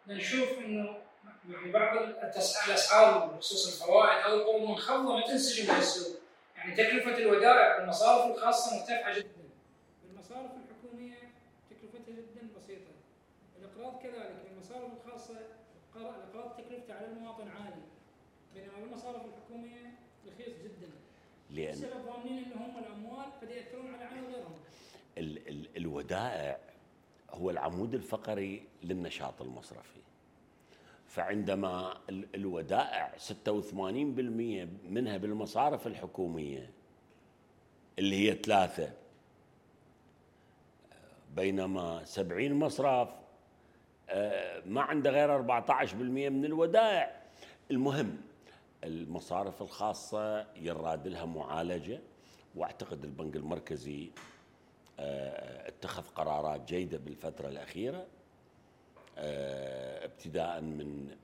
نشوف 0.08 0.50
إنه 0.60 0.98
يعني 1.50 1.72
بعض 1.72 1.98
الاسعار 2.68 3.28
بخصوص 3.28 3.68
الفوائد 3.74 4.24
أو 4.26 4.34
القروض 4.36 4.70
منخفضة 4.70 5.16
ما 5.16 5.28
تنسجم 5.28 5.68
مع 5.68 5.78
السوق. 5.78 6.18
يعني 6.56 6.76
تكلفة 6.76 7.18
الودائع 7.18 7.78
بالمصارف 7.80 8.36
الخاصة 8.36 8.78
مرتفعة 8.78 9.20
جدا. 9.20 9.28
بالمصارف 10.04 10.52
الحكومية 10.52 11.16
تكلفتها 11.70 12.14
جدا 12.16 12.48
بسيطة. 12.58 12.92
الإقراض 13.60 14.02
كذلك 14.04 14.36
بالمصارف 14.50 14.92
الخاصة 15.06 15.34
الإقراض 15.96 16.58
تكلفتها 16.58 16.96
على 16.96 17.08
المواطن 17.08 17.48
عالي 17.48 17.82
بينما 18.56 18.80
بالمصارف 18.80 19.22
الحكومية 19.26 19.92
رخيص 20.28 20.54
جدا. 20.64 20.90
لأن 21.50 21.70
السبب 21.70 22.06
ضامنين 22.06 22.44
ان 22.44 22.52
هم 22.62 22.78
الأموال 22.78 23.26
قد 23.42 23.50
يأثرون 23.50 23.94
على 23.96 24.04
عمل 24.06 24.26
غيرهم. 24.28 24.60
ال 25.18 25.48
ال 25.48 25.78
الودائع 25.78 26.60
هو 27.38 27.50
العمود 27.50 27.94
الفقري 27.94 28.64
للنشاط 28.84 29.42
المصرفي. 29.42 30.00
فعندما 31.08 31.98
ال- 32.10 32.28
الودائع 32.36 33.14
86% 33.18 34.68
منها 34.90 35.18
بالمصارف 35.18 35.88
الحكومية 35.88 36.70
اللي 38.00 38.16
هي 38.30 38.36
ثلاثة 38.36 38.94
بينما 41.36 42.04
70 42.06 42.54
مصرف 42.54 43.10
آه، 44.10 44.62
ما 44.66 44.82
عنده 44.82 45.10
غير 45.12 45.36
14% 45.36 45.94
من 46.30 46.46
الودائع. 46.46 47.22
المهم 47.72 48.18
المصارف 48.84 49.62
الخاصة 49.62 50.46
يراد 50.56 51.08
لها 51.08 51.26
معالجة 51.26 52.00
وأعتقد 52.56 53.04
البنك 53.04 53.36
المركزي 53.36 54.10
اتخذ 55.00 56.04
قرارات 56.04 56.62
جيدة 56.62 56.98
بالفترة 56.98 57.48
الأخيرة 57.48 58.08
آه، 59.18 60.06
ابتداء 60.06 60.62
من 60.62 61.16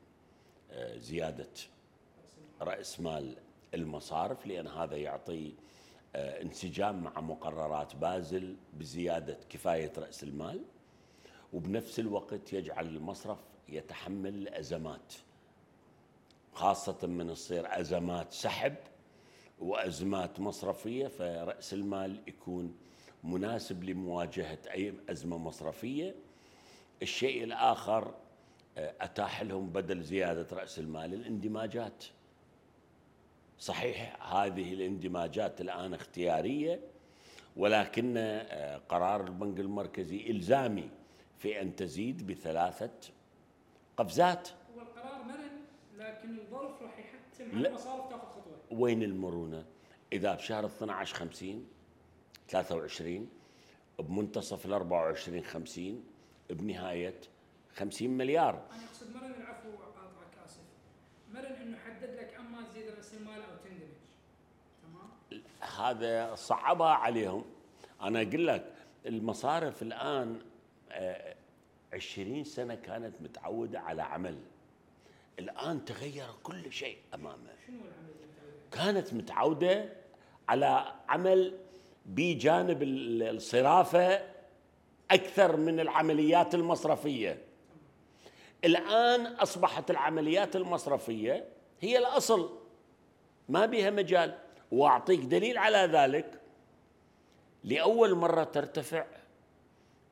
آه، 0.72 0.98
زيادة 0.98 1.50
رأس 2.62 3.00
مال 3.00 3.36
المصارف 3.74 4.48
لأن 4.48 4.68
هذا 4.68 4.96
يعطي 4.98 5.54
آه، 6.16 6.42
انسجام 6.42 7.04
مع 7.04 7.22
مقررات 7.22 7.96
بازل 7.96 8.56
بزيادة 8.74 9.38
كفاية 9.50 9.92
رأس 9.98 10.24
المال 10.24 10.62
وبنفس 11.54 12.00
الوقت 12.00 12.54
يجعل 12.54 12.88
المصرف 12.88 13.40
يتحمل 13.70 14.36
الأزمات 14.36 15.14
خاصة 16.54 17.08
من 17.08 17.34
تصير 17.34 17.80
أزمات 17.80 18.34
سحب 18.34 18.76
وأزمات 19.60 20.40
مصرفية 20.40 21.08
فرأس 21.08 21.74
المال 21.74 22.22
يكون 22.28 22.76
مناسب 23.24 23.84
لمواجهة 23.84 24.58
أي 24.72 24.94
أزمة 25.10 25.38
مصرفية. 25.38 26.16
الشيء 27.02 27.44
الآخر 27.44 28.16
آه، 28.78 28.94
أتاح 29.02 29.42
لهم 29.42 29.70
بدل 29.70 30.02
زيادة 30.02 30.48
رأس 30.58 30.80
المال 30.80 31.14
الاندماجات. 31.14 32.06
صحيح 33.60 34.34
هذه 34.34 34.74
الاندماجات 34.74 35.62
الآن 35.62 35.94
اختيارية 35.94 36.80
ولكن 37.56 38.14
آه، 38.18 38.78
قرار 38.78 39.24
البنك 39.28 39.60
المركزي 39.60 40.30
إلزامي 40.30 40.90
في 41.38 41.62
أن 41.62 41.76
تزيد 41.76 42.28
بثلاثة 42.28 42.92
قفزات. 43.98 44.50
هو 44.76 44.82
القرار 44.82 45.24
مرن 45.24 45.62
لكن 45.98 46.40
الظرف 46.40 46.82
راح 46.82 47.00
يحتم. 47.00 47.58
على 47.58 47.68
المصارف 47.68 48.10
تاخذ 48.10 48.28
خطوة؟ 48.28 48.58
وين 48.72 49.04
المرونة؟ 49.04 49.66
إذا 50.14 50.36
بشهر 50.36 50.66
12 50.66 51.16
50 51.16 51.68
23 52.54 53.30
بمنتصف 54.00 54.66
ال 54.66 54.74
24 54.74 55.44
50 55.44 56.04
بنهاية 56.50 57.22
50 57.76 58.10
مليار. 58.10 58.54
أنا 58.72 58.86
أقصد 58.86 59.16
مرن 59.16 59.32
العفو 59.32 59.70
اقاطعك 59.70 60.46
اسف 60.46 60.62
مرن 61.34 61.46
إنه 61.62 61.78
حدد 61.78 62.16
لك 62.20 62.36
أما 62.40 62.64
تزيد 62.70 62.90
رأس 62.98 63.14
المال 63.14 63.36
أو 63.42 63.58
تندمج. 63.64 63.94
تمام؟ 64.84 65.42
هذا 65.80 66.36
صعبها 66.36 66.94
عليهم. 66.94 67.46
أنا 68.02 68.22
أقول 68.22 68.48
لك 68.48 68.74
المصارف 69.06 69.82
الآن 69.82 70.42
آه، 70.92 71.36
20 71.94 72.44
سنة 72.44 72.76
كانت 72.76 73.22
متعودة 73.22 73.80
على 73.80 74.02
عمل. 74.02 74.40
الآن 75.40 75.86
تغير 75.86 76.28
كل 76.44 76.72
شيء 76.72 76.98
أمامها 77.14 77.54
شنو 77.68 77.78
العمل 77.78 78.14
كانت 78.72 79.14
متعودة 79.14 79.90
على 80.50 80.94
عمل 81.10 81.60
بجانب 82.06 82.84
ال- 82.84 83.24
الصرافة 83.36 84.22
أكثر 85.12 85.58
من 85.58 85.80
العمليات 85.80 86.56
المصرفية. 86.56 87.38
الآن 88.66 89.26
أصبحت 89.26 89.92
العمليات 89.92 90.56
المصرفية 90.56 91.46
هي 91.82 91.98
الأصل 91.98 92.60
ما 93.50 93.66
بها 93.66 93.90
مجال. 93.90 94.38
وأعطيك 94.72 95.20
دليل 95.20 95.58
على 95.58 95.78
ذلك. 95.78 96.40
لأول 97.64 98.16
مرة 98.16 98.44
ترتفع 98.44 99.00
آه، 99.00 99.06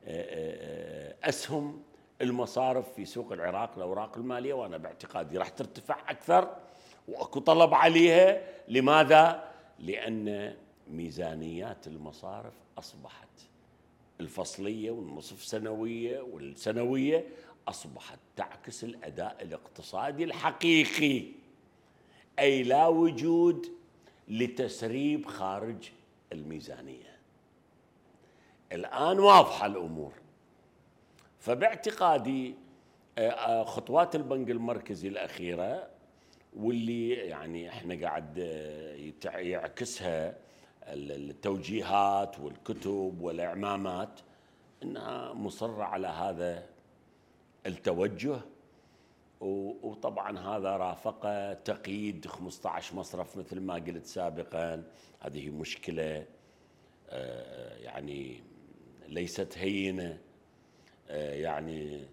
آه، 0.06 1.28
أسهم 1.28 1.82
المصارف 2.22 2.92
في 2.94 3.04
سوق 3.04 3.32
العراق 3.32 3.70
الأوراق 3.76 4.16
المالية 4.18 4.54
وأنا 4.54 4.76
باعتقادي 4.76 5.38
راح 5.38 5.48
ترتفع 5.48 5.96
أكثر 6.10 6.56
وأكو 7.08 7.40
طلب 7.40 7.74
عليها. 7.74 8.42
لماذا؟ 8.68 9.48
لأن 9.78 10.54
ميزانيات 10.92 11.86
المصارف 11.86 12.54
أصبحت. 12.78 13.28
الفصلية 14.20 14.90
والنصف 14.90 15.44
سنوية 15.44 16.20
والسنوية 16.20 17.26
أصبحت 17.68 18.18
تعكس 18.36 18.84
الأداء 18.84 19.36
الاقتصادي 19.42 20.24
الحقيقي. 20.24 21.24
أي 22.38 22.62
لا 22.62 22.86
وجود 22.86 23.66
لتسريب 24.28 25.26
خارج 25.26 25.90
الميزانية. 26.32 27.16
الآن 28.72 29.18
واضحة 29.18 29.66
الأمور. 29.66 30.12
فباعتقادي 31.38 32.54
آه، 33.18 33.30
آه، 33.30 33.64
خطوات 33.64 34.16
البنك 34.16 34.50
المركزي 34.50 35.08
الأخيرة 35.08 35.88
واللي 36.56 37.10
يعني 37.10 37.68
إحنا 37.68 38.06
قاعد 38.06 38.38
آه، 38.38 39.38
يعكسها 39.38 40.36
التوجيهات 40.88 42.40
والكتب 42.40 43.20
والإعمامات 43.20 44.20
إنها 44.82 45.32
مصرة 45.32 45.82
على 45.82 46.06
هذا 46.06 46.66
التوجه. 47.66 48.40
وطبعا 49.82 50.38
هذا 50.38 50.76
رافقة 50.76 51.52
تقييد 51.52 52.26
15 52.26 52.96
مصرف 52.96 53.36
مثل 53.36 53.60
ما 53.60 53.74
قلت 53.74 54.06
سابقا. 54.06 54.84
هذه 55.20 55.50
مشكلة 55.50 56.26
آه، 57.10 57.76
يعني 57.76 58.42
ليست 59.08 59.58
هينة 59.58 60.18
آه، 61.08 61.34
يعني 61.34 62.04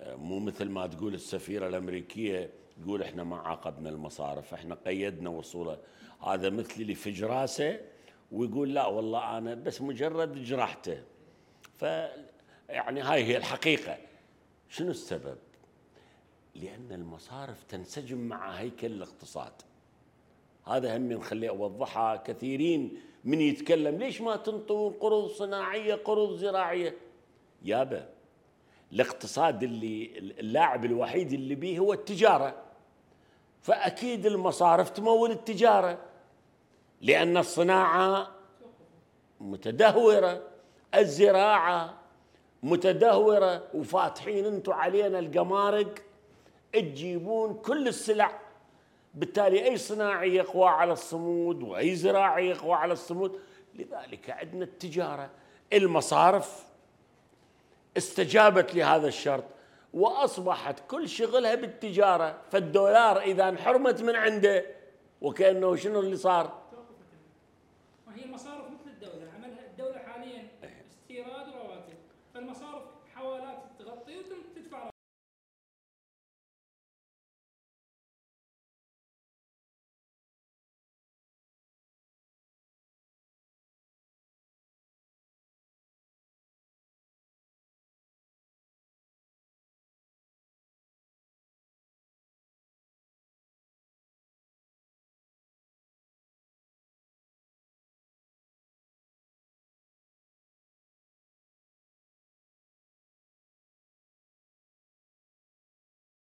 آه، 0.00 0.16
مو 0.16 0.38
مثل 0.38 0.68
ما 0.68 0.86
تقول 0.86 1.14
السفيرة 1.14 1.68
الأمريكية 1.68 2.50
تقول 2.82 3.02
إحنا 3.02 3.24
ما 3.24 3.36
عاقبنا 3.36 3.88
المصارف 3.88 4.54
إحنا 4.54 4.74
قيدنا 4.74 5.30
وصوله. 5.30 5.78
هذا 6.26 6.50
مثل 6.50 6.80
اللي 6.80 6.94
في 6.94 7.10
جراسه 7.10 7.80
ويقول 8.32 8.74
لا 8.74 8.86
والله 8.86 9.38
أنا 9.38 9.54
بس 9.54 9.82
مجرد 9.82 10.44
جرحته 10.44 11.02
ف 11.74 11.82
يعني 12.68 13.00
هاي 13.00 13.24
هي 13.24 13.36
الحقيقة. 13.36 13.96
شنو 14.68 14.90
السبب؟ 14.90 15.38
لأن 16.54 16.92
المصارف 16.92 17.62
تنسجم 17.62 18.18
مع 18.18 18.50
هيكل 18.50 18.86
الاقتصاد. 18.86 19.52
هذا 20.66 20.96
هم 20.96 21.12
نخليه 21.12 21.48
أوضحها 21.48 22.16
كثيرين 22.16 23.00
من 23.24 23.40
يتكلم 23.40 23.98
ليش 23.98 24.20
ما 24.20 24.36
تنطون 24.36 24.92
قروض 24.92 25.30
صناعية 25.30 25.94
قروض 25.94 26.36
زراعية؟ 26.36 26.96
يابا 27.62 28.08
الاقتصاد 28.92 29.62
اللي 29.62 30.18
اللاعب 30.18 30.84
الوحيد 30.84 31.32
اللي 31.32 31.54
بيه 31.54 31.78
هو 31.78 31.92
التجارة. 31.92 32.62
فأكيد 33.60 34.26
المصارف 34.26 34.90
تمول 34.90 35.30
التجارة. 35.30 35.98
لأن 37.06 37.36
الصناعة 37.36 38.28
متدهورة 39.40 40.42
الزراعة 40.94 41.94
متدهورة 42.62 43.62
وفاتحين 43.74 44.44
أنتم 44.44 44.72
علينا 44.72 45.18
القمارق 45.18 45.94
تجيبون 46.72 47.54
كل 47.54 47.88
السلع. 47.88 48.38
بالتالي 49.14 49.64
أي 49.64 49.76
صناعي 49.76 50.34
يقوى 50.34 50.68
على 50.68 50.92
الصمود 50.92 51.62
وأي 51.62 51.94
زراعي 51.96 52.48
يقوى 52.48 52.74
على 52.74 52.92
الصمود. 52.92 53.40
لذلك 53.74 54.30
عندنا 54.30 54.64
التجارة. 54.64 55.30
المصارف 55.72 56.64
استجابت 57.96 58.74
لهذا 58.74 59.08
الشرط 59.08 59.44
وأصبحت 59.94 60.76
كل 60.88 61.08
شغلها 61.08 61.54
بالتجارة. 61.54 62.38
فالدولار 62.50 63.20
إذا 63.20 63.48
انحرمت 63.48 64.02
من 64.02 64.16
عنده 64.16 64.64
وكأنه 65.20 65.76
شنو 65.76 66.00
اللي 66.00 66.16
صار؟ 66.16 66.65
وهي 68.16 68.24
المصارف 68.24 68.55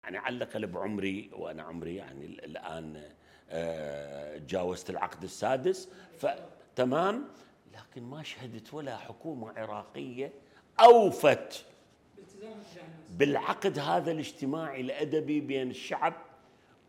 يعني 0.09 0.25
على 0.25 0.35
الاقل 0.35 0.67
بعمري 0.67 1.29
وأنا 1.33 1.63
عمري 1.63 1.95
يعني 1.95 2.25
الآن 2.25 3.03
آه، 3.49 4.37
تجاوزت 4.37 4.89
العقد 4.89 5.23
السادس 5.23 5.89
فتمام 6.17 7.27
لكن 7.73 8.03
ما 8.03 8.23
شهدت 8.23 8.73
ولا 8.73 8.97
حكومة 8.97 9.59
عراقية 9.59 10.31
أوفت 10.79 11.65
بالعقد 13.09 13.79
هذا 13.79 14.11
الاجتماعي 14.11 14.81
الأدبي 14.81 15.41
بين 15.41 15.69
الشعب 15.69 16.13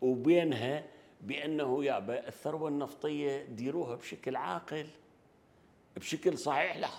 وبينها 0.01 0.83
بأنه 1.21 1.85
يا 1.85 2.27
الثروة 2.27 2.69
النفطية 2.69 3.43
ديروها 3.43 3.95
بشكل 3.95 4.35
عاقل 4.35 4.87
بشكل 5.97 6.37
صحيح 6.37 6.77
لا. 6.77 6.89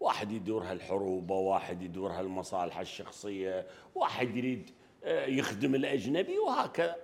واحد 0.00 0.32
يدورها 0.32 0.72
الحروب 0.72 1.30
واحد 1.30 1.82
يدورها 1.82 2.20
المصالح 2.20 2.78
الشخصية 2.78 3.66
واحد 3.94 4.36
يريد 4.36 4.70
آه، 4.70 4.81
يخدم 5.06 5.74
الأجنبي 5.74 6.38
وهكذا. 6.38 6.96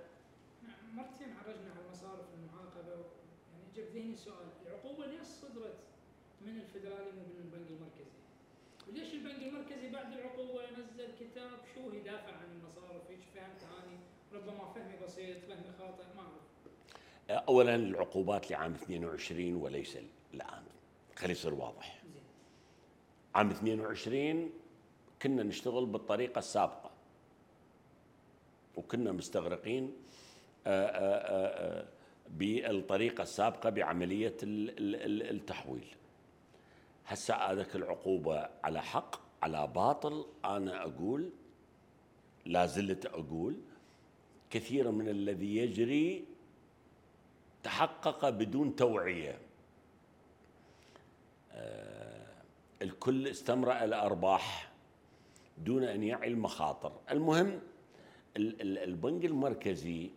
مرتين 0.93 1.33
عرجنا 1.45 1.71
على 1.71 1.89
مصارف 1.91 2.25
المعاقبة 2.33 2.91
يعني 3.51 3.63
جاب 3.75 3.85
ذهني 3.95 4.15
سؤال. 4.15 4.47
العقوبة 4.65 5.05
ليش 5.05 5.21
صدرت 5.21 5.77
من 6.41 6.57
الفدرالي 6.57 7.11
مو 7.11 7.21
من 7.21 7.39
البنك 7.39 7.67
المركزي؟ 7.69 8.19
وليش 8.89 9.13
البنك 9.13 9.43
المركزي 9.43 9.89
بعد 9.89 10.13
العقوبة 10.13 10.61
نزل 10.71 11.11
كتاب 11.19 11.59
شو 11.75 11.93
يدافع 11.93 12.31
عن 12.31 12.51
المصارف؟ 12.51 13.09
إيش 13.09 13.19
فهمت 13.35 13.63
اني 13.63 13.97
ربما 14.33 14.73
فهمي 14.73 14.97
بسيط 15.03 15.37
فهمي 15.37 15.71
خاطئ 15.79 16.03
ما 16.15 16.21
أعرف. 16.21 17.43
اولا 17.47 17.75
العقوبات 17.75 18.51
لعام 18.51 18.73
22 18.73 19.55
وليس 19.55 19.97
الآن. 20.33 20.63
خلي 21.15 21.31
يصير 21.31 21.53
واضح. 21.53 22.03
عام 23.35 23.49
22 23.49 24.51
كنا 25.21 25.43
نشتغل 25.43 25.85
بالطريقة 25.85 26.39
السابقة. 26.39 26.88
وكنا 28.75 29.11
مستغرقين 29.11 29.93
آه، 30.67 30.85
آه، 30.85 31.87
بالطريقة 32.29 33.21
السابقة 33.21 33.69
بعملية 33.69 34.37
التحويل. 34.43 35.95
هسه 37.05 37.35
هذاك 37.35 37.75
العقوبة 37.75 38.49
على 38.63 38.81
حق 38.81 39.15
على 39.43 39.67
باطل 39.67 40.25
أنا 40.45 40.81
أقول 40.81 41.29
لا 42.45 42.65
زلت 42.65 43.05
أقول 43.05 43.55
كثيرا 44.49 44.91
من 44.91 45.09
الذي 45.09 45.57
يجري 45.57 46.25
تحقق 47.63 48.29
بدون 48.29 48.75
توعية. 48.75 49.39
آه، 51.51 52.27
الكل 52.81 53.27
استمرأ 53.27 53.83
الأرباح 53.83 54.71
دون 55.57 55.83
أن 55.83 56.03
يعي 56.03 56.27
المخاطر. 56.27 56.91
المهم 57.11 57.59
البنك 58.37 59.25
المركزي 59.25 60.09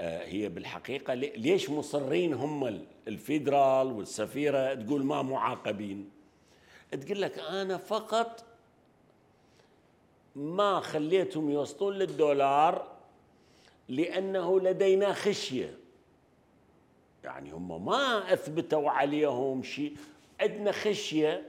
آه، 0.00 0.24
هي 0.24 0.48
بالحقيقة 0.48 1.14
ليش 1.14 1.70
مصرين 1.70 2.34
هم 2.34 2.84
الفيدرال 3.08 3.86
والسفيرة 3.86 4.74
تقول 4.74 5.04
ما 5.04 5.22
معاقبين؟ 5.22 6.10
تقول 6.90 7.22
لك 7.22 7.38
أنا 7.38 7.76
فقط 7.76 8.44
ما 10.36 10.80
خليتهم 10.80 11.50
يوصلون 11.50 11.94
للدولار 11.94 12.86
لأنه 13.88 14.60
لدينا 14.60 15.12
خشية. 15.12 15.76
يعني 17.24 17.50
هم 17.52 17.84
ما 17.84 18.32
أثبتوا 18.32 18.90
عليهم 18.90 19.62
شيء. 19.62 19.96
عندنا 20.40 20.72
خشية 20.72 21.46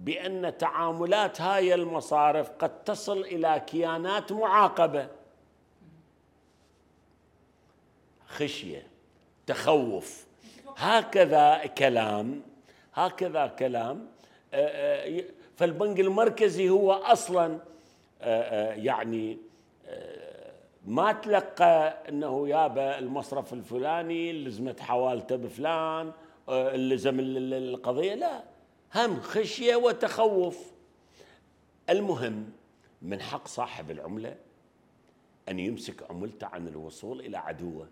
بأن 0.00 0.58
تعاملات 0.58 1.40
هاي 1.40 1.74
المصارف 1.74 2.50
قد 2.50 2.84
تصل 2.84 3.20
إلى 3.20 3.62
كيانات 3.66 4.32
معاقبة. 4.32 5.08
خشية 8.26 8.86
تخوف. 9.46 10.26
هكذا 10.76 11.66
كلام 11.66 12.42
هكذا 12.94 13.46
كلام. 13.46 14.06
آه، 14.54 15.18
آه، 15.18 15.24
فالبنك 15.56 16.00
المركزي 16.00 16.70
هو 16.70 16.92
أصلا 16.92 17.58
آه، 18.22 18.74
يعني 18.74 19.38
ما 20.86 21.12
تلقى 21.12 22.08
إنه 22.08 22.48
يابا 22.48 22.98
المصرف 22.98 23.52
الفلاني 23.52 24.32
لزمت 24.32 24.80
حوالته 24.80 25.36
بفلان 25.36 26.12
لزم 26.74 27.16
القضية. 27.20 28.14
لا. 28.14 28.49
هم 28.94 29.20
خشية 29.20 29.76
وتخوف. 29.76 30.70
المهم 31.90 32.52
من 33.02 33.22
حق 33.22 33.48
صاحب 33.48 33.90
العملة 33.90 34.36
أن 35.48 35.58
يمسك 35.58 36.10
عملته 36.10 36.46
عن 36.46 36.68
الوصول 36.68 37.20
إلى 37.20 37.38
عدوه. 37.38 37.88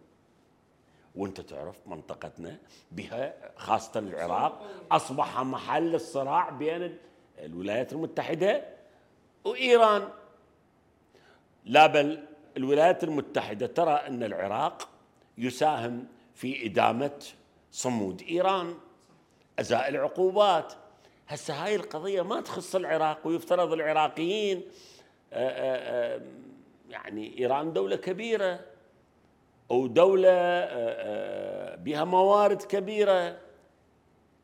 وأنت 1.15 1.41
تعرف 1.41 1.77
منطقتنا 1.87 2.59
بها 2.93 3.35
خاصة 3.57 4.01
العراق. 4.01 4.67
أصبح 4.91 5.41
محل 5.41 5.95
الصراع 5.95 6.51
بين 6.51 6.99
الولايات 7.39 7.93
المتحدة 7.93 8.65
وإيران. 9.45 10.09
لا 11.65 11.87
بل 11.87 12.25
الولايات 12.57 13.05
المتحدة 13.05 13.67
ترى 13.67 13.93
أن 13.93 14.23
العراق 14.23 14.89
يساهم 15.39 16.07
في 16.35 16.67
إدامة 16.67 17.25
صمود 17.73 18.23
إيران. 18.23 18.75
أزاء 19.59 19.89
العقوبات. 19.89 20.75
هسه 21.29 21.55
هاي 21.65 21.77
القضية 21.77 22.23
ما 22.23 22.41
تخص 22.41 22.75
العراق 22.75 23.27
ويفترض 23.27 23.73
العراقيين 23.73 24.63
آآ 25.33 26.15
آآ 26.15 26.23
يعني 26.91 27.39
إيران 27.39 27.73
دولة 27.73 27.97
كبيرة 27.97 28.61
أو 29.71 29.87
دولة 29.87 30.29
آه، 30.31 30.67
آه، 30.69 31.77
بها 31.77 32.05
موارد 32.05 32.63
كبيرة 32.63 33.13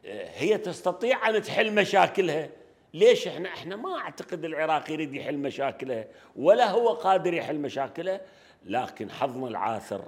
آه، 0.05 0.31
هي 0.35 0.59
تستطيع 0.59 1.28
أن 1.28 1.43
تحل 1.43 1.74
مشاكلها. 1.74 2.51
ليش 2.94 3.28
إحنا 3.28 3.48
إحنا 3.48 3.77
ما 3.77 3.98
أعتقد 3.98 4.44
العراق 4.44 4.90
يريد 4.90 5.15
يحل 5.15 5.39
مشاكله 5.39 6.05
ولا 6.36 6.70
هو 6.70 6.89
قادر 6.89 7.35
يحل 7.35 7.59
مشاكله 7.59 8.20
لكن 8.65 9.11
حظنا 9.11 9.48
العاثر 9.48 10.05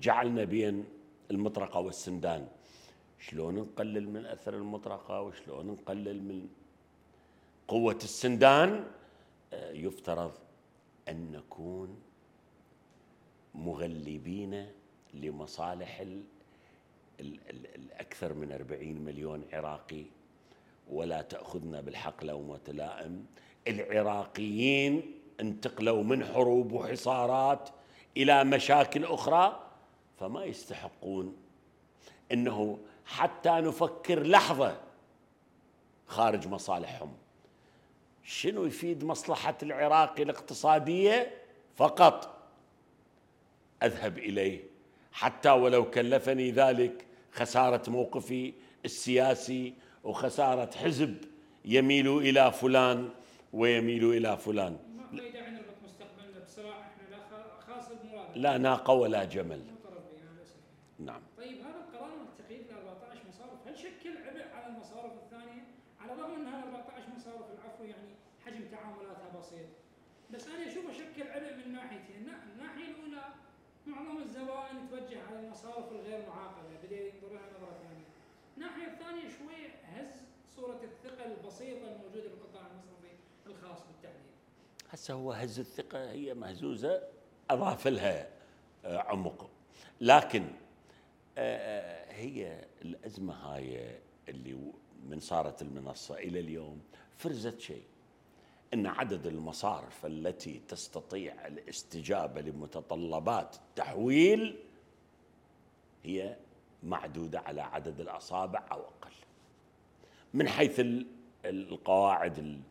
جعلنا 0.00 0.44
بين 0.44 0.84
المطرقة 1.30 1.80
والسندان. 1.80 2.46
شلون 3.18 3.54
نقلل 3.54 4.08
من 4.10 4.26
أثر 4.26 4.54
المطرقة 4.54 5.20
وشلون 5.20 5.66
نقلل 5.66 6.22
من 6.22 6.48
قوة 7.68 7.98
السندان؟ 8.02 8.84
يفترض 9.72 10.32
أن 11.08 11.32
نكون 11.32 12.00
مغلبين 13.54 14.66
لمصالح 15.14 16.04
الأكثر 17.20 18.34
من 18.34 18.52
40 18.52 18.88
مليون 18.88 19.44
عراقي 19.52 20.04
ولا 20.90 21.22
تأخذنا 21.22 21.80
بالحق 21.80 22.24
لومة 22.24 22.60
لائم 22.68 23.26
العراقيين 23.68 25.14
انتقلوا 25.40 26.02
من 26.02 26.24
حروب 26.24 26.72
وحصارات 26.72 27.68
إلى 28.16 28.44
مشاكل 28.44 29.04
أخرى 29.04 29.70
فما 30.20 30.44
يستحقون 30.44 31.36
أنه 32.32 32.78
حتى 33.08 33.50
نفكر 33.50 34.22
لحظة 34.22 34.80
خارج 36.06 36.48
مصالحهم. 36.48 37.12
شنو 38.24 38.64
يفيد 38.64 39.04
مصلحة 39.04 39.58
العراقي 39.62 40.22
الاقتصادية؟ 40.22 41.34
فقط 41.76 42.38
أذهب 43.82 44.18
إليه. 44.18 44.64
حتى 45.12 45.50
ولو 45.50 45.90
كلفني 45.90 46.50
ذلك 46.50 47.06
خسارة 47.32 47.90
موقفي 47.90 48.52
السياسي 48.84 49.74
وخسارة 50.04 50.76
حزب 50.76 51.24
يميل 51.64 52.18
إلى 52.18 52.52
فلان 52.52 53.08
ويميل 53.52 54.04
إلى 54.10 54.36
فلان. 54.36 54.76
لا 58.34 58.58
ناقة 58.58 58.92
ولا 58.92 59.24
جمل. 59.24 59.62
نعم. 60.98 61.20
طيب 61.36 61.58
هذا 61.60 61.84
القرار 61.88 62.10
التقييد 62.22 62.62
ل 62.62 62.74
14 62.74 63.18
مصارف 63.78 63.86
هل 63.86 64.00
شكل 64.00 64.16
عبء 64.16 64.54
على 64.54 64.66
المصارف 64.66 65.12
الثانية؟ 65.12 65.62
على 66.00 66.12
الرغم 66.12 66.34
إن 66.34 66.46
هذا 66.46 66.64
14 66.64 67.08
مصارف 67.16 67.46
العفو 67.50 67.84
يعني 67.84 68.14
حجم 68.46 68.68
تعاملاتها 68.70 69.38
بسيط 69.38 69.68
بس 70.30 70.48
أنا 70.48 70.68
اشوفه 70.68 70.92
شكل 70.92 71.22
عبء 71.22 71.54
من 71.56 71.72
ناحيتين 71.72 72.28
الناحية 72.52 72.88
الأولى 72.90 73.24
معظم 73.86 74.22
الزبائن 74.22 74.88
توجه 74.90 75.22
على 75.28 75.40
المصارف 75.40 75.92
الغير 75.92 76.28
معاقبة 76.28 76.76
بدأ 76.84 76.96
ينظر 76.96 77.28
لها 77.32 77.42
نظرة 77.56 77.78
ثانية. 77.82 78.06
الناحية 78.56 78.86
الثانية 78.86 79.28
شوي 79.38 79.66
هز 79.84 80.22
صورة 80.56 80.80
الثقة 80.84 81.24
البسيطة 81.24 81.92
الموجودة 81.92 82.28
بالقطاع 82.28 82.62
المصرفي 82.66 83.12
الخاص 83.46 83.78
بالتحديد. 83.86 84.32
هسه 84.90 85.14
هو 85.14 85.32
هز 85.32 85.58
الثقة 85.58 86.10
هي 86.10 86.34
مهزوزة 86.34 87.02
اضاف 87.50 87.88
لها 87.88 88.28
آه، 88.84 88.98
عمق 88.98 89.50
لكن 90.00 90.50
هي 92.10 92.64
الأزمة 92.82 93.34
هاي 93.34 93.98
اللي 94.28 94.56
من 95.08 95.20
صارت 95.20 95.62
المنصة 95.62 96.14
إلى 96.18 96.40
اليوم 96.40 96.80
فرزت 97.16 97.60
شيء 97.60 97.84
إن 98.74 98.86
عدد 98.86 99.26
المصارف 99.26 100.06
التي 100.06 100.60
تستطيع 100.68 101.46
الاستجابة 101.46 102.40
لمتطلبات 102.40 103.56
التحويل 103.56 104.56
هي 106.04 106.36
معدودة 106.82 107.40
على 107.40 107.60
عدد 107.62 108.00
الأصابع 108.00 108.66
أو 108.72 108.80
أقل. 108.80 109.12
من 110.34 110.48
حيث 110.48 110.82
القواعد 111.44 112.62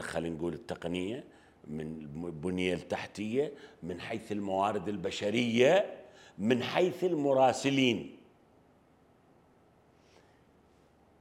خلينا 0.00 0.36
نقول 0.36 0.54
التقنية 0.54 1.24
من 1.66 1.80
البنية 2.24 2.74
التحتية 2.74 3.52
من 3.82 4.00
حيث 4.00 4.32
الموارد 4.32 4.88
البشرية 4.88 6.05
من 6.38 6.62
حيث 6.62 7.04
المراسلين. 7.04 8.16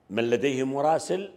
من 0.10 0.30
لديه 0.30 0.64
مراسل 0.64 1.32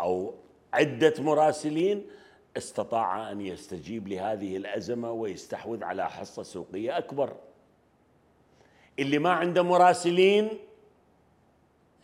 أو 0.00 0.34
عدة 0.72 1.14
مراسلين 1.18 2.06
استطاع 2.56 3.32
أن 3.32 3.40
يستجيب 3.40 4.08
لهذه 4.08 4.56
الأزمة 4.56 5.12
ويستحوذ 5.12 5.84
على 5.84 6.10
حصة 6.10 6.42
سوقية 6.42 6.98
أكبر. 6.98 7.36
اللي 8.98 9.18
ما 9.18 9.30
عنده 9.30 9.62
مراسلين 9.62 10.50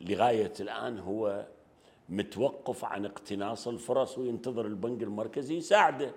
لغاية 0.00 0.52
الآن 0.60 0.98
هو 0.98 1.46
متوقف 2.08 2.84
عن 2.84 3.04
اقتناص 3.04 3.68
الفرص 3.68 4.18
وينتظر 4.18 4.66
البنك 4.66 5.02
المركزي 5.02 5.56
يساعده. 5.56 6.14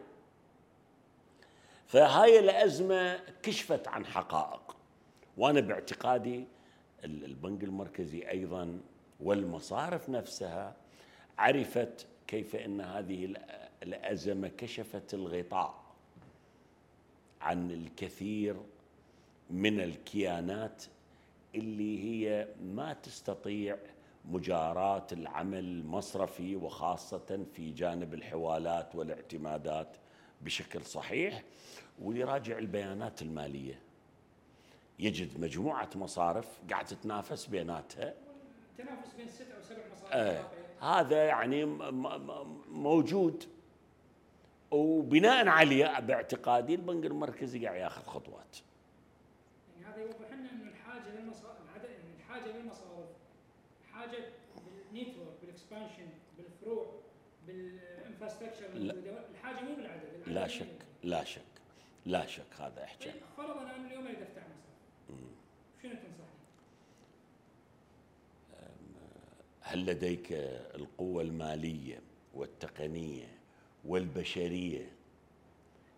فهاي 1.88 2.40
الأزمة 2.40 3.20
كشفت 3.44 3.88
عن 3.88 4.06
حقائق. 4.06 4.76
وأنا 5.38 5.60
باعتقادي 5.60 6.46
البنك 7.04 7.64
المركزي 7.64 8.30
أيضا 8.30 8.80
والمصارف 9.20 10.10
نفسها 10.10 10.76
عرفت 11.38 12.08
كيف 12.28 12.56
إن 12.56 12.82
هذه 12.82 13.34
الأزمة 13.84 14.48
كشفت 14.48 15.14
الغطاء 15.14 15.84
عن 17.42 17.72
الكثير 17.72 18.56
من 19.50 19.82
الكيانات 19.82 20.84
اللي 21.56 22.04
هي 22.04 22.48
ما 22.62 22.94
تستطيع 22.94 23.78
مجاراة 24.26 25.08
العمل 25.12 25.60
المصرفي 25.60 26.56
وخاصة 26.56 27.46
في 27.54 27.72
جانب 27.72 28.14
الحوالات 28.14 28.96
والاعتمادات. 28.96 29.98
بشكل 30.42 30.86
صحيح 30.86 31.44
ويراجع 32.02 32.58
البيانات 32.58 33.22
المالية. 33.22 33.80
يجد 35.00 35.40
مجموعة 35.40 35.90
مصارف 35.96 36.48
قاعد 36.70 36.86
تتنافس 36.86 37.46
بيناتها. 37.46 38.14
تنافس 38.78 39.14
بين 39.18 39.28
ست 39.28 39.52
أو 39.52 39.62
سبع 39.62 39.82
مصارف 39.94 40.14
آه 40.14 40.46
هذا 40.82 41.26
يعني 41.26 41.66
موجود. 42.70 43.44
وبناء 44.72 45.48
عليه 45.48 46.00
باعتقادي 46.00 46.76
البنك 46.76 47.06
المركزي 47.06 47.66
قاعد 47.66 47.80
ياخذ 47.80 48.06
خطوات. 48.06 48.58
يعني 49.76 49.94
هذا 49.94 50.02
يوضح 50.02 50.32
لنا 50.32 50.52
إنه 50.52 50.70
الحاجة 50.72 51.20
للمصارف 51.20 51.58
الحاجة 52.20 52.58
للمصارف 52.58 53.10
حاجة 53.94 54.18
بال 54.66 54.81
network 54.81 55.34
بال 55.42 55.54
expansion 55.54 56.08
بالفروع 56.38 56.86
بالإنفراستراكشر 57.48 58.66
الحاجة 59.32 59.62
مو 59.62 59.76
بالعدد. 59.76 60.17
لا 60.28 60.48
شك 60.48 60.86
لا 61.04 61.24
شك 61.24 61.42
لا 62.06 62.26
شك 62.26 62.54
هذا 62.60 62.84
احكي 62.84 63.12
طيب 63.12 63.22
فرضا 63.38 63.62
أنا 63.62 63.76
اليوم 63.88 64.06
اريد 64.06 64.22
افتح 64.22 64.42
مصرف 64.44 65.20
شنو 65.84 65.92
تنصحني؟ 65.94 66.28
هل 69.62 69.86
لديك 69.86 70.28
القوة 70.76 71.22
المالية 71.22 72.02
والتقنية 72.34 73.38
والبشرية 73.86 74.92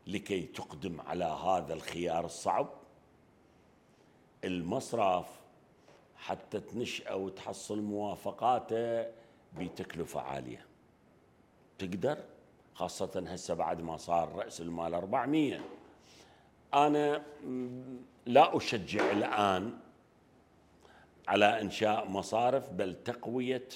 لكي 0.08 0.42
تقدم 0.42 1.02
على 1.02 1.26
هذا 1.26 1.74
الخيار 1.74 2.26
الصعب؟ 2.26 2.70
المصرف 4.44 5.40
حتى 6.16 6.60
تنشأ 6.60 7.14
وتحصل 7.14 7.82
موافقاته 7.82 9.12
بتكلفة 9.58 10.22
عالية 10.22 10.66
تقدر 11.78 12.18
خاصة 12.80 13.24
هسه 13.28 13.54
بعد 13.54 13.82
ما 13.82 13.98
صار 13.98 14.36
رأس 14.36 14.62
المال 14.62 14.94
400 14.94 15.60
أنا 16.74 17.24
لا 18.26 18.58
أشجع 18.58 19.12
الآن 19.12 19.74
على 21.28 21.62
إنشاء 21.62 22.08
مصارف 22.08 22.70
بل 22.70 23.04
تقوية 23.04 23.68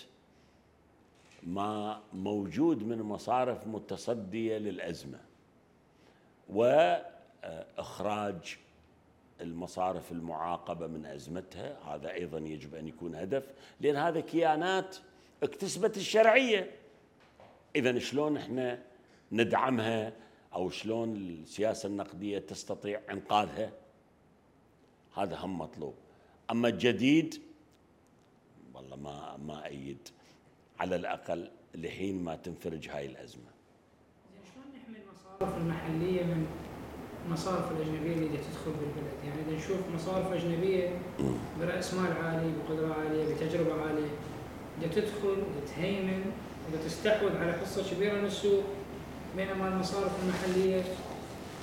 ما 1.44 2.02
موجود 2.14 2.84
من 2.84 3.02
مصارف 3.02 3.68
متصدية 3.68 4.58
للأزمة 4.58 5.20
وإخراج 6.50 8.58
المصارف 9.42 10.12
المعاقبة 10.12 10.88
من 10.88 11.06
أزمتها. 11.06 11.96
هذا 11.96 12.12
أيضا 12.12 12.38
يجب 12.38 12.76
أن 12.76 12.88
يكون 12.88 13.16
هدف 13.16 13.44
لأن 13.82 13.96
هذا 13.96 14.20
كيانات 14.20 14.98
اكتسبت 15.44 15.98
الشرعية. 15.98 16.72
إذا 17.76 18.00
شلون 18.00 18.38
إحنا 18.38 18.93
ندعمها 19.34 20.14
أو 20.54 20.70
شلون 20.70 21.16
السياسة 21.16 21.88
النقدية 21.88 22.40
تستطيع 22.40 23.02
إنقاذها؟ 23.12 23.72
هذا 25.18 25.36
هم 25.36 25.58
مطلوب. 25.60 25.94
أما 26.52 26.68
الجديد 26.68 27.42
والله 28.74 28.96
ما 28.96 29.38
ما 29.38 29.66
أيد. 29.66 30.08
على 30.80 30.96
الأقل 30.96 31.52
لحين 31.76 32.24
ما 32.24 32.36
تنفرج 32.36 32.90
هاي 32.90 33.06
الأزمة. 33.06 33.52
شلون 34.54 34.66
نحمي 34.76 34.98
المصارف 34.98 35.58
المحلية 35.58 36.24
من 36.24 36.48
المصارف 37.26 37.72
الأجنبية 37.72 38.14
اللي 38.14 38.28
تدخل 38.38 38.72
بالبلد؟ 38.72 39.14
يعني 39.26 39.42
إذا 39.42 39.58
نشوف 39.58 39.80
مصارف 39.96 40.32
أجنبية 40.32 41.00
برأس 41.60 41.94
مال 41.94 42.12
عالي 42.12 42.54
بقدرة 42.58 42.94
عالية 42.94 43.36
بتجربة 43.36 43.82
عالية 43.82 44.10
بدها 44.78 44.90
تدخل 44.90 45.44
وتهيمن 45.58 46.32
وتستحوذ 46.74 47.38
على 47.38 47.54
حصه 47.54 47.96
كبيرة 47.96 48.14
من 48.14 48.26
السوق. 48.26 48.64
بينما 49.36 49.68
المصارف 49.68 50.12
المحلية 50.24 50.84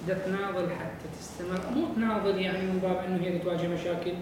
بدها 0.04 0.18
تناضل 0.18 0.72
حتى 0.72 1.08
تستمر. 1.18 1.70
مو 1.70 1.94
تناضل 1.94 2.40
يعني 2.40 2.58
من 2.58 2.78
باب 2.78 2.96
إنه 2.96 3.24
هي 3.24 3.38
تواجه 3.38 3.68
مشاكل 3.68 4.14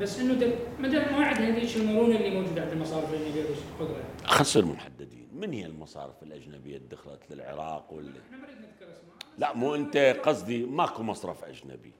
بس 0.00 0.18
إنه 0.18 0.56
ما 0.80 0.88
ما 0.88 1.26
عندها 1.26 1.48
هذيك 1.48 1.76
المرونة 1.76 2.16
اللي 2.16 2.30
موجودة 2.30 2.62
عند 2.62 2.72
المصارف 2.72 3.14
الأجنبية 3.14 3.42
القدره 3.42 4.02
خسر 4.24 4.64
محددين. 4.64 5.28
من 5.32 5.52
هي 5.52 5.66
المصارف 5.66 6.22
الأجنبية 6.22 6.76
اللي 6.76 6.88
دخلت 6.88 7.20
للعراق 7.30 7.92
واللي 7.92 8.20
إحنا 8.26 8.36
ما 8.36 8.46
نريد 8.46 8.56
نذكر 8.56 8.92
أسماء. 8.92 9.16
لا 9.38 9.54
مو 9.54 9.74
أنت 9.74 9.96
قصدي 9.96 10.64
ماكو 10.64 11.02
مصرف 11.02 11.44
أجنبي. 11.44 11.92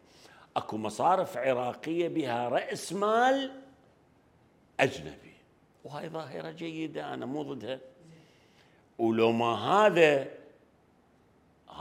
أكو 0.57 0.77
مصارف 0.77 1.37
عراقية 1.37 2.09
بها 2.09 2.49
رأس 2.49 2.93
مال 2.93 3.51
أجنبي. 4.81 5.33
وهاي 5.85 6.09
ظاهرة 6.09 6.51
جيدة 6.51 7.15
أنا 7.15 7.27
مو 7.27 7.43
ضدها. 7.43 7.81
ولو 8.99 9.33
ما 9.33 9.55
هذا 9.55 10.29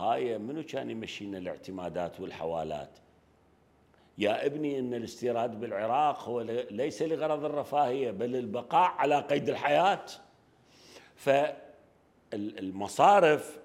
هاي 0.02 0.38
منو 0.38 0.64
كان 0.64 0.90
يمشينا 0.90 1.38
الاعتمادات 1.38 2.20
والحوالات؟ 2.20 2.90
يا 4.18 4.46
ابني 4.46 4.80
إن 4.80 4.94
الاستيراد 4.94 5.60
بالعراق 5.60 6.24
هو 6.24 6.42
ليس 6.72 7.02
لغرض 7.02 7.46
الرفاهية 7.46 8.12
بل 8.12 8.36
البقاء 8.36 8.92
على 8.92 9.22
قيد 9.22 9.50
الحياة. 9.50 10.06
فالمصارف 12.32 13.60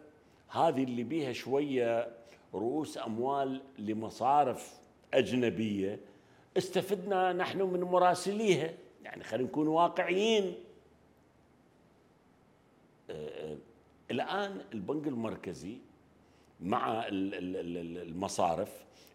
هذه 0.48 0.84
اللي 0.84 1.02
بيها 1.02 1.32
شوية 1.32 2.08
رؤوس 2.54 2.98
أموال 2.98 3.62
لمصارف 3.78 4.80
أجنبية 5.14 6.00
استفدنا 6.56 7.32
نحن 7.32 7.62
من 7.62 7.80
مراسليها. 7.80 8.74
يعني 9.04 9.24
خلينا 9.24 9.48
نكون 9.48 9.68
واقعيين. 9.68 10.54
الآن 14.10 14.60
البنك 14.74 15.06
المركزي 15.06 15.78
مع 16.60 17.04
المصارف 17.10 18.68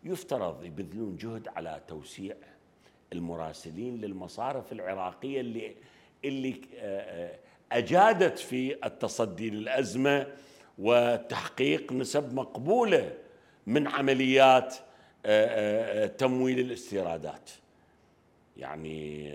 يفترض 0.04 0.64
يبذلون 0.64 1.18
جهد 1.18 1.48
على 1.48 1.82
توسيع 1.88 2.36
المراسلين 3.14 4.02
للمصارف 4.02 4.72
العراقية 4.72 5.42
اللي 5.42 5.76
اللي 6.26 6.62
أجادت 7.72 8.40
في 8.40 8.86
التصدي 8.86 9.50
للأزمة 9.50 10.28
وتحقيق 10.78 11.92
نسب 11.94 12.34
مقبولة 12.34 13.18
من 13.68 13.88
عمليات 13.88 14.76
تمويل 16.18 16.60
الاستيرادات. 16.60 17.50
يعني 18.58 19.32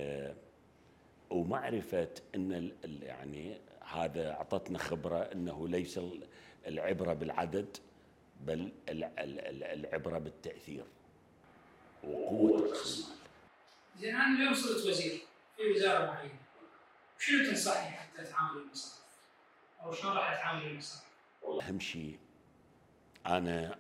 ومعرفة 1.31 2.09
إن 2.35 2.71
يعني 3.03 3.57
هذا 3.93 4.31
أعطتنا 4.31 4.79
خبرة 4.79 5.19
إنه 5.19 5.69
ليس 5.69 6.01
العبرة 6.67 7.13
بالعدد. 7.13 7.77
بل 8.41 8.73
العبرة 8.89 10.19
بالتأثير 10.19 10.85
وقوة 12.05 12.69
راس 12.71 12.99
المال. 13.01 13.19
زين 13.99 14.15
أنا 14.15 14.39
اليوم 14.39 14.55
صرت 14.55 14.87
وزير 14.87 15.21
في 15.57 15.63
وزارة 15.73 16.07
معينة 16.07 16.39
شنو 17.19 17.45
تنصحني 17.45 17.91
حتى 17.91 18.23
أتعامل 18.23 18.61
المصارف؟ 18.61 19.07
أو 19.83 19.93
شلون 19.93 20.13
راح 20.13 20.33
أتعامل 20.33 20.67
المصارف؟ 20.67 21.07
أهم 21.63 21.81
شيء 21.81 22.19
أنا 23.27 23.79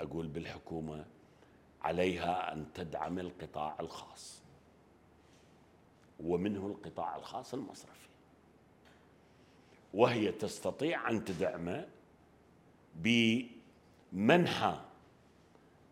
أقول 0.00 0.26
بالحكومة 0.28 1.04
عليها 1.82 2.52
أن 2.52 2.72
تدعم 2.74 3.18
القطاع 3.18 3.76
الخاص 3.80 4.42
ومنه 6.20 6.66
القطاع 6.66 7.16
الخاص 7.16 7.54
المصرفي 7.54 8.08
وهي 9.94 10.32
تستطيع 10.32 11.10
أن 11.10 11.24
تدعمه 11.24 11.88
بمنحى 14.12 14.74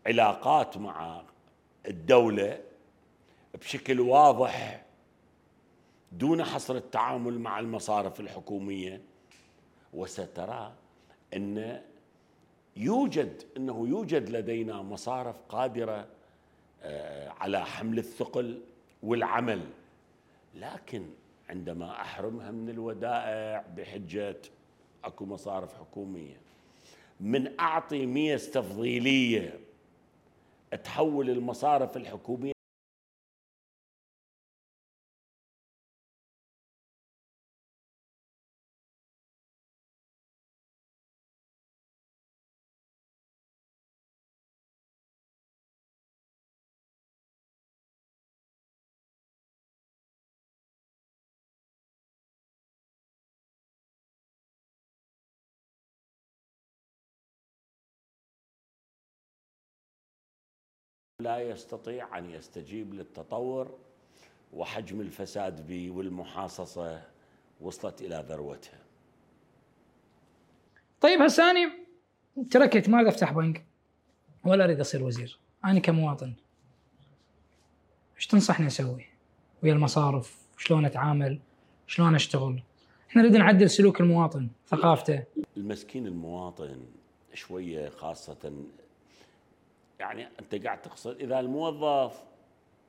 علاقات 0.06 0.76
مع 0.78 1.22
الدولة 1.88 2.60
بشكل 3.54 4.00
واضح 4.00 4.84
دون 6.12 6.44
حصر 6.44 6.76
التعامل 6.76 7.38
مع 7.38 7.58
المصارف 7.58 8.20
الحكومية. 8.20 9.00
وسترى 9.94 10.72
أن 11.34 11.82
يوجد 12.76 13.42
أنه 13.56 13.88
يوجد 13.88 14.28
لدينا 14.30 14.82
مصارف 14.82 15.36
قادرة 15.48 16.06
آه، 16.82 17.28
على 17.28 17.64
حمل 17.66 17.98
الثقل 17.98 18.60
والعمل. 19.02 19.66
لكن 20.54 21.06
عندما 21.48 22.00
أحرمها 22.00 22.50
من 22.50 22.68
الودائع 22.68 23.64
بحجة 23.76 24.36
أكو 25.04 25.24
مصارف 25.24 25.74
حكومية 25.74 26.36
من 27.20 27.60
أعطي 27.60 28.06
ميز 28.06 28.50
تفضيلية 28.50 29.60
تحول 30.84 31.30
المصارف 31.30 31.96
الحكومية 31.96 32.52
لا 61.28 61.38
يستطيع 61.38 62.18
أن 62.18 62.30
يستجيب 62.30 62.94
للتطور 62.94 63.78
وحجم 64.52 65.00
الفساد 65.00 65.66
به 65.66 65.90
والمحاصصة 65.90 67.02
وصلت 67.60 68.02
إلى 68.02 68.24
ذروتها. 68.28 68.78
طيب 71.00 71.20
هسه 71.20 71.50
أنا 71.50 71.72
تركت 72.50 72.88
ما 72.88 72.96
اريد 72.96 73.08
أفتح 73.08 73.32
بنك 73.32 73.64
ولا 74.44 74.64
أريد 74.64 74.80
أصير 74.80 75.02
وزير، 75.02 75.38
أنا 75.64 75.78
كمواطن 75.78 76.34
إيش 78.16 78.26
تنصحني 78.26 78.66
أسوي؟ 78.66 79.06
ويا 79.62 79.72
المصارف، 79.72 80.36
شلون 80.58 80.84
أتعامل؟ 80.84 81.40
شلون 81.86 82.14
أشتغل؟ 82.14 82.62
إحنا 83.10 83.22
نريد 83.22 83.36
نعدل 83.36 83.70
سلوك 83.70 84.00
المواطن، 84.00 84.48
ثقافته. 84.66 85.24
المسكين 85.56 86.06
المواطن 86.06 86.86
شوية 87.34 87.88
خاصة 87.88 88.52
يعني 89.98 90.28
أنت 90.40 90.66
قاعد 90.66 90.82
تقصد 90.82 91.20
إذا 91.20 91.40
الموظف 91.40 92.24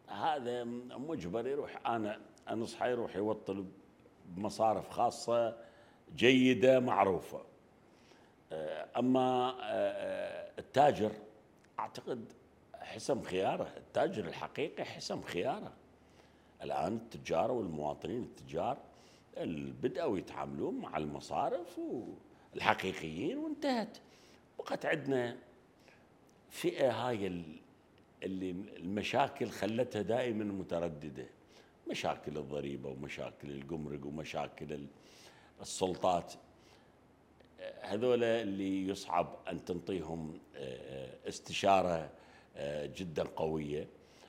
هذا 0.07 0.63
مجبر 0.63 1.47
يروح 1.47 1.87
أنا 1.87 2.19
أنصحه 2.49 2.87
يروح 2.87 3.15
يوطل 3.15 3.65
بمصارف 4.25 4.89
خاصة 4.89 5.57
جيدة 6.15 6.79
معروفة. 6.79 7.41
أما 8.97 9.55
التاجر 10.59 11.11
أعتقد 11.79 12.33
حسم 12.73 13.21
خياره 13.21 13.73
التاجر 13.77 14.25
الحقيقي 14.25 14.85
حسم 14.85 15.21
خياره. 15.21 15.73
الآن 16.63 16.95
التجار 16.95 17.51
والمواطنين 17.51 18.23
التجار 18.23 18.77
بدأوا 19.81 20.17
يتعاملون 20.17 20.79
مع 20.79 20.97
المصارف 20.97 21.79
الحقيقيين 22.55 23.37
وانتهت. 23.37 23.97
بقت 24.59 24.85
عندنا 24.85 25.37
فئة 26.49 26.91
هاي 26.91 27.43
اللي 28.23 28.51
المشاكل 28.51 29.49
خلتها 29.49 30.01
دائما 30.01 30.43
مترددة. 30.43 31.25
مشاكل 31.89 32.37
الضريبة 32.37 32.89
ومشاكل 32.89 33.49
الجمرك 33.49 34.05
ومشاكل 34.05 34.87
السلطات. 35.61 36.33
هذول 37.81 38.23
اللي 38.23 38.87
يصعب 38.87 39.35
أن 39.47 39.65
تنطيهم 39.65 40.39
آه، 40.55 41.27
استشارة 41.27 42.11
آه، 42.55 42.85
جدا 42.85 43.23
قوية. 43.23 43.87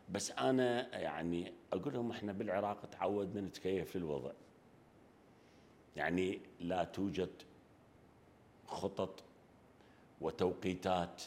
بس 0.09 0.31
أنا 0.31 0.99
يعني 0.99 1.53
أقول 1.73 1.95
لهم 1.95 2.11
إحنا 2.11 2.33
بالعراق 2.33 2.87
تعودنا 2.87 3.41
نتكيف 3.41 3.97
للوضع 3.97 4.33
يعني 5.97 6.41
لا 6.61 6.85
توجد 6.85 7.43
خطط 8.67 9.23
وتوقيتات 10.21 11.23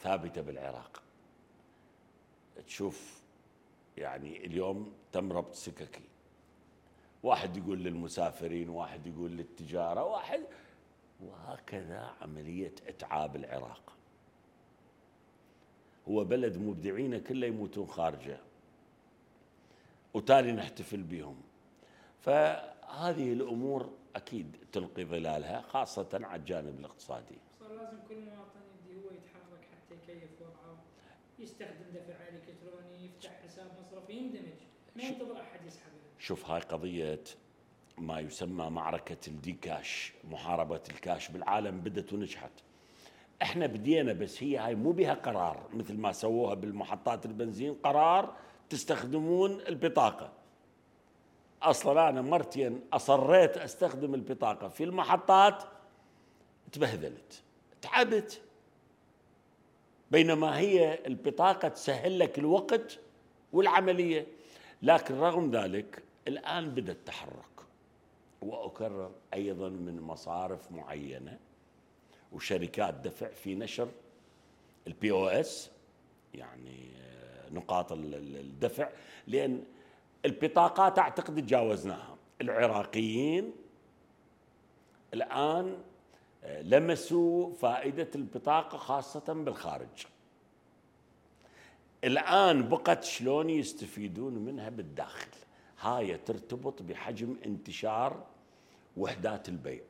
ثابتة 0.00 0.40
بالعراق. 0.40 1.02
تشوف 2.66 3.20
يعني 3.96 4.46
اليوم 4.46 4.92
تم 5.12 5.32
ربط 5.32 5.54
سككي. 5.54 6.02
واحد 7.22 7.56
يقول 7.56 7.78
للمسافرين 7.78 8.68
واحد 8.68 9.06
يقول 9.06 9.30
للتجارة 9.30 10.04
واحد 10.04 10.40
وهكذا 11.20 12.14
عملية 12.20 12.74
إتعاب 12.86 13.36
العراق. 13.36 13.92
هو 16.08 16.24
بلد 16.24 16.58
مبدعين 16.58 17.20
كله 17.20 17.46
يموتون 17.46 17.86
خارجه. 17.86 18.38
وتالي 20.14 20.52
نحتفل 20.52 21.02
بهم. 21.02 21.42
فهذه 22.20 23.32
الأمور 23.32 23.90
أكيد 24.16 24.56
تلقي 24.72 25.04
ظلالها 25.04 25.60
خاصة 25.60 26.08
على 26.12 26.40
الجانب 26.40 26.78
الاقتصادي. 26.80 27.38
صار 27.60 27.72
لازم 27.72 27.98
كل 28.08 28.14
مواطن 28.14 28.60
يبدي 28.80 29.00
هو 29.00 29.10
يتحرك 29.10 29.62
حتى 29.72 29.94
يكيف 30.10 30.40
وضعه 30.40 30.82
يستخدم 31.38 31.90
دفع 31.94 32.28
إلكتروني 32.28 33.04
يفتح 33.04 33.30
حساب 33.44 33.66
مصرفي 33.80 34.12
يندمج. 34.12 34.60
ما 34.96 35.02
ينتظر 35.02 35.40
أحد 35.40 35.66
يسحب 35.66 35.90
شوف 36.18 36.50
هاي 36.50 36.60
قضية 36.60 37.24
ما 37.98 38.20
يسمى 38.20 38.70
معركة 38.70 39.28
ال 39.28 39.52
de-cash 39.52 40.12
محاربة 40.30 40.80
الكاش 40.90 41.28
بالعالم 41.28 41.80
بدت 41.80 42.12
ونجحت. 42.12 42.50
إحنا 43.42 43.66
بدينا 43.66 44.12
بس 44.12 44.42
هي 44.42 44.56
هاي 44.58 44.74
مو 44.74 44.92
بها 44.92 45.14
قرار. 45.14 45.68
مثل 45.72 45.96
ما 45.96 46.12
سووها 46.12 46.54
بالمحطات 46.54 47.26
البنزين 47.26 47.74
قرار 47.74 48.36
تستخدمون 48.70 49.60
البطاقة. 49.60 50.32
أصلا 51.62 52.08
أنا 52.08 52.22
مرتين 52.22 52.80
أصريت 52.92 53.56
أستخدم 53.56 54.14
البطاقة 54.14 54.68
في 54.68 54.84
المحطات 54.84 55.64
تبهذلت 56.72 57.42
تعبت. 57.82 58.40
بينما 60.10 60.58
هي 60.58 60.98
البطاقة 61.06 61.68
تسهل 61.68 62.18
لك 62.18 62.38
الوقت 62.38 62.98
والعملية. 63.52 64.26
لكن 64.82 65.14
رغم 65.14 65.50
ذلك 65.50 66.02
الآن 66.28 66.70
بدأ 66.70 66.92
التحرك 66.92 67.44
وأكرر 68.42 69.10
أيضا 69.34 69.68
من 69.68 70.00
مصارف 70.00 70.72
معينة 70.72 71.38
وشركات 72.32 72.94
دفع 72.94 73.28
في 73.28 73.54
نشر 73.54 73.88
ال 74.86 75.10
POS 75.10 75.70
يعني 76.34 76.90
آه، 77.00 77.50
نقاط 77.50 77.92
الدفع 77.92 78.88
لأن 79.26 79.64
البطاقات 80.24 80.98
أعتقد 80.98 81.36
تجاوزناها. 81.46 82.16
العراقيين 82.40 83.52
الآن 85.14 85.66
آه، 85.66 85.89
لمسوا 86.44 87.52
فائدة 87.52 88.08
البطاقة 88.14 88.78
خاصة 88.78 89.32
بالخارج. 89.32 90.06
الآن 92.04 92.68
بقت 92.68 93.04
شلون 93.04 93.50
يستفيدون 93.50 94.34
منها 94.34 94.68
بالداخل؟ 94.68 95.28
هاي 95.80 96.16
ترتبط 96.16 96.82
بحجم 96.82 97.36
انتشار 97.46 98.26
وحدات 98.96 99.48
البيع. 99.48 99.82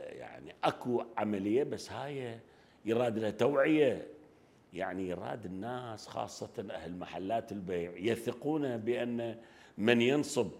يعني 0.00 0.54
أكو 0.64 1.04
عملية 1.16 1.62
بس 1.62 1.92
هاي 1.92 2.40
يراد 2.84 3.18
لها 3.18 3.30
توعية. 3.30 4.06
يعني 4.72 5.08
يراد 5.08 5.44
الناس 5.44 6.06
خاصة 6.06 6.66
أهل 6.70 6.98
محلات 6.98 7.52
البيع 7.52 7.92
يثقون 7.96 8.76
بأن 8.76 9.38
من 9.78 10.00
ينصب 10.00 10.50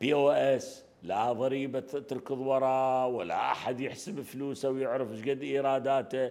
بي 0.00 0.14
أو 0.14 0.30
اس 0.30 0.85
لا 1.06 1.32
ضريبة 1.32 1.80
تركض 1.80 2.38
وراه 2.38 3.06
ولا 3.06 3.52
أحد 3.52 3.80
يحسب 3.80 4.20
فلوسه 4.20 4.70
ويعرف 4.70 5.10
إيش 5.10 5.20
قد 5.28 5.42
إيراداته. 5.42 6.30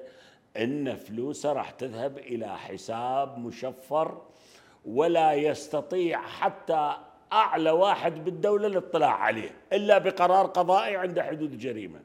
إن 0.58 0.96
فلوسه 0.96 1.54
راح 1.54 1.72
تذهب 1.72 2.18
إلى 2.18 2.58
حساب 2.58 3.38
مشفر 3.38 4.22
ولا 4.86 5.34
يستطيع 5.34 6.22
حتى 6.22 6.98
أعلى 7.32 7.72
واحد 7.72 8.24
بالدولة 8.24 8.68
الاطلاع 8.68 9.14
عليه 9.14 9.52
إلا 9.74 9.98
بقرار 9.98 10.46
قضائي 10.46 10.96
عند 10.96 11.20
حدود 11.20 11.58
جريمة. 11.58 12.00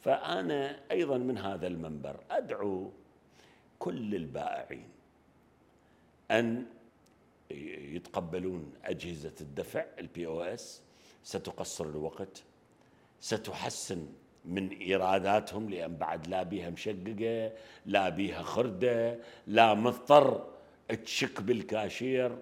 فأنا 0.00 0.80
أيضا 0.90 1.18
من 1.18 1.38
هذا 1.38 1.66
المنبر 1.66 2.16
أدعو 2.30 2.90
كل 3.78 4.14
البائعين 4.14 4.88
أن 6.30 6.66
يتقبلون 7.94 8.72
أجهزة 8.84 9.34
الدفع 9.40 9.84
ال 9.98 10.26
POS 10.26 10.82
ستقصر 11.22 11.84
الوقت 11.84 12.42
ستحسن 13.20 14.06
من 14.44 14.68
ايراداتهم 14.68 15.70
لأن 15.70 15.96
بعد 15.96 16.26
لا 16.26 16.42
بيها 16.42 16.70
مشقق 16.70 17.52
لا 17.86 18.08
بيها 18.08 18.42
خردة 18.42 19.18
لا 19.46 19.74
مضطر 19.74 20.46
تشك 21.04 21.40
بالكاشير 21.42 22.38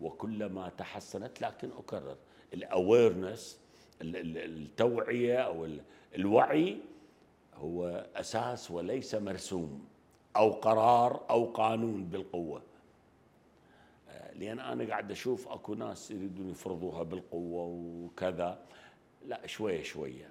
وكلما 0.00 0.68
تحسنت 0.68 1.40
لكن 1.40 1.70
أكرر. 1.78 2.16
الأويرنس 2.54 3.58
التوعية 4.02 5.36
أو 5.38 5.68
الوعي 6.14 6.78
هو 7.54 8.06
أساس 8.16 8.70
وليس 8.70 9.14
مرسوم 9.14 9.84
أو 10.36 10.50
قرار 10.50 11.26
أو 11.30 11.44
قانون 11.44 12.04
بالقوة. 12.04 12.62
لأن 14.40 14.60
أنا 14.60 14.88
قاعد 14.88 15.10
أشوف 15.10 15.48
أكو 15.48 15.74
ناس 15.74 16.10
يريدون 16.10 16.50
يفرضوها 16.50 17.02
بالقوة 17.02 17.64
وكذا. 17.64 18.58
لا 19.26 19.46
شوية 19.46 19.82
شوية. 19.82 20.28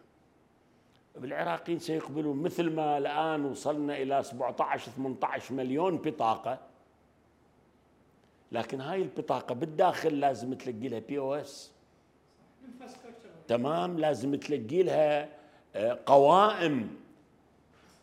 بالعراقيين 1.16 1.80
سيقبلون 1.80 2.38
مثل 2.38 2.70
ما 2.70 2.98
الآن 2.98 3.46
وصلنا 3.46 3.98
إلى 3.98 4.24
17 4.24 4.92
18 4.92 5.54
مليون 5.54 5.98
بطاقة. 5.98 6.60
لكن 8.52 8.82
هاي 8.82 9.02
البطاقة 9.02 9.56
بالداخل 9.56 10.20
لازم 10.20 10.54
تلقي 10.54 10.88
لها 10.88 11.00
بي 11.00 11.20
أو 11.20 11.36
اس 11.36 11.72
تمام 13.48 14.00
لازم 14.00 14.36
تلقي 14.36 14.84
لها 14.84 15.30
آه، 15.76 16.00
قوائم 16.06 16.98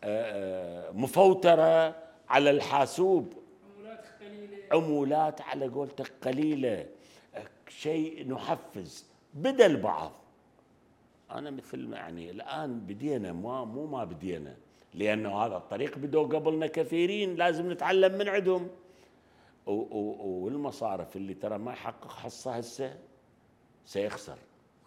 آه، 0.04 0.88
آه، 0.88 0.90
مفوترة 0.90 1.96
على 2.28 2.50
الحاسوب. 2.50 3.32
عمولات 4.72 5.40
على 5.40 5.66
قولتك 5.66 6.12
قليلة. 6.22 6.86
شيء 7.68 8.28
نحفز 8.28 9.06
بدا 9.34 9.66
البعض 9.66 10.12
أنا 11.30 11.50
مثل 11.50 11.88
ما 11.88 11.96
يعني 11.96 12.30
الآن 12.30 12.80
بدينا 12.80 13.32
ما 13.32 13.64
مو 13.64 13.86
ما 13.86 14.04
بدينا 14.04 14.56
لأنه 14.94 15.36
هذا 15.36 15.56
الطريق 15.56 15.98
بدوا 15.98 16.26
قبلنا 16.26 16.66
كثيرين 16.66 17.34
لازم 17.34 17.72
نتعلم 17.72 18.18
من 18.18 18.28
عندهم. 18.28 18.68
والمصارف 19.66 21.16
اللي 21.16 21.34
ترى 21.34 21.58
ما 21.58 21.72
يحقق 21.72 22.12
حصه 22.12 22.52
هسه 22.52 22.96
سيخسر. 23.84 24.38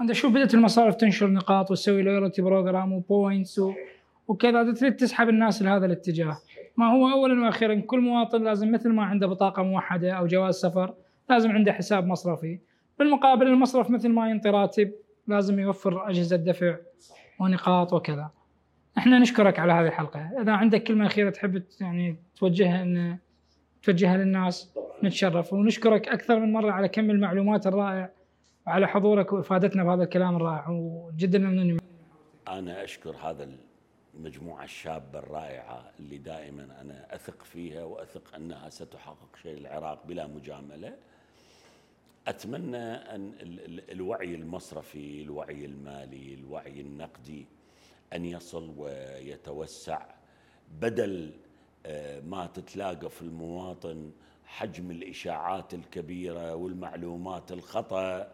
أنت 0.01 0.11
شوف 0.11 0.31
بدأت 0.31 0.53
المصارف 0.53 0.95
تنشر 0.95 1.27
نقاط 1.27 1.71
وتسوي 1.71 2.01
loyalty 2.01 2.41
program 2.41 2.93
و 2.93 3.03
points 3.03 3.61
وكذا 4.27 4.73
تريد 4.73 4.95
تسحب 4.95 5.29
الناس 5.29 5.61
لهذا 5.61 5.85
الاتجاه؟ 5.85 6.37
ما 6.79 6.91
هو 6.91 7.11
اولا 7.11 7.45
وأخيرا 7.45 7.75
كل 7.75 7.99
مواطن 7.99 8.43
لازم 8.43 8.71
مثل 8.71 8.89
ما 8.89 9.03
عنده 9.03 9.27
بطاقة 9.27 9.63
موحدة 9.63 10.11
أو 10.11 10.27
جواز 10.27 10.55
سفر 10.55 10.93
لازم 11.29 11.51
عنده 11.51 11.73
حساب 11.73 12.07
مصرفي. 12.07 12.59
بالمقابل 12.99 13.47
المصرف 13.47 13.89
مثل 13.89 14.09
ما 14.09 14.29
ينطي 14.29 14.49
راتب 14.49 14.91
لازم 15.27 15.59
يوفر 15.59 16.09
أجهزة 16.09 16.35
دفع 16.35 16.75
ونقاط 17.39 17.93
وكذا. 17.93 18.29
إحنا 18.97 19.19
نشكرك 19.19 19.59
على 19.59 19.73
هذه 19.73 19.87
الحلقة. 19.87 20.41
إذا 20.41 20.51
عندك 20.51 20.83
كلمة 20.83 21.05
أخيرة 21.05 21.29
تحب 21.29 21.63
يعني 21.81 22.15
توجهها 22.35 22.81
إن 22.81 23.17
توجهها 23.83 24.17
للناس 24.17 24.73
نتشرف. 25.03 25.53
ونشكرك 25.53 26.07
أكثر 26.07 26.39
من 26.39 26.53
مرة 26.53 26.71
على 26.71 26.87
كم 26.87 27.09
المعلومات 27.09 27.67
الرائع 27.67 28.09
وعلى 28.67 28.87
حضورك 28.87 29.33
وإفادتنا 29.33 29.83
بهذا 29.83 30.03
الكلام 30.03 30.35
الرائع. 30.35 30.69
وجدا 30.69 31.39
ممنون 31.39 31.79
أنا 32.47 32.83
أشكر 32.83 33.15
هذا 33.23 33.47
المجموعة 34.13 34.63
الشابة 34.63 35.19
الرائعة 35.19 35.91
اللي 35.99 36.17
دائما 36.17 36.81
أنا 36.81 37.15
أثق 37.15 37.43
فيها 37.43 37.83
وأثق 37.83 38.35
أنها 38.35 38.69
ستحقق 38.69 39.35
شيء 39.43 39.57
للعراق 39.57 40.05
بلا 40.05 40.27
مجاملة. 40.27 40.97
أتمنى 42.27 42.77
أن 42.93 43.33
الوعي 43.89 44.35
المصرفي 44.35 45.21
الوعي 45.21 45.65
المالي 45.65 46.33
الوعي 46.33 46.81
النقدي 46.81 47.45
أن 48.13 48.25
يصل 48.25 48.73
ويتوسع 48.77 50.05
بدل 50.71 51.31
آه، 51.85 52.19
ما 52.19 52.47
تتلاقى 52.47 53.09
في 53.09 53.21
المواطن 53.21 54.11
حجم 54.45 54.91
الإشاعات 54.91 55.73
الكبيرة 55.73 56.55
والمعلومات 56.55 57.51
الخطأ 57.51 58.31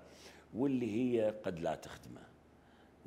واللي 0.54 0.96
هي 0.96 1.30
قد 1.46 1.60
لا 1.60 1.76
تخدمه. 1.76 2.35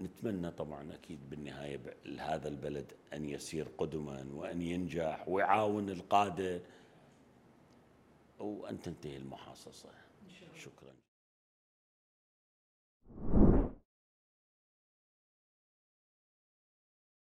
نتمنى 0.00 0.50
طبعا 0.50 0.94
أكيد 0.94 1.30
بالنهاية 1.30 1.80
هذا 2.18 2.48
البلد 2.48 2.92
أن 3.12 3.24
يسير 3.24 3.68
قدما 3.78 4.26
وأن 4.34 4.62
ينجح 4.62 5.28
ويعاون 5.28 5.90
القادة 5.90 6.60
وأن 8.40 8.80
تنتهي 8.80 9.16
المحاصصة. 9.16 9.88